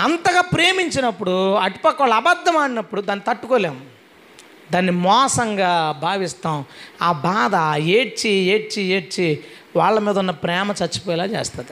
అంతగా 0.00 0.40
ప్రేమించినప్పుడు 0.40 1.54
అటుపక్క 1.54 2.02
వాళ్ళు 2.02 2.16
అబద్ధం 2.16 2.56
ఆడినప్పుడు 2.56 3.00
దాన్ని 3.00 3.24
తట్టుకోలేము 3.28 3.80
దాన్ని 4.72 4.92
మోసంగా 4.92 5.98
భావిస్తాం. 6.02 6.64
ఆ 7.02 7.12
బాధ 7.12 7.78
ఏడ్చి 7.78 8.30
ఏడ్చి 8.30 8.82
ఏడ్చి 8.82 9.40
వాళ్ళ 9.76 9.98
మీద 9.98 10.18
ఉన్న 10.18 10.30
ప్రేమ 10.30 10.74
చచ్చిపోయేలా 10.82 11.24
చేస్తుంది. 11.24 11.70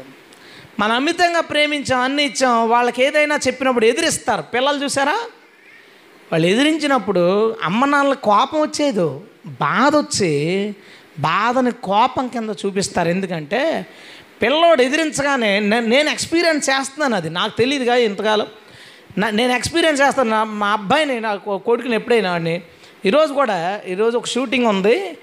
మనం 0.79 0.95
అమితంగా 0.95 1.41
ప్రేమించాం 1.41 2.01
అన్ని 2.01 2.25
ఇచ్చాం 2.25 2.71
వాళ్ళకి 2.71 3.05
ఏదైనా 3.05 3.37
చెప్పినప్పుడు 3.37 3.87
ఎదిరిస్తారు. 3.87 4.43
పిల్లలు 4.43 4.85
చూసారా? 4.85 5.21
వాళ్ళు 6.33 6.47
ఎదిరించినప్పుడు 6.47 7.57
అమ్మ 7.63 7.85
నాన్నల 7.85 8.15
కోపం 8.15 8.61
వచ్చేదు 8.61 9.21
బాధ 9.47 9.97
వచ్చి 9.97 10.75
బాధని 11.19 11.71
కోపం 11.71 12.29
కింద 12.29 12.51
చూపిస్తారు. 12.67 13.09
ఎందుకంటే 13.09 13.87
పిల్లోడు 14.43 14.83
ఎదిరించగానే 14.83 15.61
నేను 15.61 16.11
ఎక్స్పీరియన్స్ 16.11 16.71
చేస్తున్నాను 16.71 17.17
అది. 17.17 17.31
నాకు 17.31 17.57
తెలియదుగా 17.57 17.95
ఇంతకాలం. 17.95 18.47
నా 19.19 19.31
నేను 19.31 19.53
ఎక్స్పీరియన్స్ 19.53 20.03
చేస్తాను. 20.03 20.45
మా 20.45 20.69
అబ్బాయిని 20.69 21.21
నా 21.21 21.35
కొడుకుని 21.37 21.95
ఎప్పుడైనా 21.95 22.31
వాడిని. 22.31 22.63
ఈరోజు 23.05 23.33
కూడా 23.33 23.81
ఈరోజు 23.87 24.19
ఒక 24.19 24.27
షూటింగ్ 24.27 24.67
ఉంది. 24.67 25.19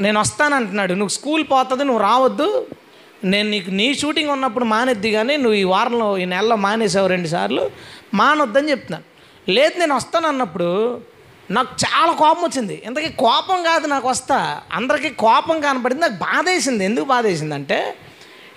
నేను 0.00 0.20
వస్తానంటున్నాడు 0.20 0.92
నువ్వు 0.92 1.08
స్కూల్ 1.08 1.44
పోతుంది 1.44 1.84
నువ్వు 1.84 2.02
రావద్దు. 2.02 2.66
నేను 3.24 3.50
నీకు 3.50 3.70
నీ 3.70 3.94
షూటింగ్ 3.94 4.30
ఉన్నప్పుడు 4.30 4.64
మానేద్ది 4.64 5.10
కానీ 5.10 5.36
నువ్వు 5.36 5.54
ఈ 5.54 5.64
వారంలో 5.64 6.18
ఈ 6.18 6.24
నెలలో 6.24 6.56
మానేసావు 6.56 7.06
రెండు 7.06 7.28
సార్లు 7.28 7.70
మానొద్దని 8.14 8.70
చెప్తున్నాను 8.70 9.04
లేదు 9.52 9.78
నేను 9.78 9.94
వస్తాను 9.94 10.28
అన్నప్పుడు 10.28 11.00
నాకు 11.50 11.68
చాలా 11.68 12.12
కోపం 12.12 12.44
వచ్చింది. 12.44 12.82
ఇంతకీ 12.86 13.08
కోపం 13.08 13.62
కాదు 13.62 13.86
నాకు 13.86 14.08
వస్తా. 14.08 14.60
అందరికీ 14.72 15.08
కోపం 15.08 15.60
కనపడింది 15.60 16.02
నాకు 16.02 16.14
బాధేసింది. 16.14 16.84
ఎందుకు 16.84 17.06
బాధేసింది 17.06 17.54
అంటే 17.54 17.96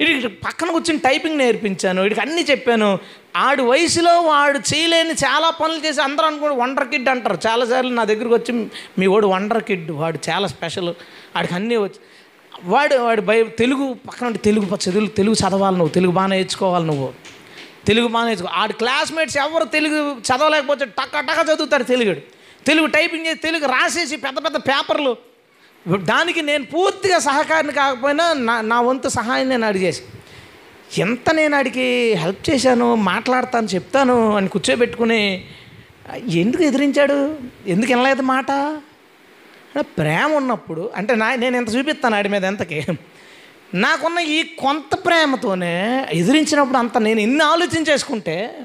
ఇటు 0.02 0.28
పక్కన 0.28 0.72
కూర్చొని 0.72 1.00
టైపింగ్ 1.00 1.38
నేర్పించాను 1.38 2.02
వీడికి 2.02 2.22
అన్నీ 2.22 2.42
చెప్పాను. 2.42 3.00
ఆడు 3.36 3.64
వయసులో 3.64 4.22
వాడు 4.22 4.58
చేయలేని 4.58 5.14
చాలా 5.14 5.50
పనులు 5.50 5.88
చేసి 5.88 6.02
అందరూ 6.02 6.28
అనుకోండి 6.28 6.56
వండర్ 6.56 6.88
కిడ్ 6.88 7.10
అంటారు. 7.10 7.40
చాలాసార్లు 7.48 7.94
నా 7.94 8.04
దగ్గరకు 8.04 8.34
వచ్చి 8.34 8.70
మీ 9.00 9.08
వాడు 9.08 9.28
వండర్ 9.28 9.64
కిడ్ 9.64 9.92
వాడు 9.92 10.20
చాలా 10.30 10.48
స్పెషల్ 10.48 10.88
వాడికి 11.36 11.54
అన్నీ 11.54 11.76
వచ్చి 11.76 12.00
వాడు 12.64 12.96
వాడు 12.96 13.22
భయ 13.22 13.44
తెలుగు 13.44 13.94
పక్కన 14.08 14.32
తెలుగు 14.32 14.78
చదువులు 14.90 15.08
తెలుగు 15.08 15.36
చదవాలి 15.36 15.78
నువ్వు 15.78 15.94
తెలుగు 15.94 16.12
బాగా 16.12 16.28
నేర్చుకోవాలి 16.28 16.86
నువ్వు. 16.86 17.14
తెలుగు 17.88 18.08
బాగా 18.08 18.26
నేర్చుకో 18.26 18.50
ఆడి 18.54 18.74
క్లాస్మేట్స్ 18.74 19.38
ఎవరు 19.38 19.64
తెలుగు 19.64 20.20
చదవలేకపోతే 20.20 20.86
టక్క 20.86 21.20
టక్క 21.20 21.54
చదువుతారు 21.54 21.84
తెలుగుడు. 21.84 22.20
తెలుగు 22.66 22.86
టైపింగ్ 22.86 23.26
చేసి 23.26 23.36
తెలుగు 23.36 23.66
రాసేసి 23.66 24.16
పెద్ద 24.16 24.38
పెద్ద 24.46 24.58
పేపర్లు. 24.58 25.18
దానికి 25.98 26.42
నేను 26.42 26.66
పూర్తిగా 26.66 27.20
సహకారిని 27.20 27.74
కాకపోయినా 27.74 28.34
నా 28.34 28.62
నా 28.62 28.82
వంతు 28.82 29.10
సహాయం 29.10 29.50
నేను 29.50 29.68
అడిగేసి 29.68 30.02
ఎంత 31.02 31.34
నేను 31.34 31.56
అడిగి 31.56 32.14
హెల్ప్ 32.14 32.50
చేశాను 32.50 32.96
మాట్లాడతాను 32.96 33.68
చెప్తాను 33.68 34.36
అని 34.36 34.48
కూర్చోబెట్టుకుని 34.48 35.46
ఎందుకు 36.28 36.64
ఎదిరించాడు? 36.64 37.36
ఎందుకు 37.68 37.92
వినలేదు 37.92 38.22
మాట? 38.22 38.52
ప్రేమ 39.78 40.34
ఉన్నప్పుడు 40.34 40.92
అంటే 40.96 41.16
నా 41.16 41.36
నేను 41.36 41.58
ఎంత 41.58 41.76
చూపిస్తాను 41.76 42.16
ఆడి 42.16 42.30
మీద 42.30 42.46
ఎంతకి? 42.46 42.86
నాకున్న 43.74 44.20
ఈ 44.20 44.44
కొంత 44.44 44.96
ప్రేమతోనే 45.06 46.08
ఎదిరించినప్పుడు 46.12 46.78
అంత 46.78 46.98
నేను 46.98 47.20
ఎన్ని 47.20 47.44
ఆలోచన 47.44 47.84
చేసుకుంటే 47.84 48.60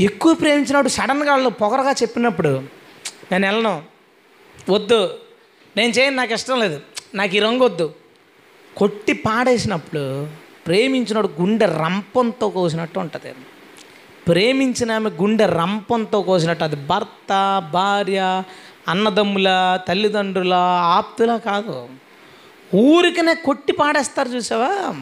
ఎక్కువ 0.00 0.34
ప్రేమించినప్పుడు 0.34 0.88
సడన్గా 0.88 1.32
వాళ్ళు 1.32 1.48
పొగరగా 1.48 1.90
చెప్పినప్పుడు 1.90 2.48
నేను 3.32 3.46
వెళ్ళను 3.46 3.82
వద్దు 4.70 5.18
నేను 5.76 5.92
చేయను 5.92 6.16
నాకు 6.16 6.32
ఇష్టం 6.32 6.60
లేదు 6.60 6.80
నాకు 7.14 7.36
ఈ 7.36 7.38
రంగు 7.38 7.64
వద్దు. 7.64 7.94
కొట్టి 8.76 9.12
పాడేసినప్పుడు 9.12 10.28
ప్రేమించినోడు 10.66 11.28
గుండె 11.40 11.66
రంపంతో 11.66 12.48
కోసినట్టు 12.48 13.00
ఉంటుంది. 13.00 13.34
ప్రేమించిన 14.28 14.92
ఆమె 14.92 15.10
గుండె 15.10 15.46
రంపంతో 15.46 16.22
కోసినట్టు 16.22 16.64
అది 16.64 16.76
భర్త 16.76 17.62
భార్య 17.72 18.42
అన్నదమ్ముల 18.88 19.78
తల్లిదండ్రుల 19.88 20.54
ఆప్తుల 20.82 21.36
కాదు. 21.36 21.88
ఊరికనే 22.74 23.34
కొట్టి 23.34 23.72
పాడేస్తారు 23.72 24.28
చూసావా? 24.28 24.94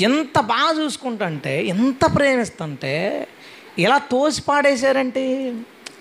ఎంత 0.00 0.40
బాగా 0.40 0.84
చూసుకుంటుంటే 0.84 1.64
ఎంత 1.64 2.16
ప్రేమిస్తుంటే 2.16 3.26
ఇలా 3.78 3.98
తోసి 3.98 4.42
పాడేశారంటే 4.42 5.54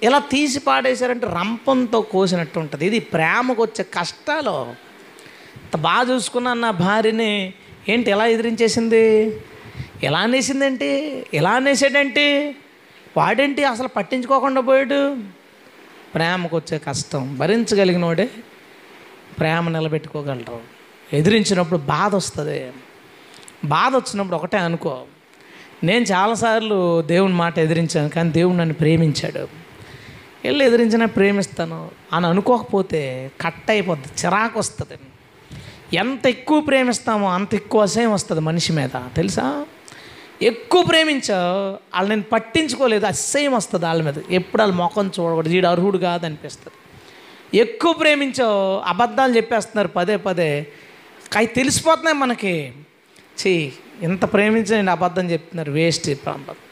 ఇలా 0.04 0.20
తీసి 0.20 0.60
పాడేశారంటే 0.60 1.28
రంపంతో 1.28 2.02
కోసినట్టు 2.02 2.60
ఉంటుంది. 2.60 2.86
ఇది 2.86 3.00
ప్రేమకు 3.00 3.62
వచ్చే 3.62 3.86
కష్టాలు. 4.00 4.88
ఇంత 5.64 5.78
బాగా 5.78 6.14
చూసుకున్నాను 6.14 6.62
నా 6.62 6.72
భార్యని 6.72 7.54
ఏంటి 7.90 8.12
ఎలా 8.12 8.26
ఎదిరించేసింది? 8.26 9.38
ఎలా 10.04 10.20
అనేసిందేంటి? 10.20 11.26
ఎలా 11.34 11.52
అనేసాడేంటి 11.52 12.56
వాడేంటి 13.18 13.64
అసలు 13.64 13.88
పట్టించుకోకుండా 13.88 14.62
పోయాడు? 14.62 15.18
ప్రేమకు 16.16 16.55
వచ్చే 16.55 16.78
కష్టం. 16.78 17.38
భరించగలిగినోడే 17.38 18.30
ప్రేమ 19.39 19.78
నిలబెట్టుకోగలరు. 19.78 20.60
ఎదిరించినప్పుడు 21.14 21.80
బాధ 21.80 22.16
వస్తుంది. 22.16 22.72
బాధ 23.66 23.95
వచ్చినప్పుడు 23.95 24.36
ఒకటే 24.36 24.58
అనుకో. 24.58 25.03
నేను 25.84 26.03
చాలాసార్లు 26.03 27.01
దేవుని 27.01 27.34
మాట 27.34 27.60
ఎదిరించాను 27.60 28.10
కానీ 28.10 28.32
దేవుడు 28.32 28.55
నన్ను 28.55 28.74
ప్రేమించాడు. 28.74 29.39
వెళ్ళి 30.43 30.66
ఎదిరించినా 30.66 31.05
ప్రేమిస్తాను 31.05 31.89
అని 32.14 32.28
అనుకోకపోతే 32.28 33.32
కట్ 33.41 33.70
అయిపోద్ది 33.70 34.08
చిరాకు 34.26 34.60
వస్తుంది 34.60 34.99
ఎంత 35.97 36.28
ఎక్కువ 36.28 36.62
ప్రేమిస్తామో 36.62 37.30
అంత 37.30 37.55
ఎక్కువ 37.55 37.82
అసహ్యం 37.82 38.14
వస్తుంది 38.14 38.41
మనిషి 38.41 38.74
మీద. 38.74 38.89
తెలుసా? 39.16 39.66
ఎక్కువ 40.42 40.84
ప్రేమించావు 40.84 41.72
వాళ్ళు 41.72 42.10
నేను 42.10 42.22
పట్టించుకోలేదు 42.22 43.06
అసహ్యం 43.06 43.54
వస్తుంది 43.54 43.86
వాళ్ళ 43.86 44.04
మీద. 44.04 44.14
ఎప్పుడు 44.30 44.62
వాళ్ళ 44.62 44.74
ముఖం 44.74 45.08
చూడకూడదు. 45.08 45.50
వీడు 45.50 45.68
అర్హుడు 45.68 45.98
కాదనిపిస్తుంది 45.98 46.74
ఎక్కువ 47.58 47.94
ప్రేమించావు 47.94 48.80
అబద్ధాలు 48.80 49.36
చెప్పేస్తున్నారు 49.36 49.88
పదే 49.88 50.18
పదే. 50.18 50.68
అవి 51.36 51.46
తెలిసిపోతున్నాయి 51.46 52.18
మనకి. 52.18 52.74
చీ 53.40 53.74
ఇంత 54.02 54.34
ప్రేమించిన 54.34 54.90
అబద్ధం 54.90 55.32
చెప్తున్నారు 55.32 55.72
వేస్ట్ 55.72 56.12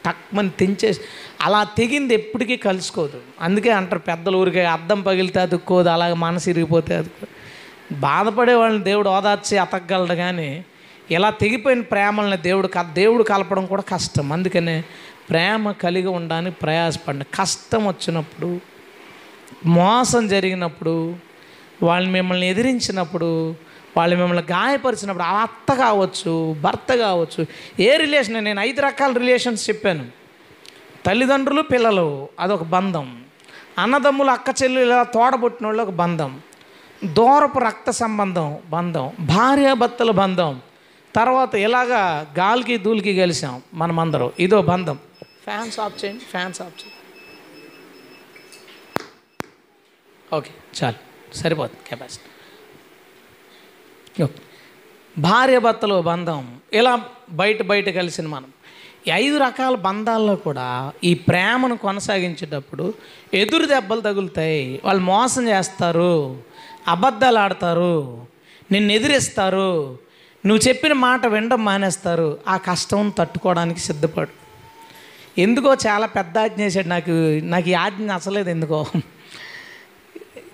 తక్కువని 0.06 0.50
తెంచేసి 0.50 1.00
అలా 1.40 1.64
తెగింది 1.64 2.14
ఎప్పటికీ 2.14 2.56
కలుసుకోదు. 2.56 3.20
అందుకే 3.40 3.70
అంటారు 3.70 3.98
పెద్దల 3.98 4.36
ఊరికే 4.36 4.64
అద్దం 4.64 5.02
పగిలితే 5.02 5.40
అతుక్కోదు 5.40 5.88
అలాగే 5.88 6.14
మనసు 6.14 6.50
ఇరిగిపోతే 6.50 6.96
అతుక్కో 6.96 7.26
బాధపడే 7.96 8.54
వాళ్ళని 8.54 8.84
దేవుడు 8.84 9.08
ఓదార్చి 9.08 9.58
అతకగలడు 9.58 10.14
కానీ 10.14 10.64
ఇలా 11.10 11.30
తెగిపోయిన 11.30 11.80
ప్రేమల్ని 11.80 12.36
దేవుడు 12.36 12.68
దేవుడు 12.92 13.22
కలపడం 13.22 13.66
కూడా 13.66 13.82
కష్టం. 13.82 14.32
అందుకనే 14.32 14.84
ప్రేమ 15.30 15.72
కలిగి 15.72 16.06
ఉండడానికి 16.06 16.56
ప్రయాసపడండి. 16.56 17.24
కష్టం 17.34 17.88
వచ్చినప్పుడు 17.88 18.60
మోసం 19.66 20.28
జరిగినప్పుడు 20.28 21.16
వాళ్ళు 21.82 22.10
మిమ్మల్ని 22.10 22.48
ఎదిరించినప్పుడు 22.48 23.54
వాళ్ళు 23.96 24.16
మిమ్మల్ని 24.16 24.42
గాయపరిచినప్పుడు 24.42 25.24
ఆ 25.24 25.42
అత్త 25.42 25.74
కావచ్చు 25.74 26.56
భర్త 26.60 26.94
కావచ్చు 26.94 27.46
ఏ 27.80 27.96
రిలేషన్ 27.96 28.44
నేను 28.44 28.60
ఐదు 28.60 28.80
రకాల 28.80 29.12
రిలేషన్స్ 29.12 29.70
చెప్పాను. 29.70 30.04
తల్లిదండ్రులు 31.06 31.62
పిల్లలు 31.62 32.28
అదొక 32.40 32.62
బంధం. 32.62 33.24
అన్నదమ్ములు 33.78 34.30
అక్క 34.30 34.62
చెల్లెలు 34.62 35.12
తోడబుట్టిన 35.12 35.66
వాళ్ళు 35.66 35.82
ఒక 35.82 35.90
బంధం. 35.90 36.40
దూరపు 37.04 37.58
రక్త 37.58 37.90
సంబంధం 37.90 38.56
బంధం. 38.68 39.10
భార్యాభర్తల 39.20 40.10
బంధం. 40.10 40.60
తర్వాత 41.16 41.54
ఇలాగా 41.54 42.34
గాలికి 42.38 42.76
దూలికి 42.76 43.20
కలిసాం 43.20 43.62
మనమందరం? 43.74 44.32
ఇదో 44.38 44.62
బంధం. 44.62 44.98
ఫ్యాన్స్ 45.44 45.80
ఆఫ్ 45.80 46.04
చేయండి 46.04 46.24
ఫ్యాన్స్ 46.24 46.60
ఆఫ్ 46.62 46.74
చేయండి 46.74 46.92
ఓకే 50.36 50.50
చాలు. 50.78 50.98
సరిపోతుంది 51.34 51.80
కెపాసిటీ. 51.88 52.28
ఓకే. 54.24 54.42
భార్యాభర్తలు 55.18 56.02
బంధం 56.02 56.60
ఇలా 56.72 57.04
బయట 57.30 57.62
బయట 57.62 57.88
కలిసిన 57.88 58.26
మనం. 58.26 58.50
ఈ 59.08 59.10
ఐదు 59.10 59.36
రకాల 59.36 59.74
బంధాల్లో 59.74 60.36
కూడా 60.36 60.92
ఈ 61.04 61.14
ప్రేమను 61.14 61.76
కొనసాగించేటప్పుడు 61.76 62.94
ఎదురు 63.34 63.66
దెబ్బలు 63.66 64.00
తగులుతాయి. 64.00 64.80
వాళ్ళు 64.84 65.02
మోసం 65.02 65.48
చేస్తారు 65.48 66.42
అబద్ధాలు 66.88 67.38
ఆడతారు 67.38 68.26
నిన్ను 68.72 68.92
ఎదిరిస్తారు 68.92 69.98
నువ్వు 70.46 70.68
చెప్పిన 70.68 70.92
మాట 70.92 71.26
వినడం 71.26 71.64
మానేస్తారు. 71.64 72.38
ఆ 72.48 72.56
కష్టం 72.56 73.12
తట్టుకోవడానికి 73.18 73.80
సిద్ధపడు. 73.80 74.28
ఎందుకో 75.38 75.74
చాలా 75.74 76.06
పెద్ద 76.06 76.38
ఆజ్ఞ 76.38 76.62
చేశాడు. 76.62 76.88
నాకు 76.88 77.40
నాకు 77.42 77.68
ఈ 77.68 77.74
ఆజ్ఞ 77.74 78.12
నచ్చలేదు 78.12 78.50
ఎందుకో. 78.50 78.86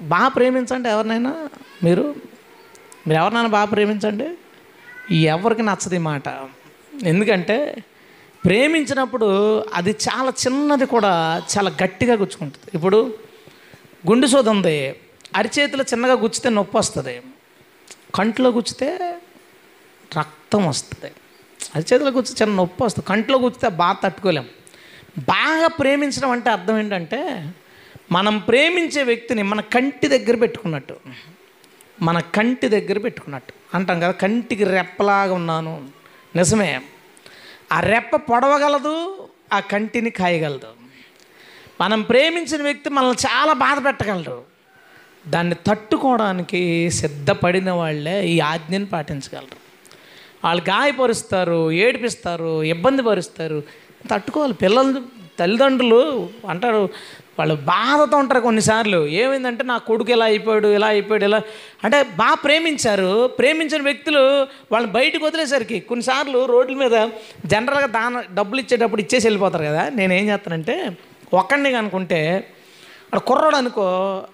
బాగా 0.00 0.28
ప్రేమించండి 0.28 0.88
ఎవరినైనా. 0.88 1.48
మీరు 1.84 2.14
మీరు 3.08 3.20
ఎవరినైనా 3.20 3.48
బాగా 3.48 3.64
ప్రేమించండి. 3.64 4.34
ఎవరికి 5.16 5.62
నచ్చదు 5.62 5.94
ఈ 5.94 5.98
మాట. 5.98 6.28
ఎందుకంటే 7.02 7.84
ప్రేమించినప్పుడు 8.44 9.58
అది 9.74 9.90
చాలా 9.90 10.28
చిన్నది 10.28 10.86
కూడా 10.86 11.42
చాలా 11.58 11.76
గట్టిగా 11.82 12.12
గుచ్చుకుంటుంది. 12.12 12.70
ఇప్పుడు 12.74 13.14
గుండె 14.10 14.26
సోద 14.26 14.48
ఉంది. 14.48 14.94
అరిచేతిలో 15.36 15.84
చిన్నగా 15.84 16.12
గుచ్చితే 16.12 16.48
నొప్పి 16.48 16.78
వస్తుంది. 16.78 17.22
కంట్లో 18.14 18.50
గుచ్చితే 18.50 19.18
రక్తం 20.18 20.66
వస్తుంది. 20.66 21.12
అరిచేతిలో 21.74 22.10
గుచ్చి 22.10 22.34
చిన్న 22.42 22.54
నొప్పి 22.54 22.84
వస్తుంది. 22.84 23.08
కంట్లో 23.08 23.38
కూర్చితే 23.38 23.68
బాగా 23.68 23.96
తట్టుకోలేం. 24.04 24.48
బాగా 25.18 25.66
ప్రేమించడం 25.66 26.30
అంటే 26.30 26.50
అర్థం 26.50 26.78
ఏంటంటే 26.78 27.50
మనం 28.12 28.38
ప్రేమించే 28.38 29.02
వ్యక్తిని 29.02 29.42
మన 29.42 29.60
కంటి 29.60 30.08
దగ్గర 30.08 30.36
పెట్టుకున్నట్టు. 30.36 30.96
మన 32.02 32.20
కంటి 32.20 32.68
దగ్గర 32.68 32.98
పెట్టుకున్నట్టు. 32.98 33.52
అంటాం 33.76 34.00
కదా 34.00 34.10
కంటికి 34.10 34.64
రెప్పలాగా 34.64 35.34
ఉన్నాను. 35.34 35.88
నిజమే. 36.36 36.82
ఆ 37.72 37.80
రెప్ప 37.80 38.16
పొడవగలదు 38.16 39.28
ఆ 39.52 39.60
కంటిని 39.60 40.10
కాయగలదు. 40.10 40.68
మనం 41.80 42.02
ప్రేమించిన 42.02 42.62
వ్యక్తి 42.62 42.90
మనల్ని 42.90 43.16
చాలా 43.26 43.52
బాధ 43.52 43.84
పెట్టగలరు 43.84 44.44
దాన్ని 45.28 45.54
తట్టుకోవడానికి 45.66 46.90
సిద్ధపడిన 46.90 47.70
వాళ్ళే 47.70 48.26
ఈ 48.26 48.40
ఆజ్ఞని 48.40 48.86
పాటించగలరు. 48.86 49.61
వాళ్ళు 50.44 50.62
గాయపరుస్తారు 50.70 51.70
ఏడిపిస్తారు 51.70 52.62
ఇబ్బంది 52.62 53.02
పరుస్తారు. 53.02 53.62
తట్టుకోవాలి. 54.10 54.54
పిల్లలు 54.54 55.00
తల్లిదండ్రులు 55.38 56.28
అంటారు 56.48 56.88
వాళ్ళు 57.38 57.54
బాధతో 57.54 58.16
ఉంటారు 58.16 58.40
కొన్నిసార్లు. 58.40 59.06
ఏమైందంటే 59.06 59.64
నా 59.64 59.78
కొడుకు 59.78 60.10
ఇలా 60.10 60.24
అయిపోయాడు 60.24 60.68
ఇలా 60.68 60.86
అయిపోయాడు 60.86 61.24
ఇలా. 61.24 61.42
అంటే 61.84 62.02
బాగా 62.02 62.34
ప్రేమించారు. 62.34 63.26
ప్రేమించిన 63.26 63.82
వ్యక్తులు 63.82 64.20
వాళ్ళని 64.72 64.92
బయటకు 64.92 65.26
వదిలేసరికి 65.26 65.80
కొన్నిసార్లు 65.80 66.46
రోడ్ల 66.46 66.74
మీద 66.74 67.08
జనరల్గా 67.46 67.86
దాన 67.86 68.22
డబ్బులు 68.34 68.60
ఇచ్చేటప్పుడు 68.60 69.00
ఇచ్చేసి 69.00 69.26
వెళ్ళిపోతారు 69.26 69.64
కదా. 69.64 69.88
నేను 69.88 70.12
ఏం 70.12 70.28
చేస్తానంటే 70.28 70.90
ఒక్కడిని 71.34 71.70
కనుకుంటే 71.70 72.20
అక్కడ 73.14 73.28
కుర్రాడు 73.28 73.56
అనుకో 73.56 73.86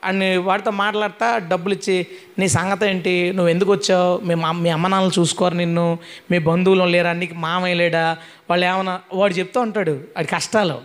అని 0.04 0.36
వాడితో 0.36 0.70
మాట్లాడతా 0.70 1.38
డబ్బులు 1.38 1.74
ఇచ్చి 1.74 2.06
నీ 2.38 2.48
సంగతి 2.48 2.86
ఏంటి 2.86 3.32
నువ్వు 3.32 3.48
ఎందుకు 3.48 3.72
వచ్చావు? 3.72 4.18
మీ 4.26 4.34
మా 4.34 4.52
మీ 4.52 4.70
అమ్మ 4.70 4.86
నాన్నలు 4.86 5.20
చూసుకోరు 5.20 5.54
నిన్ను 5.54 5.98
మీ 6.30 6.38
బంధువులు 6.38 6.84
లేరా? 6.84 7.12
నీకు 7.12 7.34
మామయ్య 7.34 7.74
లేడా? 7.74 8.16
వాళ్ళు 8.50 8.66
ఏమన్నా 8.66 9.00
వాడు 9.14 9.34
చెప్తూ 9.34 9.60
ఉంటాడు 9.60 9.90
వాడి 9.90 10.28
కష్టాలు. 10.28 10.80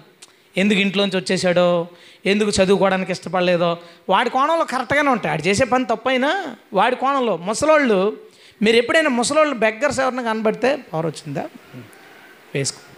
ఎందుకు 0.58 0.80
ఇంట్లోంచి 0.80 1.18
వచ్చేసాడో? 1.18 1.88
ఎందుకు 2.26 2.50
చదువుకోవడానికి 2.50 3.12
ఇష్టపడలేదో? 3.12 3.78
వాడి 4.10 4.30
కోణంలో 4.30 4.66
కరెక్ట్గానే 4.66 5.10
ఉంటాయి. 5.10 5.32
వాడు 5.32 5.48
చేసే 5.48 5.66
పని 5.66 5.86
తప్పైనా 5.86 6.56
వాడి 6.74 6.96
కోణంలో 6.96 7.38
ముసలోళ్ళు 7.38 8.18
మీరు 8.62 8.78
ఎప్పుడైనా 8.78 9.10
ముసలోళ్ళు 9.10 9.56
బెగ్గర్స్ 9.56 10.00
ఎవరిని 10.00 10.24
కనబడితే 10.24 10.76
పవర్ 10.94 11.06
వచ్చిందా? 11.06 11.46
వేసుకో. 12.56 12.93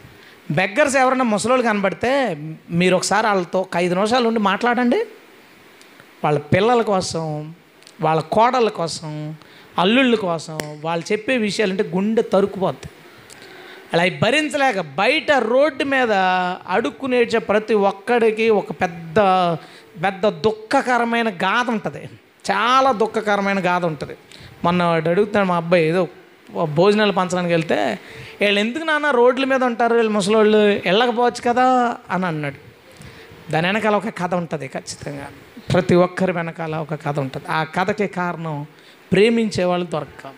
బెగ్గర్స్ 0.52 0.96
ఎవరైనా 0.96 1.24
ముసలోళ్ళు 1.24 1.66
కనబడితే 1.66 2.38
మీరు 2.72 2.96
ఒకసారి 2.96 3.28
వాళ్ళతో 3.28 3.60
ఒక 3.60 3.78
ఐదు 3.78 3.96
నిమిషాలు 3.96 4.28
ఉండి 4.28 4.40
మాట్లాడండి. 4.40 5.06
వాళ్ళ 6.24 6.40
పిల్లల 6.40 6.82
కోసం 6.82 7.56
వాళ్ళ 8.02 8.22
కోడళ్ళ 8.22 8.70
కోసం 8.70 9.36
అల్లుళ్ళ 9.80 10.16
కోసం 10.16 10.58
వాళ్ళు 10.82 11.12
చెప్పే 11.12 11.38
విషయాలు 11.38 11.72
అంటే 11.72 11.84
గుండె 11.84 12.22
తరుక్కుపోద్ది. 12.22 12.90
అలా 13.94 14.04
అవి 14.04 14.20
భరించలేక 14.22 14.80
బయట 14.80 15.32
రోడ్డు 15.32 15.84
మీద 15.84 16.12
అడుక్కు 16.70 17.06
నేర్చే 17.06 17.40
ప్రతి 17.40 17.74
ఒక్కడికి 17.74 18.50
ఒక 18.50 18.72
పెద్ద 18.72 19.20
పెద్ద 20.04 20.28
దుఃఖకరమైన 20.28 21.30
గాథ 21.30 21.70
ఉంటుంది. 21.70 22.10
చాలా 22.52 22.92
దుఃఖకరమైన 22.92 23.60
గాథ 23.60 23.86
ఉంటుంది. 23.86 24.18
మొన్న 24.64 24.84
వాడు 24.84 25.10
అడుగుతున్నాడు 25.10 25.48
మా 25.48 25.56
అబ్బాయి 25.56 25.86
ఏదో 25.86 26.08
భోజనాలు 26.64 27.12
పంచడానికి 27.12 27.54
వెళ్తే 27.54 28.00
వీళ్ళు 28.42 28.60
ఎందుకు 28.60 28.84
నాన్న 28.84 29.12
రోడ్ల 29.12 29.46
మీద 29.46 29.64
ఉంటారు? 29.64 29.96
వీళ్ళు 29.96 30.12
ముసలోళ్ళు 30.12 30.58
వెళ్ళకపోవచ్చు 30.58 31.42
కదా? 31.48 31.98
అని 32.10 32.26
అన్నాడు. 32.26 32.66
దాని 33.52 33.68
వెనకాల 33.68 33.96
ఒక 33.96 34.10
కథ 34.10 34.36
ఉంటుంది 34.36 34.68
ఖచ్చితంగా. 34.68 35.28
ప్రతి 35.74 35.96
ఒక్కరి 35.96 36.32
వెనకాల 36.32 36.76
ఒక 36.76 36.94
కథ 37.06 37.20
ఉంటుంది. 37.20 37.52
ఆ 37.52 37.64
కథకి 37.64 38.08
కారణం 38.08 38.66
ప్రేమించే 39.12 39.64
వాళ్ళు 39.64 39.86
దొరక్క. 39.86 40.32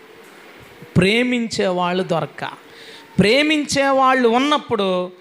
ప్రేమించే 0.97 1.67
వాళ్ళు 1.67 2.03
దొరక్క. 2.03 2.43
ప్రేమించే 3.19 3.87
వాళ్ళు 3.87 4.29
ఉన్నప్పుడు 4.29 5.11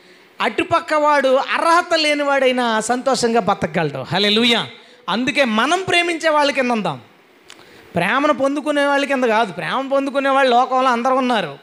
అటుపక్కవాడు 0.41 1.29
అర్హత 1.29 1.95
లేనివాడైనా 1.95 2.81
సంతోషంగా 2.81 3.41
బతకగలడు. 3.41 3.99
హలే 3.99 4.57
అందుకే 5.09 5.45
మనం 5.45 5.85
ప్రేమించే 5.89 6.31
వాళ్ళ 6.31 6.51
కింద 6.51 6.71
ఉందాం. 6.71 7.01
ప్రేమను 7.97 8.33
పొందుకునే 8.33 8.87
వాళ్ళ 8.87 9.05
కింద 9.05 9.25
కాదు. 9.25 9.53
ప్రేమ 9.53 9.89
పొందుకునే 9.93 10.31
వాళ్ళు 10.31 10.51
లోకంలో 10.57 10.91
అందరూ 10.91 11.15
ఉన్నారు. 11.15 11.59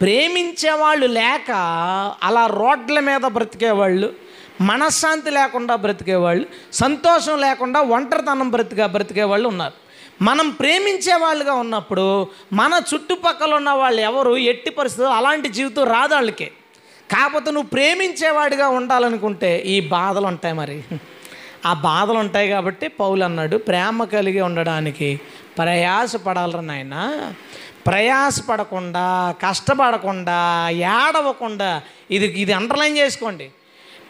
ప్రేమించే 0.00 0.72
వాళ్ళు 0.72 1.06
లేక 1.06 1.50
అలా 2.22 2.46
రోడ్ల 2.46 3.00
మీద 3.00 3.20
బ్రతికేవాళ్ళు 3.20 4.12
మనశ్శాంతి 4.60 5.30
లేకుండా 5.30 5.76
బ్రతికేవాళ్ళు 5.76 6.46
సంతోషం 6.72 7.40
లేకుండా 7.40 7.80
ఒంటరితనం 7.80 8.50
బ్రతిగా 8.50 8.86
బ్రతికేవాళ్ళు 8.86 9.48
ఉన్నారు. 9.48 9.76
మనం 10.22 10.50
ప్రేమించే 10.50 11.14
వాళ్ళుగా 11.14 11.54
ఉన్నప్పుడు 11.54 12.26
మన 12.52 12.80
చుట్టుపక్కల 12.94 13.54
ఉన్న 13.54 13.70
వాళ్ళు 13.70 14.00
ఎవరు 14.00 14.36
ఎట్టి 14.36 14.70
పరిస్థితులు 14.70 15.08
అలాంటి 15.08 15.48
జీవితం 15.48 15.84
రాదు 15.84 16.14
వాళ్ళకి. 16.14 16.50
కాకపోతే 17.10 17.50
నువ్వు 17.50 17.70
ప్రేమించేవాడిగా 17.70 18.68
ఉండాలనుకుంటే 18.68 19.58
ఈ 19.58 19.80
బాధలు 19.80 20.26
ఉంటాయి 20.26 20.54
మరి. 20.54 20.84
ఆ 21.66 21.72
బాధలు 21.72 22.18
ఉంటాయి 22.18 22.48
కాబట్టి 22.48 22.88
పౌలు 22.88 23.24
అన్నాడు 23.24 23.56
ప్రేమ 23.56 24.04
కలిగి 24.04 24.40
ఉండడానికి 24.40 25.20
ప్రయాసపడాలరా 25.58 26.60
నాయన? 26.60 26.96
ప్రయాసపడకుండా 27.86 29.34
కష్టపడకుండా 29.42 30.68
ఏడవకుండా 30.70 31.82
ఇది 32.10 32.26
ఇది 32.26 32.52
అండర్లైన్ 32.52 32.96
చేసుకోండి. 32.96 33.50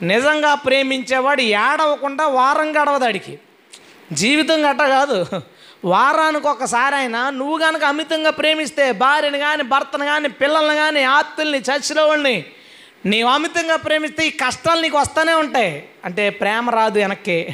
నిజంగా 0.02 0.54
ప్రేమించేవాడు 0.54 1.40
ఏడవకుండా 1.40 2.26
వారం 2.26 2.72
గడవదాడికి 2.72 3.38
జీవితం 4.12 4.70
గట్ట 4.70 4.82
కాదు. 4.82 5.26
వారానికి 5.84 6.48
ఒకసారి 6.48 6.94
అయినా 6.94 7.30
నువ్వు 7.30 7.58
కనుక 7.58 7.84
అమితంగా 7.84 8.30
ప్రేమిస్తే 8.30 8.92
భార్యని 8.92 9.38
కానీ 9.38 9.62
భర్తను 9.62 10.04
కానీ 10.04 10.28
పిల్లల్ని 10.28 10.74
కానీ 10.74 11.02
ఆత్తుల్ని 11.02 11.58
చచ్చిన 11.58 12.00
ఉండి 12.00 12.46
నీవు 13.06 13.28
అమితంగా 13.28 13.76
ప్రేమిస్తే 13.76 14.26
ఈ 14.26 14.30
కష్టాలు 14.30 14.80
నీకు 14.80 14.98
వస్తూనే 14.98 15.32
ఉంటాయి. 15.32 15.88
అంటే 16.04 16.30
ప్రేమ 16.30 16.70
రాదు 16.70 16.98
వెనక్కి. 16.98 17.48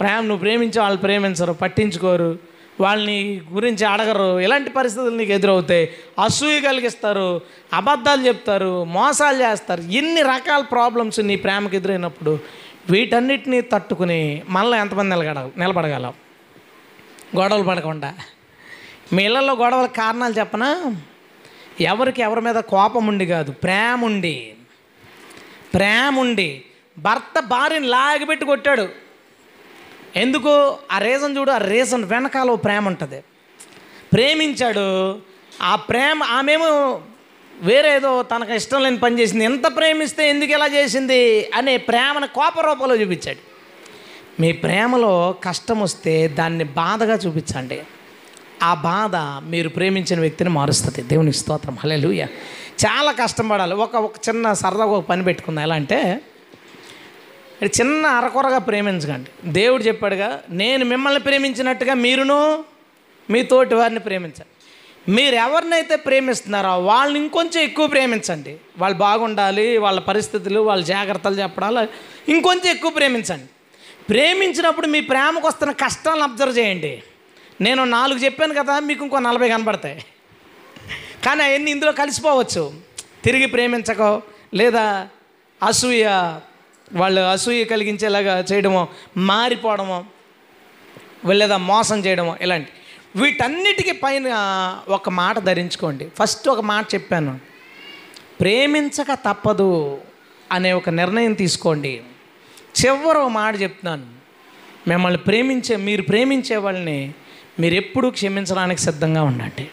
ప్రేమ 0.00 0.20
నువ్వు 0.20 0.38
ప్రేమించే 0.38 0.80
వాళ్ళు 0.80 0.98
ప్రేమించరు 0.98 1.52
పట్టించుకోరు. 1.52 2.47
వాళ్ళని 2.80 3.40
గురించి 3.52 3.84
అడగరు. 3.84 4.40
ఇలాంటి 4.40 4.70
పరిస్థితులు 4.70 5.16
నీకు 5.16 5.32
ఎదురవుతాయి? 5.32 5.90
అసూయ 6.24 6.60
కలిగిస్తారు 6.60 7.40
అబద్ధాలు 7.72 8.26
చెప్తారు 8.26 8.84
మోసాలు 8.84 9.42
చేస్తారు. 9.42 9.80
ఎన్ని 9.80 10.22
రకాల 10.22 10.62
ప్రాబ్లమ్స్ 10.62 11.20
నీ 11.20 11.36
ప్రేమకు 11.36 11.76
ఎదురైనప్పుడు 11.76 12.38
వీటన్నిటిని 12.90 13.60
తట్టుకుని 13.60 14.42
మళ్ళీ 14.48 14.78
ఎంతమంది 14.78 15.14
నిలగడ 15.16 15.38
నిలబడగలం? 15.38 16.12
గొడవలు 17.38 17.62
పడకుండా. 17.62 18.14
మీ 19.12 19.24
ఇళ్ళల్లో 19.24 19.54
గొడవల 19.54 19.86
కారణాలు 19.86 20.34
చెప్పనా? 20.34 20.96
ఎవరికి 21.80 22.22
ఎవరి 22.22 22.40
మీద 22.40 22.54
కోపం 22.54 23.06
ఉండి 23.06 23.26
కాదు 23.26 23.52
ప్రేమ 23.52 24.04
ఉండి. 24.04 24.54
ప్రేమ 25.74 26.20
ఉండి. 26.20 26.62
భర్త 26.98 27.40
భార్యని 27.40 27.86
లాగిపెట్టి 27.86 28.46
కొట్టాడు. 28.46 29.07
ఎందుకు 30.18 30.76
ఆ 30.92 30.98
రీజన్ 30.98 31.36
చూడు 31.36 31.50
ఆ 31.50 31.58
రీజన్ 31.58 32.04
వెనకాల 32.04 32.50
ఓ 32.50 32.56
ప్రేమ 32.56 32.86
ఉంటుంది. 32.86 33.24
ప్రేమించాడు 34.12 35.18
ఆ 35.62 35.76
ప్రేమ 35.76 36.22
ఆమెమో 36.22 37.00
వేరేదో 37.60 38.22
తనకు 38.22 38.52
ఇష్టం 38.52 38.82
లేని 38.82 38.98
పని 38.98 39.20
చేసింది 39.20 39.44
ఎంత 39.44 39.76
ప్రేమిస్తే 39.76 40.30
ఎందుకు 40.30 40.50
ఇలా 40.50 40.66
చేసింది 40.66 41.50
అనే 41.54 41.76
ప్రేమను 41.76 42.26
కోప 42.26 42.60
రూపంలో 42.60 42.96
చూపించాడు. 42.96 43.48
మీ 44.40 44.52
ప్రేమలో 44.52 45.34
కష్టం 45.44 45.80
వస్తే 45.80 46.28
దాన్ని 46.28 46.64
బాధగా 46.64 47.14
చూపించండి. 47.14 47.82
ఆ 48.62 48.74
బాధ 48.74 49.16
మీరు 49.50 49.68
ప్రేమించిన 49.68 50.20
వ్యక్తిని 50.20 50.50
మారుస్తుంది. 50.50 51.02
దేవునికి 51.02 51.36
స్తోత్రం. 51.36 51.78
హలే 51.80 52.28
చాలా 52.86 53.12
కష్టం 53.12 53.48
పడాలి. 53.48 53.74
ఒక 53.74 53.96
ఒక 53.96 54.14
చిన్న 54.28 54.52
సరదాగా 54.52 54.84
ఒక 54.84 55.04
పని 55.04 55.24
పెట్టుకుందాం. 55.24 55.64
ఎలా 55.64 55.74
అంటే 55.74 56.20
చిన్న 57.64 58.06
అరకొరగా 58.06 58.58
ప్రేమించకండి. 58.58 59.30
దేవుడు 59.44 59.82
చెప్పాడుగా 59.82 60.42
నేను 60.50 60.84
మిమ్మల్ని 60.84 61.20
ప్రేమించినట్టుగా 61.20 61.94
మీరును 61.94 62.64
మీ 63.30 63.42
తోటి 63.42 63.74
వారిని 63.74 64.00
ప్రేమించండి. 64.00 64.46
మీరు 65.12 65.34
ఎవరినైతే 65.34 65.96
ప్రేమిస్తున్నారో 65.96 66.80
వాళ్ళని 66.80 67.18
ఇంకొంచెం 67.18 67.62
ఎక్కువ 67.62 67.86
ప్రేమించండి. 67.86 68.56
వాళ్ళు 68.78 68.98
బాగుండాలి 68.98 69.78
వాళ్ళ 69.78 70.00
పరిస్థితులు 70.00 70.60
వాళ్ళ 70.60 70.84
జాగ్రత్తలు 70.84 71.34
చెప్పడాలు 71.34 71.86
ఇంకొంచెం 72.30 72.74
ఎక్కువ 72.74 72.90
ప్రేమించండి. 72.90 73.46
ప్రేమించినప్పుడు 74.08 74.86
మీ 74.86 75.00
ప్రేమకు 75.00 75.48
వస్తున్న 75.48 75.72
కష్టాలను 75.72 76.22
అబ్జర్వ్ 76.22 76.58
చేయండి. 76.58 77.02
నేను 77.60 77.84
నాలుగు 77.84 78.18
చెప్పాను 78.18 78.54
కదా 78.54 78.78
మీకు 78.78 79.04
ఇంకో 79.04 79.18
నలభై 79.18 79.48
కనబడతాయి. 79.48 80.04
కానీ 81.26 81.44
అవన్నీ 81.44 81.70
ఇందులో 81.70 81.92
కలిసిపోవచ్చు. 81.92 82.74
తిరిగి 83.24 83.46
ప్రేమించకో 83.46 84.22
లేదా 84.54 85.08
అసూయ 85.62 86.06
వాళ్ళు 86.92 87.20
అసూయ 87.20 87.64
కలిగించేలాగా 87.64 88.44
చేయడమో 88.52 88.88
మారిపోవడమో 89.16 90.04
లేదా 91.32 91.56
మోసం 91.56 92.00
చేయడమో 92.00 92.36
ఇలాంటి. 92.40 92.68
వీటన్నిటికీ 93.16 93.92
పైన 93.92 94.24
ఒక 94.88 95.08
మాట 95.08 95.38
ధరించుకోండి. 95.38 96.08
ఫస్ట్ 96.18 96.48
ఒక 96.48 96.60
మాట 96.60 96.94
చెప్పాను. 96.94 97.40
ప్రేమించక 98.40 99.06
తప్పదు 99.14 100.00
అనే 100.52 100.72
ఒక 100.72 100.90
నిర్ణయం 100.90 101.32
తీసుకోండి. 101.32 102.00
చివరి 102.84 103.18
ఒక 103.18 103.28
మాట 103.28 103.60
చెప్తున్నాను. 103.60 104.06
మిమ్మల్ని 104.88 105.18
ప్రేమించే 105.18 105.76
మీరు 105.76 106.02
ప్రేమించే 106.02 106.56
వాళ్ళని 106.56 107.14
మీరు 107.60 107.74
ఎప్పుడూ 107.74 108.10
క్షమించడానికి 108.10 108.80
సిద్ధంగా 108.80 109.22
ఉండండి. 109.22 109.68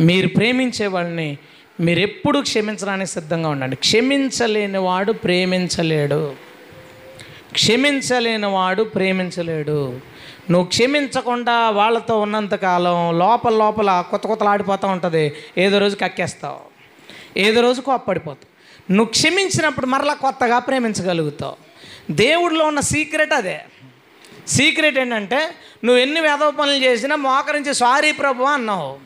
మీరు 0.00 0.28
ప్రేమించే 0.28 0.86
వాళ్ళని 0.86 1.38
మీరెప్పుడు 1.80 2.38
క్షమించడానికి 2.38 3.10
సిద్ధంగా 3.10 3.48
ఉండండి. 3.48 3.76
క్షమించలేని 3.76 4.78
వాడు 4.78 5.12
ప్రేమించలేడు. 5.12 6.34
క్షమించలేని 7.52 8.46
వాడు 8.46 8.82
ప్రేమించలేడు. 8.82 10.00
నువ్వు 10.50 10.68
క్షమించకుండా 10.68 11.70
వాళ్ళతో 11.70 12.20
ఉన్నంతకాలం 12.20 13.18
లోపల 13.18 13.56
లోపల 13.56 14.04
కొత్త 14.10 14.26
కొత్తలు 14.26 14.48
ఆడిపోతూ 14.48 14.88
ఉంటుంది. 14.88 15.32
ఏదో 15.58 15.78
రోజు 15.78 15.96
కక్కేస్తావు 15.96 16.60
ఏదో 17.38 17.60
రోజు 17.60 17.80
కోప్పడిపోతావు 17.80 18.56
నువ్వు 18.92 19.10
క్షమించినప్పుడు 19.10 19.86
మరలా 19.86 20.14
కొత్తగా 20.14 20.58
ప్రేమించగలుగుతావు. 20.58 21.56
దేవుడిలో 22.10 22.64
ఉన్న 22.64 22.80
సీక్రెట్ 22.80 23.32
అదే. 23.32 23.60
సీక్రెట్ 24.48 24.98
ఏంటంటే 24.98 25.50
నువ్వు 25.84 26.02
ఎన్ని 26.02 26.20
వేదవ 26.20 26.50
పనులు 26.50 26.84
చేసినా 26.84 27.16
మోకరించి 27.16 27.74
సారీ 27.74 28.12
ప్రభు 28.12 28.44
అన్నావు. 28.44 29.05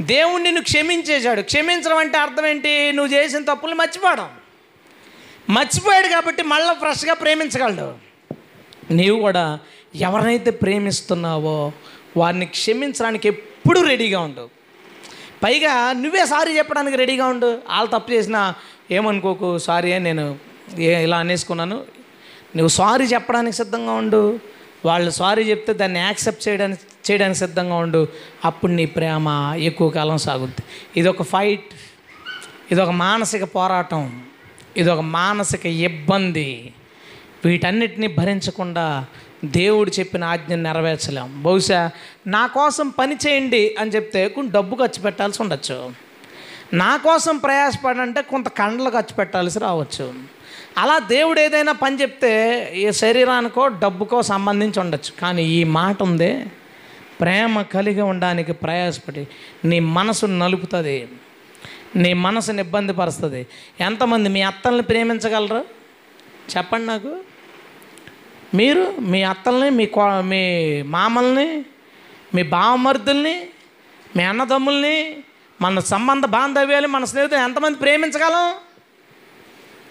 దేవుణ్ణి 0.00 0.42
నిన్ను 0.42 0.62
క్షమించేశాడు. 0.62 1.42
క్షమించడం 1.42 1.96
అంటే 1.96 2.18
అర్థం 2.18 2.46
ఏంటి? 2.46 2.92
నువ్వు 2.92 3.14
చేసిన 3.14 3.44
తప్పులు 3.44 3.74
మర్చిపోవడం. 3.74 4.28
మర్చిపోయాడు 5.50 6.08
కాబట్టి 6.08 6.42
మళ్ళీ 6.42 6.74
ఫ్రెష్గా 6.74 7.14
ప్రేమించగలడు. 7.14 7.94
నీవు 8.90 9.20
కూడా 9.20 9.58
ఎవరినైతే 9.94 10.50
ప్రేమిస్తున్నావో 10.50 11.72
వారిని 12.16 12.46
క్షమించడానికి 12.46 13.28
ఎప్పుడూ 13.28 13.82
రెడీగా 13.82 14.20
ఉండు. 14.20 14.50
పైగా 15.44 15.92
నువ్వే 15.92 16.26
సారీ 16.26 16.56
చెప్పడానికి 16.56 16.96
రెడీగా 16.96 17.26
ఉండు. 17.26 17.62
వాళ్ళు 17.68 17.90
తప్పు 17.90 18.12
చేసినా 18.12 18.54
ఏమనుకోకు 18.90 19.58
సారీ 19.58 19.92
అని 19.92 20.04
నేను 20.04 20.38
ఏ 20.78 21.02
ఇలా 21.02 21.18
అనేసుకున్నాను. 21.18 21.76
నువ్వు 22.56 22.68
సారీ 22.68 23.04
చెప్పడానికి 23.04 23.56
సిద్ధంగా 23.56 23.92
ఉండు. 23.92 24.40
వాళ్ళు 24.84 25.10
సారీ 25.10 25.42
చెప్తే 25.42 25.72
దాన్ని 25.72 26.00
యాక్సెప్ట్ 26.00 26.48
చేయడానికి 26.48 26.82
చేయడానికి 27.10 27.38
సిద్ధంగా 27.38 27.76
ఉండు 27.76 28.08
అప్పుడు 28.44 28.72
నీ 28.72 28.86
ప్రేమ 28.86 29.54
ఎక్కువ 29.58 29.88
కాలం 29.90 30.18
సాగుద్ది. 30.18 30.62
ఇది 30.96 31.08
ఒక 31.08 31.22
ఫైట్ 31.22 31.68
ఇది 32.72 32.80
ఒక 32.80 32.90
మానసిక 32.90 33.44
పోరాటం 33.54 34.22
ఇది 34.76 34.90
ఒక 34.90 35.00
మానసిక 35.00 35.66
ఇబ్బంది. 35.66 36.72
వీటన్నిటిని 37.44 38.06
భరించకుండా 38.06 39.06
దేవుడు 39.44 39.90
చెప్పిన 40.00 40.24
ఆజ్ఞను 40.24 40.62
నెరవేర్చలేం. 40.62 41.42
బహుశా 41.42 41.90
నా 42.26 42.46
కోసం 42.46 42.88
పని 42.88 43.16
చేయండి 43.26 43.74
అని 43.78 43.90
చెప్తే 43.90 44.28
కొన్ని 44.28 44.52
డబ్బు 44.52 44.74
ఖర్చు 44.76 45.02
పెట్టాల్సి 45.02 45.42
ఉండొచ్చు. 45.42 45.92
నా 46.74 46.96
కోసం 46.96 47.36
ప్రయాసపడంటే 47.36 48.22
కొంత 48.22 48.48
కండలు 48.48 48.90
ఖర్చు 48.90 49.14
పెట్టాల్సి 49.14 49.58
రావచ్చు. 49.58 50.14
అలా 50.78 50.98
దేవుడు 50.98 51.40
ఏదైనా 51.40 51.72
పని 51.72 52.02
చెప్తే 52.02 52.32
ఈ 52.74 52.92
శరీరానికో 52.92 53.68
డబ్బుకో 53.68 54.22
సంబంధించి 54.22 54.80
ఉండొచ్చు. 54.80 55.20
కానీ 55.20 55.42
ఈ 55.48 55.64
మాట 55.64 56.02
ఉందే 56.02 56.46
ప్రేమ 57.20 57.62
కలిగి 57.62 58.00
ఉండడానికి 58.00 58.52
ప్రయాసపడి 58.52 59.28
నీ 59.64 59.80
మనసును 59.80 60.38
నలుపుతుంది 60.38 61.08
నీ 61.96 62.12
మనసుని 62.12 62.62
ఇబ్బంది 62.62 62.92
పరుస్తుంది 62.92 63.46
ఎంతమంది 63.80 64.28
మీ 64.28 64.42
అత్తల్ని 64.42 64.82
ప్రేమించగలరు? 64.82 65.64
చెప్పండి 66.56 66.86
నాకు. 66.86 67.20
మీరు 68.54 68.94
మీ 69.00 69.22
అత్తల్ని 69.22 69.70
మీ 69.70 69.86
కో 69.86 70.20
మీ 70.20 70.82
మామల్ని 70.82 71.64
మీ 72.34 72.42
బావమరుదుల్ని 72.42 73.46
మీ 74.16 74.22
అన్నదమ్ముల్ని 74.22 75.16
మన 75.62 75.80
సంబంధ 75.80 76.26
బాంధవ్యాలు 76.26 76.88
మన 76.88 77.04
స్నేహితులు 77.04 77.40
ఎంతమంది 77.40 77.78
ప్రేమించగలం? 77.78 78.54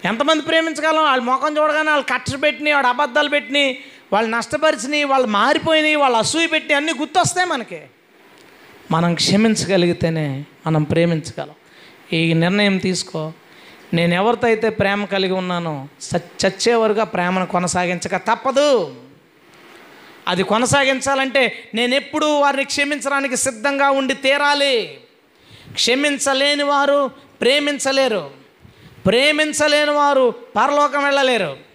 ఎంతమంది 0.06 0.44
ప్రేమించగలం? 0.44 1.04
వాళ్ళ 1.04 1.24
ముఖం 1.24 1.58
చూడగానే 1.58 1.90
వాళ్ళు 1.90 2.06
కట్టలు 2.14 2.38
పెట్టినాయి 2.38 2.74
వాడు 2.74 2.88
అబద్ధాలు 2.88 3.30
పెట్టినాయి 3.30 3.84
వాళ్ళు 4.14 4.32
నష్టపరిచినాయి 4.32 5.04
వాళ్ళు 5.04 5.28
మారిపోయినాయి 5.28 5.96
వాళ్ళు 5.96 6.18
అసూయ 6.18 6.48
పెట్టి 6.48 6.74
అన్నీ 6.74 6.94
గుర్తొస్తాయి 7.00 7.48
మనకి. 7.48 7.82
మనం 8.92 9.16
క్షమించగలిగితేనే 9.16 10.46
మనం 10.68 10.84
ప్రేమించగలం. 10.84 11.54
ఈ 12.14 12.34
నిర్ణయం 12.34 12.78
తీసుకో. 12.78 13.32
నేను 13.94 14.14
ఎవరితో 14.14 14.48
అయితే 14.48 14.70
ప్రేమ 14.70 15.06
కలిగి 15.06 15.34
ఉన్నానో 15.34 15.88
స- 16.02 16.16
చచ్చే 16.16 16.74
వరకు 16.76 17.06
ప్రేమను 17.06 17.46
కొనసాగించక 17.46 18.18
తప్పదు. 18.18 18.96
అది 20.28 20.44
కొనసాగించాలంటే 20.44 21.70
నేను 21.76 21.96
ఎప్పుడూ 21.96 22.40
వారిని 22.40 22.64
క్షమించడానికి 22.64 23.38
సిద్ధంగా 23.38 23.90
ఉండి 23.90 24.14
తీరాలి. 24.14 24.98
క్షమించలేని 25.74 26.64
వారు 26.64 27.12
ప్రేమించలేరు. 27.42 28.32
ప్రేమించలేని 29.06 29.92
వారు 29.92 30.34
పరలోకం 30.56 31.04
వెళ్ళలేరు. 31.04 31.73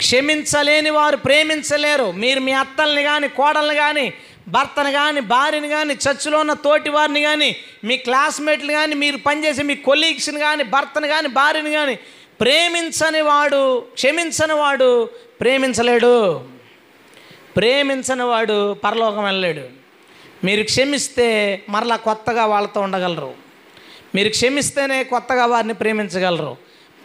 క్షమించలేని 0.00 0.90
వారు 0.90 1.16
ప్రేమించలేరు. 1.16 2.12
మీరు 2.22 2.40
మీ 2.40 2.52
అత్తల్ని 2.52 3.02
కానీ 3.02 3.28
కోడల్ని 3.28 3.74
కానీ 3.74 4.06
భర్తని 4.48 4.92
కానీ 4.92 5.20
భార్యని 5.20 5.68
కానీ 5.68 5.94
చర్చిలో 5.94 6.38
ఉన్న 6.38 6.52
తోటి 6.52 6.90
వారిని 6.90 7.20
కానీ 7.22 7.56
మీ 7.84 7.96
క్లాస్మేట్లు 7.96 8.72
కానీ 8.72 8.94
మీరు 8.94 9.16
పనిచేసే 9.16 9.62
మీ 9.62 9.74
కొలీగ్స్ని 9.88 10.40
కానీ 10.40 10.64
భర్తని 10.64 11.08
కానీ 11.08 11.28
భార్యని 11.28 11.72
కానీ 11.72 11.98
ప్రేమించని 12.40 13.20
వాడు 13.20 13.80
క్షమించని 13.80 14.54
వాడు 14.54 14.88
ప్రేమించలేడు. 15.40 16.14
ప్రేమించని 17.56 18.22
వాడు 18.22 18.74
పరలోకం 18.84 19.24
వెళ్ళలేడు. 19.24 19.64
మీరు 20.44 20.62
క్షమిస్తే 20.62 21.28
మరలా 21.68 21.96
కొత్తగా 21.96 22.46
వాళ్ళతో 22.46 22.80
ఉండగలరు. 22.80 23.32
మీరు 24.14 24.28
క్షమిస్తేనే 24.28 25.04
కొత్తగా 25.04 25.46
వారిని 25.46 25.74
ప్రేమించగలరు. 25.74 26.56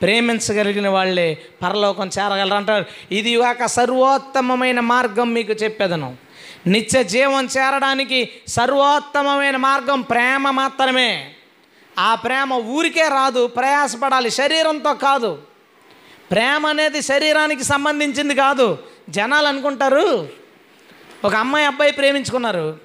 ప్రేమించగలిగిన 0.02 0.90
వాళ్ళే 0.90 1.42
పరలోకం 1.64 2.08
చేరగలరు 2.08 2.56
అంటారు. 2.56 2.86
ఇది 3.12 3.36
ఒక 3.36 3.66
సర్వోత్తమమైన 3.66 4.80
మార్గం 4.80 5.34
మీకు 5.34 5.54
చెప్పేదను. 5.54 6.16
నిత్య 6.68 7.04
జీవం 7.04 7.46
చేరడానికి 7.46 8.30
సర్వోత్తమమైన 8.48 9.58
మార్గం 9.58 10.02
ప్రేమ 10.02 10.50
మాత్రమే. 10.50 11.34
ఆ 12.00 12.16
ప్రేమ 12.16 12.54
ఊరికే 12.54 13.08
రాదు 13.08 13.48
ప్రయాసపడాలి 13.48 14.30
శరీరంతో 14.30 14.94
కాదు. 14.94 15.38
ప్రేమ 16.32 16.68
అనేది 16.68 17.02
శరీరానికి 17.02 17.64
సంబంధించింది 17.64 18.36
కాదు. 18.36 18.78
జనాలు 19.10 19.48
అనుకుంటారు 19.48 20.28
ఒక 21.26 21.36
అమ్మాయి 21.36 21.66
అబ్బాయి 21.66 21.92
ప్రేమించుకున్నారు 21.92 22.78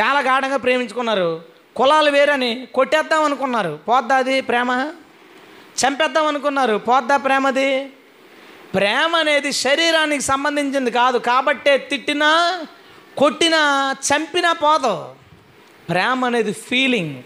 చాలా 0.00 0.20
గాఢంగా 0.20 0.56
ప్రేమించుకున్నారు 0.56 1.42
కులాలు 1.76 2.10
వేరని 2.10 2.68
కొట్టేద్దాం 2.74 3.24
అనుకున్నారు. 3.24 3.78
పోద్దా 3.88 4.16
అది 4.16 4.40
ప్రేమ? 4.40 4.92
చంపేద్దాం 5.80 6.26
అనుకున్నారు. 6.26 6.76
పోద్దా 6.76 7.16
ప్రేమది? 7.16 7.88
ప్రేమ 8.74 9.16
అనేది 9.16 9.52
శరీరానికి 9.52 10.22
సంబంధించింది 10.22 10.90
కాదు. 10.90 11.18
కాబట్టే 11.18 11.78
తిట్టినా 11.78 12.30
కొట్టినా 13.16 13.60
చంపినా 14.08 14.52
పోదు. 14.52 15.08
ప్రేమ 15.88 16.24
అనేది 16.24 16.52
ఫీలింగ్ 16.52 17.22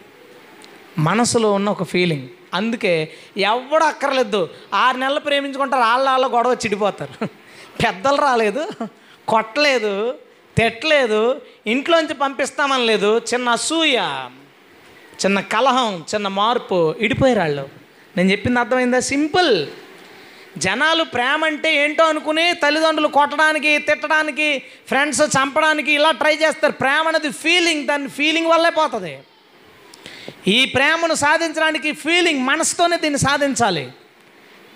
మనసులో 0.99 1.53
ఉన్న 1.53 1.71
ఒక 1.71 1.83
ఫీలింగ్ 1.83 2.29
అందుకే 2.55 3.13
ఎవడు 3.37 3.85
అక్కర్లేదు. 3.85 4.49
ఆరు 4.75 4.97
నెలలు 4.97 5.21
ప్రేమించుకుంటారు 5.21 5.83
వాళ్ళ 5.83 6.11
వాళ్ళ 6.11 6.27
గొడవ 6.27 6.53
చిడిపోతారు. 6.53 7.27
పెద్దలు 7.85 8.17
రాలేదు 8.17 8.69
కొట్టలేదు 9.29 10.15
తిట్టలేదు 10.57 11.41
ఇంట్లోంచి 11.67 12.15
పంపిస్తామని 12.15 12.87
లేదు 12.87 13.19
చిన్న 13.35 13.49
అసూయ 13.49 13.99
చిన్న 15.25 15.41
కలహం 15.41 16.05
చిన్న 16.15 16.29
మార్పు 16.29 16.95
ఇడిపోయారు 16.99 17.39
వాళ్ళు. 17.39 17.78
నేను 18.19 18.31
చెప్పింది 18.31 18.61
అర్థమైందా? 18.61 19.01
సింపుల్. 19.01 19.66
జనాలు 20.59 21.05
ప్రేమ 21.05 21.45
అంటే 21.45 21.85
ఏంటో 21.85 22.05
అనుకుని 22.05 22.53
తల్లిదండ్రులు 22.53 23.09
కొట్టడానికి 23.09 23.79
తిట్టడానికి 23.79 24.62
ఫ్రెండ్స్ 24.89 25.23
చంపడానికి 25.23 25.93
ఇలా 25.93 26.11
ట్రై 26.11 26.35
చేస్తారు. 26.35 26.73
ప్రేమ 26.73 27.09
అనేది 27.09 27.31
ఫీలింగ్ 27.31 27.87
దాని 27.87 28.09
ఫీలింగ్ 28.09 28.47
వల్లే 28.47 28.71
పోతుంది. 28.71 29.19
ఈ 30.49 30.64
ప్రేమను 30.64 31.14
సాధించడానికి 31.14 31.93
ఫీలింగ్ 31.93 32.47
మనసుతోనే 32.47 32.97
దీన్ని 32.97 33.19
సాధించాలి. 33.19 33.89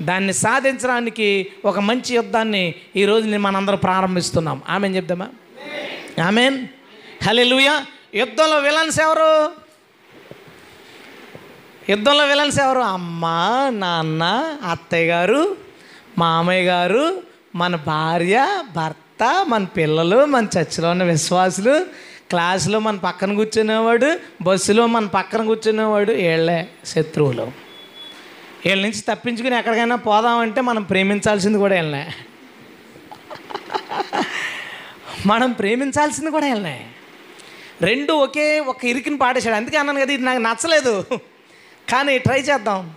దాన్ని 0.03 0.33
సాధించడానికి 0.33 1.53
ఒక 1.65 1.79
మంచి 1.79 2.15
యుద్ధాన్ని 2.15 2.75
ఈరోజు 2.97 3.25
నేను 3.25 3.43
మనందరం 3.43 3.79
ప్రారంభిస్తున్నాం. 3.79 4.63
ఆమెన్ 4.69 4.97
చెప్దామా? 4.97 5.29
ఆమెన్. 6.27 6.67
హలే 7.23 7.45
యుద్ధంలో 8.15 8.59
విలన్స్ 8.59 9.01
ఎవరు? 9.01 9.62
యుద్ధంలో 11.91 12.27
విలన్స్ 12.27 12.59
ఎవరు? 12.59 12.79
అమ్మ 12.79 13.27
నాన్న 13.73 14.23
అత్తయ్య 14.71 15.07
గారు 15.07 15.57
మామయ్య 16.19 16.63
గారు 16.63 17.23
మన 17.55 17.77
భార్య 17.77 18.63
భర్త 18.77 19.45
మన 19.49 19.65
పిల్లలు 19.65 20.25
మన 20.25 20.47
చర్చిలో 20.59 20.91
ఉన్న 20.91 21.05
విశ్వాసులు 21.05 21.87
క్లాసులో 22.29 22.79
మన 22.79 22.97
పక్కన 22.97 23.35
కూర్చునేవాడు 23.35 24.19
బస్సులో 24.43 24.87
మన 24.87 25.07
పక్కన 25.07 25.47
కూర్చునేవాడు 25.47 26.13
వీళ్ళే 26.13 26.69
శత్రువులు. 26.87 27.53
వీళ్ళ 28.67 28.83
నుంచి 28.83 29.01
తప్పించుకుని 29.01 29.59
ఎక్కడికైనా 29.59 29.97
పోదామంటే 29.97 30.61
మనం 30.61 30.83
ప్రేమించాల్సింది 30.83 31.59
కూడా 31.59 31.75
వీళ్ళనే. 31.75 32.13
మనం 35.27 35.53
ప్రేమించాల్సింది 35.53 36.31
కూడా 36.31 36.47
వీళ్ళనే. 36.47 36.87
రెండు 37.83 38.13
ఒకే 38.13 38.61
ఒక 38.61 38.85
ఇరికిని 38.85 39.19
పాడేశాడు. 39.19 39.55
అందుకే 39.55 39.77
అన్నాను 39.77 40.01
కదా 40.01 40.13
ఇది 40.13 40.23
నాకు 40.23 40.39
నచ్చలేదు. 40.39 41.05
కానీ 41.93 42.19
ట్రై 42.19 42.41
చేద్దాం. 42.41 42.95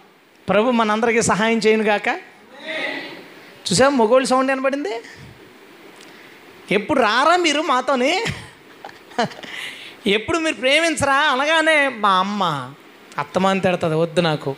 ప్రభు 0.49 0.71
మనందరికీ 0.71 1.21
సహాయం 1.21 1.57
చేయను 1.57 1.83
గాక 1.83 2.07
చూసా 3.67 3.89
మొగోళ్ళు 3.89 4.27
సౌండ్ 4.27 4.51
వినబడింది? 4.51 4.93
ఎప్పుడు 6.71 6.99
రారా 6.99 7.35
మీరు 7.35 7.61
మాతోని? 7.61 8.25
ఎప్పుడు 10.07 10.37
మీరు 10.37 10.55
ప్రేమించరా 10.55 11.13
అనగానే 11.13 11.77
మా 11.87 12.11
అమ్మ 12.19 12.43
అత్తమాని 13.17 13.59
తిడుతుంది 13.59 13.95
వద్దు 13.95 14.21
నాకు. 14.21 14.55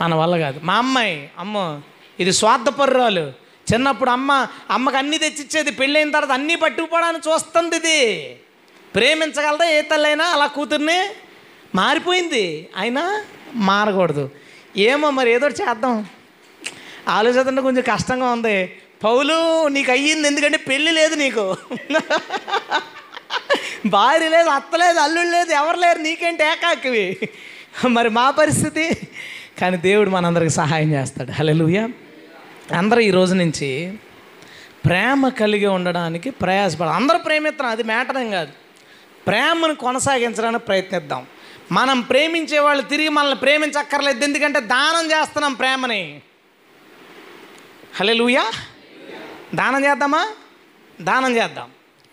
మన 0.00 0.14
వల్ల 0.14 0.34
కాదు. 0.38 0.60
మా 0.62 0.74
అమ్మాయి 0.74 1.30
అమ్మో 1.38 1.80
ఇది 2.20 2.32
స్వార్థపర్రాలు. 2.32 3.32
చిన్నప్పుడు 3.72 4.10
అమ్మ 4.10 4.46
అమ్మకి 4.70 4.96
అన్నీ 4.96 5.18
తెచ్చిచ్చేది 5.18 5.70
పెళ్ళైన 5.70 6.10
తర్వాత 6.10 6.32
అన్నీ 6.38 6.54
పట్టుకుపోవడానికి 6.54 7.30
చూస్తుంది 7.30 7.76
ఇది. 7.76 8.00
ప్రేమించగలదా 8.94 9.64
ఏ 9.64 9.80
తల్లైనా 9.82 10.24
అలా 10.24 10.46
కూతుర్ని? 10.46 11.00
మారిపోయింది. 11.74 12.68
అయినా 12.76 13.24
మారకూడదు. 13.54 14.30
ఏమో 14.76 15.10
మరి 15.10 15.32
ఏదో 15.32 15.48
చేద్దాం. 15.48 16.06
ఆలోచిస్తుంటే 17.08 17.62
కొంచెం 17.62 17.84
కష్టంగా 17.92 18.30
ఉంది. 18.30 18.72
పౌలు 19.04 19.68
నీకు 19.68 19.90
అయ్యింది 19.90 20.28
ఎందుకంటే 20.28 20.56
పెళ్ళి 20.56 20.92
లేదు 20.92 21.14
నీకు. 21.14 21.56
భార్య 23.86 24.28
లేదు 24.28 24.48
అత్త 24.48 24.76
లేదు 24.76 24.98
అల్లుడు 24.98 25.26
లేదు 25.26 25.52
ఎవరు 25.52 25.76
లేరు 25.76 25.98
నీకేంటి 25.98 26.44
ఏకాకివి? 26.44 27.18
మరి 27.88 28.08
మా 28.08 28.30
పరిస్థితి? 28.30 28.94
కానీ 29.60 29.76
దేవుడు 29.76 30.10
మనందరికి 30.10 30.50
సహాయం 30.50 30.92
చేస్తాడు. 30.92 31.32
హలో 31.32 31.88
అందరూ 32.76 33.00
ఈ 33.00 33.10
రోజు 33.10 33.34
నుంచి 33.34 33.92
ప్రేమ 34.84 35.28
కలిగి 35.28 35.66
ఉండడానికి 35.66 36.30
ప్రయాసపడాలి. 36.30 36.96
అందరూ 36.96 37.18
ప్రేమిస్తాం 37.18 37.68
అది 37.68 37.82
మేటరం 37.82 38.30
కాదు. 38.30 38.52
ప్రేమను 39.26 39.74
కొనసాగించడానికి 39.74 40.64
ప్రయత్నిద్దాం. 40.64 41.26
మనం 41.72 42.00
ప్రేమించే 42.00 42.58
వాళ్ళు 42.58 42.82
తిరిగి 42.82 43.08
మనల్ని 43.08 43.36
ప్రేమించక్కర్లేదు. 43.36 44.24
ఎందుకంటే 44.24 44.60
దానం 44.60 45.10
చేస్తున్నాం 45.10 45.54
ప్రేమని. 45.54 46.22
హలే 48.00 48.42
దానం 49.54 49.84
చేద్దామా? 49.84 50.28
దానం 51.00 51.36
చేద్దాం. 51.36 51.70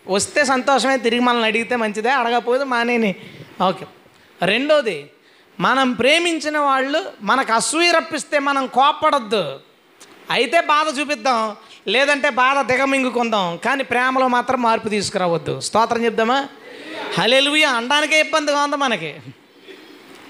వస్తే 0.08 0.44
సంతోషమే 0.44 0.96
తిరిగి 0.96 1.20
మనల్ని 1.20 1.46
అడిగితే 1.46 1.76
మంచిదే 1.76 2.10
అడగకపోతే 2.10 2.64
మానేని. 2.64 3.14
ఓకే. 3.68 3.86
రెండోది 4.42 5.10
మనం 5.60 5.92
ప్రేమించిన 5.92 6.58
వాళ్ళు 6.58 7.12
మనకు 7.22 7.52
అసూయ 7.52 7.90
రప్పిస్తే 7.90 8.38
మనం 8.38 8.66
కోప్పడద్దు. 8.66 9.60
అయితే 10.30 10.60
బాధ 10.60 11.00
చూపిద్దాం 11.00 11.56
లేదంటే 11.88 12.30
బాధ 12.30 12.72
దిగమింగుకుందాం 12.72 13.56
కానీ 13.56 13.84
ప్రేమలో 13.84 14.28
మాత్రం 14.28 14.62
మార్పు 14.62 14.88
తీసుకురావద్దు. 14.88 15.60
స్తోత్రం 15.60 16.04
చెప్దామా? 16.04 16.48
హలెలువి 17.18 17.64
అనడానికే 17.64 18.20
ఇబ్బందిగా 18.20 18.62
ఉంది 18.62 18.76
మనకి. 18.76 19.14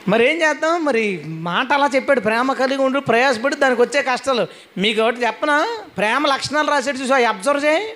మరి 0.08 0.30
ఏం 0.30 0.42
చేద్దాం? 0.42 0.84
మరి 0.84 1.22
మాట 1.26 1.72
అలా 1.72 1.90
చెప్పాడు. 1.94 2.20
ప్రేమ 2.20 2.52
కలిగి 2.52 2.82
ఉండు 2.82 3.00
ప్రయాసపడి 3.00 3.56
దానికి 3.56 3.82
వచ్చే 3.82 4.02
కష్టాలు. 4.02 4.46
మీకు 4.78 5.02
ఒకటి 5.02 5.26
చెప్పనా? 5.26 5.78
ప్రేమ 5.96 6.26
లక్షణాలు 6.26 6.70
రాసేది 6.70 7.02
చూసి 7.02 7.24
అబ్జర్వ్ 7.24 7.64
చేయి. 7.64 7.92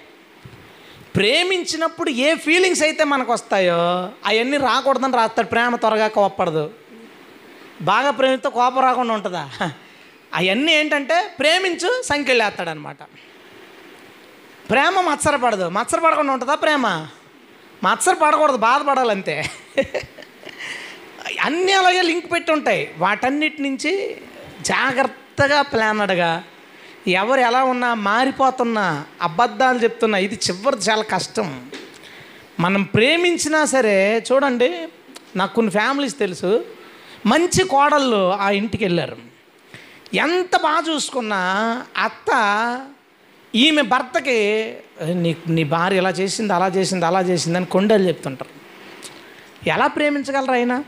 ప్రేమించినప్పుడు 1.16 2.10
ఏ 2.10 2.34
ఫీలింగ్స్ 2.34 2.82
అయితే 2.82 3.04
మనకు 3.04 3.32
వస్తాయో 3.32 3.76
అవన్నీ 4.26 4.56
రాకూడదని 4.56 5.16
రాస్తాడు. 5.16 5.46
ప్రేమ 5.46 5.76
త్వరగా 5.76 6.08
కోపడదు 6.08 6.70
బాగా 7.82 8.10
ప్రేమితో 8.10 8.50
కోపం 8.50 8.82
రాకుండా 8.82 9.14
ఉంటుందా? 9.14 9.50
అవన్నీ 10.34 10.72
ఏంటంటే 10.72 11.36
ప్రేమించు 11.38 12.02
సంఖ్యలు 12.02 12.42
వేస్తాడనమాట 12.42 13.02
ప్రేమ 14.70 15.00
మత్సరపడదు. 15.00 15.68
మత్సరపడకుండా 15.68 16.32
ఉంటుందా 16.32 16.54
ప్రేమ? 16.54 17.06
మత్సర 17.84 18.14
పడకూడదు 18.14 18.56
బాధపడాలంతే. 18.56 19.50
అన్నీ 21.40 21.72
అలాగే 21.72 22.02
లింక్ 22.02 22.32
పెట్టి 22.32 22.52
ఉంటాయి. 22.52 22.90
వాటన్నిటి 22.98 23.62
నుంచి 23.62 24.16
జాగ్రత్తగా 24.60 25.62
ప్లానడ్గా 25.62 26.44
ఎవరు 27.08 27.40
ఎలా 27.40 27.64
ఉన్నా 27.64 27.94
మారిపోతున్నా 27.94 29.04
అబద్ధాలు 29.22 29.78
చెప్తున్నా 29.78 30.18
ఇది 30.18 30.34
చివరి 30.34 30.76
చాలా 30.76 31.02
కష్టం. 31.02 31.70
మనం 32.60 32.82
ప్రేమించినా 32.82 33.64
సరే 33.64 34.24
చూడండి 34.32 34.88
నాకు 35.36 35.54
కొన్ని 35.54 35.72
ఫ్యామిలీస్ 35.72 36.18
తెలుసు. 36.18 36.64
మంచి 37.26 37.64
కోడళ్ళు 37.64 38.32
ఆ 38.32 38.50
ఇంటికి 38.50 38.84
వెళ్ళారు. 38.84 39.16
ఎంత 40.14 40.56
బాగా 40.62 40.94
చూసుకున్నా 40.94 41.40
అత్త 41.98 42.30
ఈమె 43.54 43.82
భర్తకి 43.82 44.76
నీ 45.12 45.36
నీ 45.48 45.64
భార్య 45.64 45.96
ఇలా 45.96 46.10
చేసింది 46.10 46.52
అలా 46.52 46.68
చేసింది 46.68 47.06
అలా 47.06 47.20
చేసింది 47.20 47.56
అని 47.56 47.66
కొండలు 47.66 48.02
చెప్తుంటారు. 48.02 48.50
ఎలా 49.68 49.86
ప్రేమించగలరు 49.86 50.52
అయినా 50.52 50.84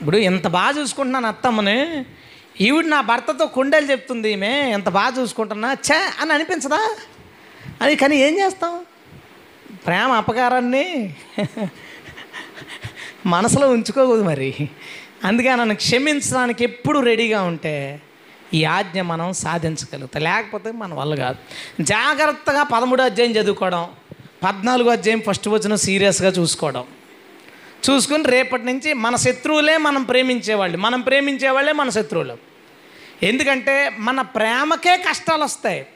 ఇప్పుడు 0.00 0.16
ఎంత 0.16 0.46
బాగా 0.46 0.80
చూసుకుంటున్నాను 0.80 1.26
అత్తమ్మని 1.26 2.04
ఈవిడ 2.60 2.84
నా 2.84 3.00
భర్తతో 3.00 3.46
కొండలు 3.46 3.86
చెప్తుంది 3.90 4.32
ఈమె 4.32 4.70
ఎంత 4.70 4.88
బాగా 4.88 5.20
చూసుకుంటున్నా 5.20 5.72
ఛే 5.72 5.98
అని 6.20 6.32
అనిపించదా? 6.32 6.80
అది 7.82 7.96
కానీ 7.96 8.16
ఏం 8.16 8.38
చేస్తాం? 8.38 8.84
ప్రేమ 9.86 10.10
అపకారాన్ని 10.12 11.14
మనసులో 13.26 13.68
ఉంచుకోకూడదు 13.68 14.22
మరి. 14.22 14.68
అందుకే 15.24 15.56
నన్ను 15.56 15.74
క్షమించడానికి 15.74 16.64
ఎప్పుడు 16.64 16.98
రెడీగా 16.98 17.42
ఉంటే 17.42 18.00
ఈ 18.54 18.64
ఆజ్ఞ 18.64 19.00
మనం 19.00 19.32
సాధించగలుగుతాం. 19.32 20.22
లేకపోతే 20.22 20.70
మన 20.72 20.94
వల్ల 20.94 21.14
కాదు. 21.14 21.38
జాగ్రత్తగా 21.80 22.62
పదమూడో 22.62 23.04
అధ్యాయం 23.04 23.32
చదువుకోవడం 23.32 23.88
పద్నాలుగో 24.42 24.90
అధ్యాయం 24.90 25.22
ఫస్ట్ 25.26 25.48
వచ్చిన 25.48 25.74
సీరియస్గా 25.74 26.28
చూసుకోవడం. 26.28 26.84
చూసుకుని 27.90 28.22
రేపటి 28.22 28.64
నుంచి 28.64 28.92
మన 28.92 29.16
శత్రువులే 29.16 29.76
మనం 29.76 30.02
ప్రేమించేవాళ్ళు. 30.02 30.78
మనం 30.78 31.00
ప్రేమించేవాళ్ళే 31.00 31.72
మన 31.72 31.88
శత్రువులు. 31.88 32.36
ఎందుకంటే 33.22 33.92
మన 33.98 34.20
ప్రేమకే 34.20 34.96
కష్టాలు 34.96 35.44
వస్తాయి. 35.44 35.86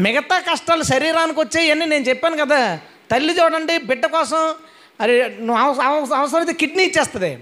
మిగతా 0.00 0.38
కష్టాలు 0.38 0.82
శరీరానికి 0.82 1.40
వచ్చాయని 1.40 1.86
నేను 1.86 2.04
చెప్పాను 2.04 2.36
కదా. 2.36 2.80
తల్లి 3.10 3.40
చూడండి 3.40 3.78
బిడ్డ 3.78 4.06
కోసం 4.06 4.54
అరే 5.00 5.36
నువ్వు 5.40 5.64
అవస- 5.82 6.14
అవసరమైతే 6.14 6.52
కిడ్నీ 6.52 6.82
ఇచ్చేస్తుంది. 6.82 7.38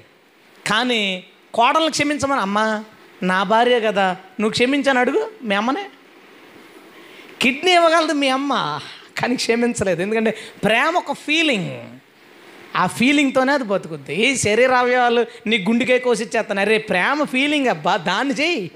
కానీ 0.66 1.24
కోడలను 1.54 1.90
క్షమించమని 1.90 2.40
అమ్మ 2.40 2.84
నా 3.22 3.42
భార్య 3.42 3.80
కదా 3.80 4.12
నువ్వు 4.12 4.50
క్షమించని 4.50 4.98
అడుగు 4.98 5.30
మీ 5.42 5.54
అమ్మనే. 5.54 5.86
కిడ్నీ 7.40 7.74
ఇవ్వగలదు 7.74 8.12
మీ 8.12 8.28
అమ్మ 8.28 8.80
కానీ 9.18 9.36
క్షమించలేదు. 9.36 10.02
ఎందుకంటే 10.02 10.36
ప్రేమ 10.64 10.96
ఒక 10.96 11.12
ఫీలింగ్ 11.12 11.97
ఆ 12.78 12.86
ఫీలింగ్తోనే 12.86 13.52
అది 13.52 13.64
బతుకుద్ది. 13.64 14.14
ఈ 14.14 14.36
శరీర 14.36 14.72
అవయవాలు 14.72 15.26
నీ 15.46 15.56
గుండెకే 15.58 15.98
కోసిచ్చేస్తాను 15.98 16.60
అరే 16.60 16.78
ప్రేమ 16.78 17.24
ఫీలింగ్ 17.24 17.66
అబ్బా 17.66 17.96
దాన్ని 17.96 18.34
చెయ్యి. 18.34 18.70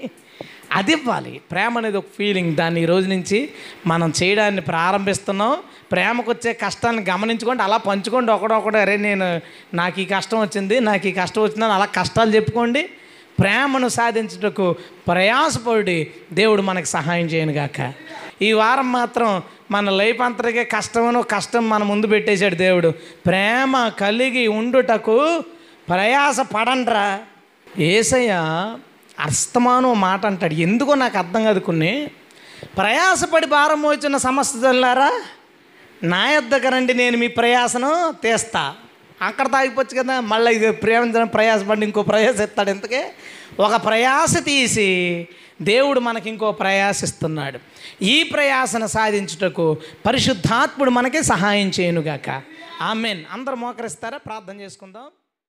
అది 0.71 0.91
ఇవ్వాలి. 0.91 1.41
ప్రేమ 1.51 1.77
అనేది 1.77 1.97
ఒక 1.97 2.05
ఫీలింగ్ 2.17 2.55
దాన్ని 2.55 2.81
ఈరోజు 2.81 2.93
రోజు 2.93 3.09
నుంచి 3.09 3.49
మనం 3.87 4.13
చేయడాన్ని 4.23 4.61
ప్రారంభిస్తున్నాం. 4.61 5.57
ప్రేమకు 5.91 6.31
వచ్చే 6.31 6.53
కష్టాన్ని 6.53 7.05
గమనించుకోండి 7.09 7.63
అలా 7.63 7.77
పంచుకోండి 7.77 8.31
ఒకడొకడు. 8.31 8.77
అరే 8.77 8.97
నేను 8.97 9.41
నాకు 9.73 9.99
ఈ 9.99 10.05
కష్టం 10.05 10.41
వచ్చింది 10.41 10.79
నాకు 10.79 11.07
ఈ 11.07 11.11
కష్టం 11.11 11.41
వచ్చిందని 11.41 11.71
అలా 11.71 11.85
కష్టాలు 11.85 12.31
చెప్పుకోండి. 12.31 12.89
ప్రేమను 13.39 13.87
సాధించుటకు 13.87 14.75
ప్రయాసపడి 15.07 16.07
దేవుడు 16.33 16.61
మనకు 16.61 16.85
సహాయం 16.85 17.25
చేయను 17.25 17.51
గాక 17.51 17.93
ఈ 18.41 18.51
వారం 18.51 18.91
మాత్రం 18.91 19.43
మన 19.71 19.89
లైఫ్ 19.89 20.21
అంతటికే 20.21 20.63
కష్టమను 20.63 21.21
కష్టం 21.21 21.69
మన 21.69 21.83
ముందు 21.83 22.07
పెట్టేశాడు 22.07 22.55
దేవుడు. 22.55 22.93
ప్రేమ 23.25 23.91
కలిగి 23.99 24.47
ఉండుటకు 24.47 25.43
ప్రయాస 25.89 26.39
పడండ్రా 26.39 27.19
ఏసయ్య 27.79 28.31
అస్తమానం 29.19 29.99
మాట 29.99 30.25
అంటాడు. 30.25 30.53
ఎందుకో 30.53 30.93
నాకు 30.93 31.17
అర్థం 31.17 31.43
కాదు 31.43 31.59
కొన్ని. 31.59 32.11
ప్రయాసపడి 32.77 33.45
భారం 33.45 33.85
వచ్చిన 33.85 34.17
సమస్యలారా 34.17 35.21
నా 36.03 36.31
యొద్దకు 36.31 36.69
రండి 36.69 36.93
నేను 36.93 37.17
మీ 37.17 37.27
ప్రయాసను 37.27 38.15
తీస్తా. 38.23 38.75
అక్కడ 39.21 39.47
తాగిపోవచ్చు 39.47 40.03
కదా 40.03 40.19
మళ్ళీ 40.19 40.51
ఇది 40.51 40.71
ప్రేమించడం 40.71 41.27
ప్రయాసపడి 41.27 41.81
ఇంకో 41.81 42.01
ప్రయాస 42.01 42.39
ఇస్తాడు. 42.39 42.69
ఇంతకే 42.69 43.11
ఒక 43.59 43.85
ప్రయాస 43.85 44.43
తీసి 44.43 45.27
దేవుడు 45.61 45.99
మనకి 45.99 46.29
ఇంకో 46.29 46.51
ప్రయాసిస్తున్నాడు. 46.51 47.59
ఈ 48.01 48.23
ప్రయాసను 48.23 48.87
సాధించుటకు 48.87 49.77
పరిశుద్ధాత్ముడు 50.05 50.89
మనకి 50.89 51.23
సహాయం 51.23 51.71
చేయనుగాక. 51.79 52.41
ఆమెన్. 52.81 53.23
అందరు 53.31 53.55
మోకరిస్తారా? 53.55 54.17
ప్రార్థన 54.17 54.61
చేసుకుందాం. 54.61 55.22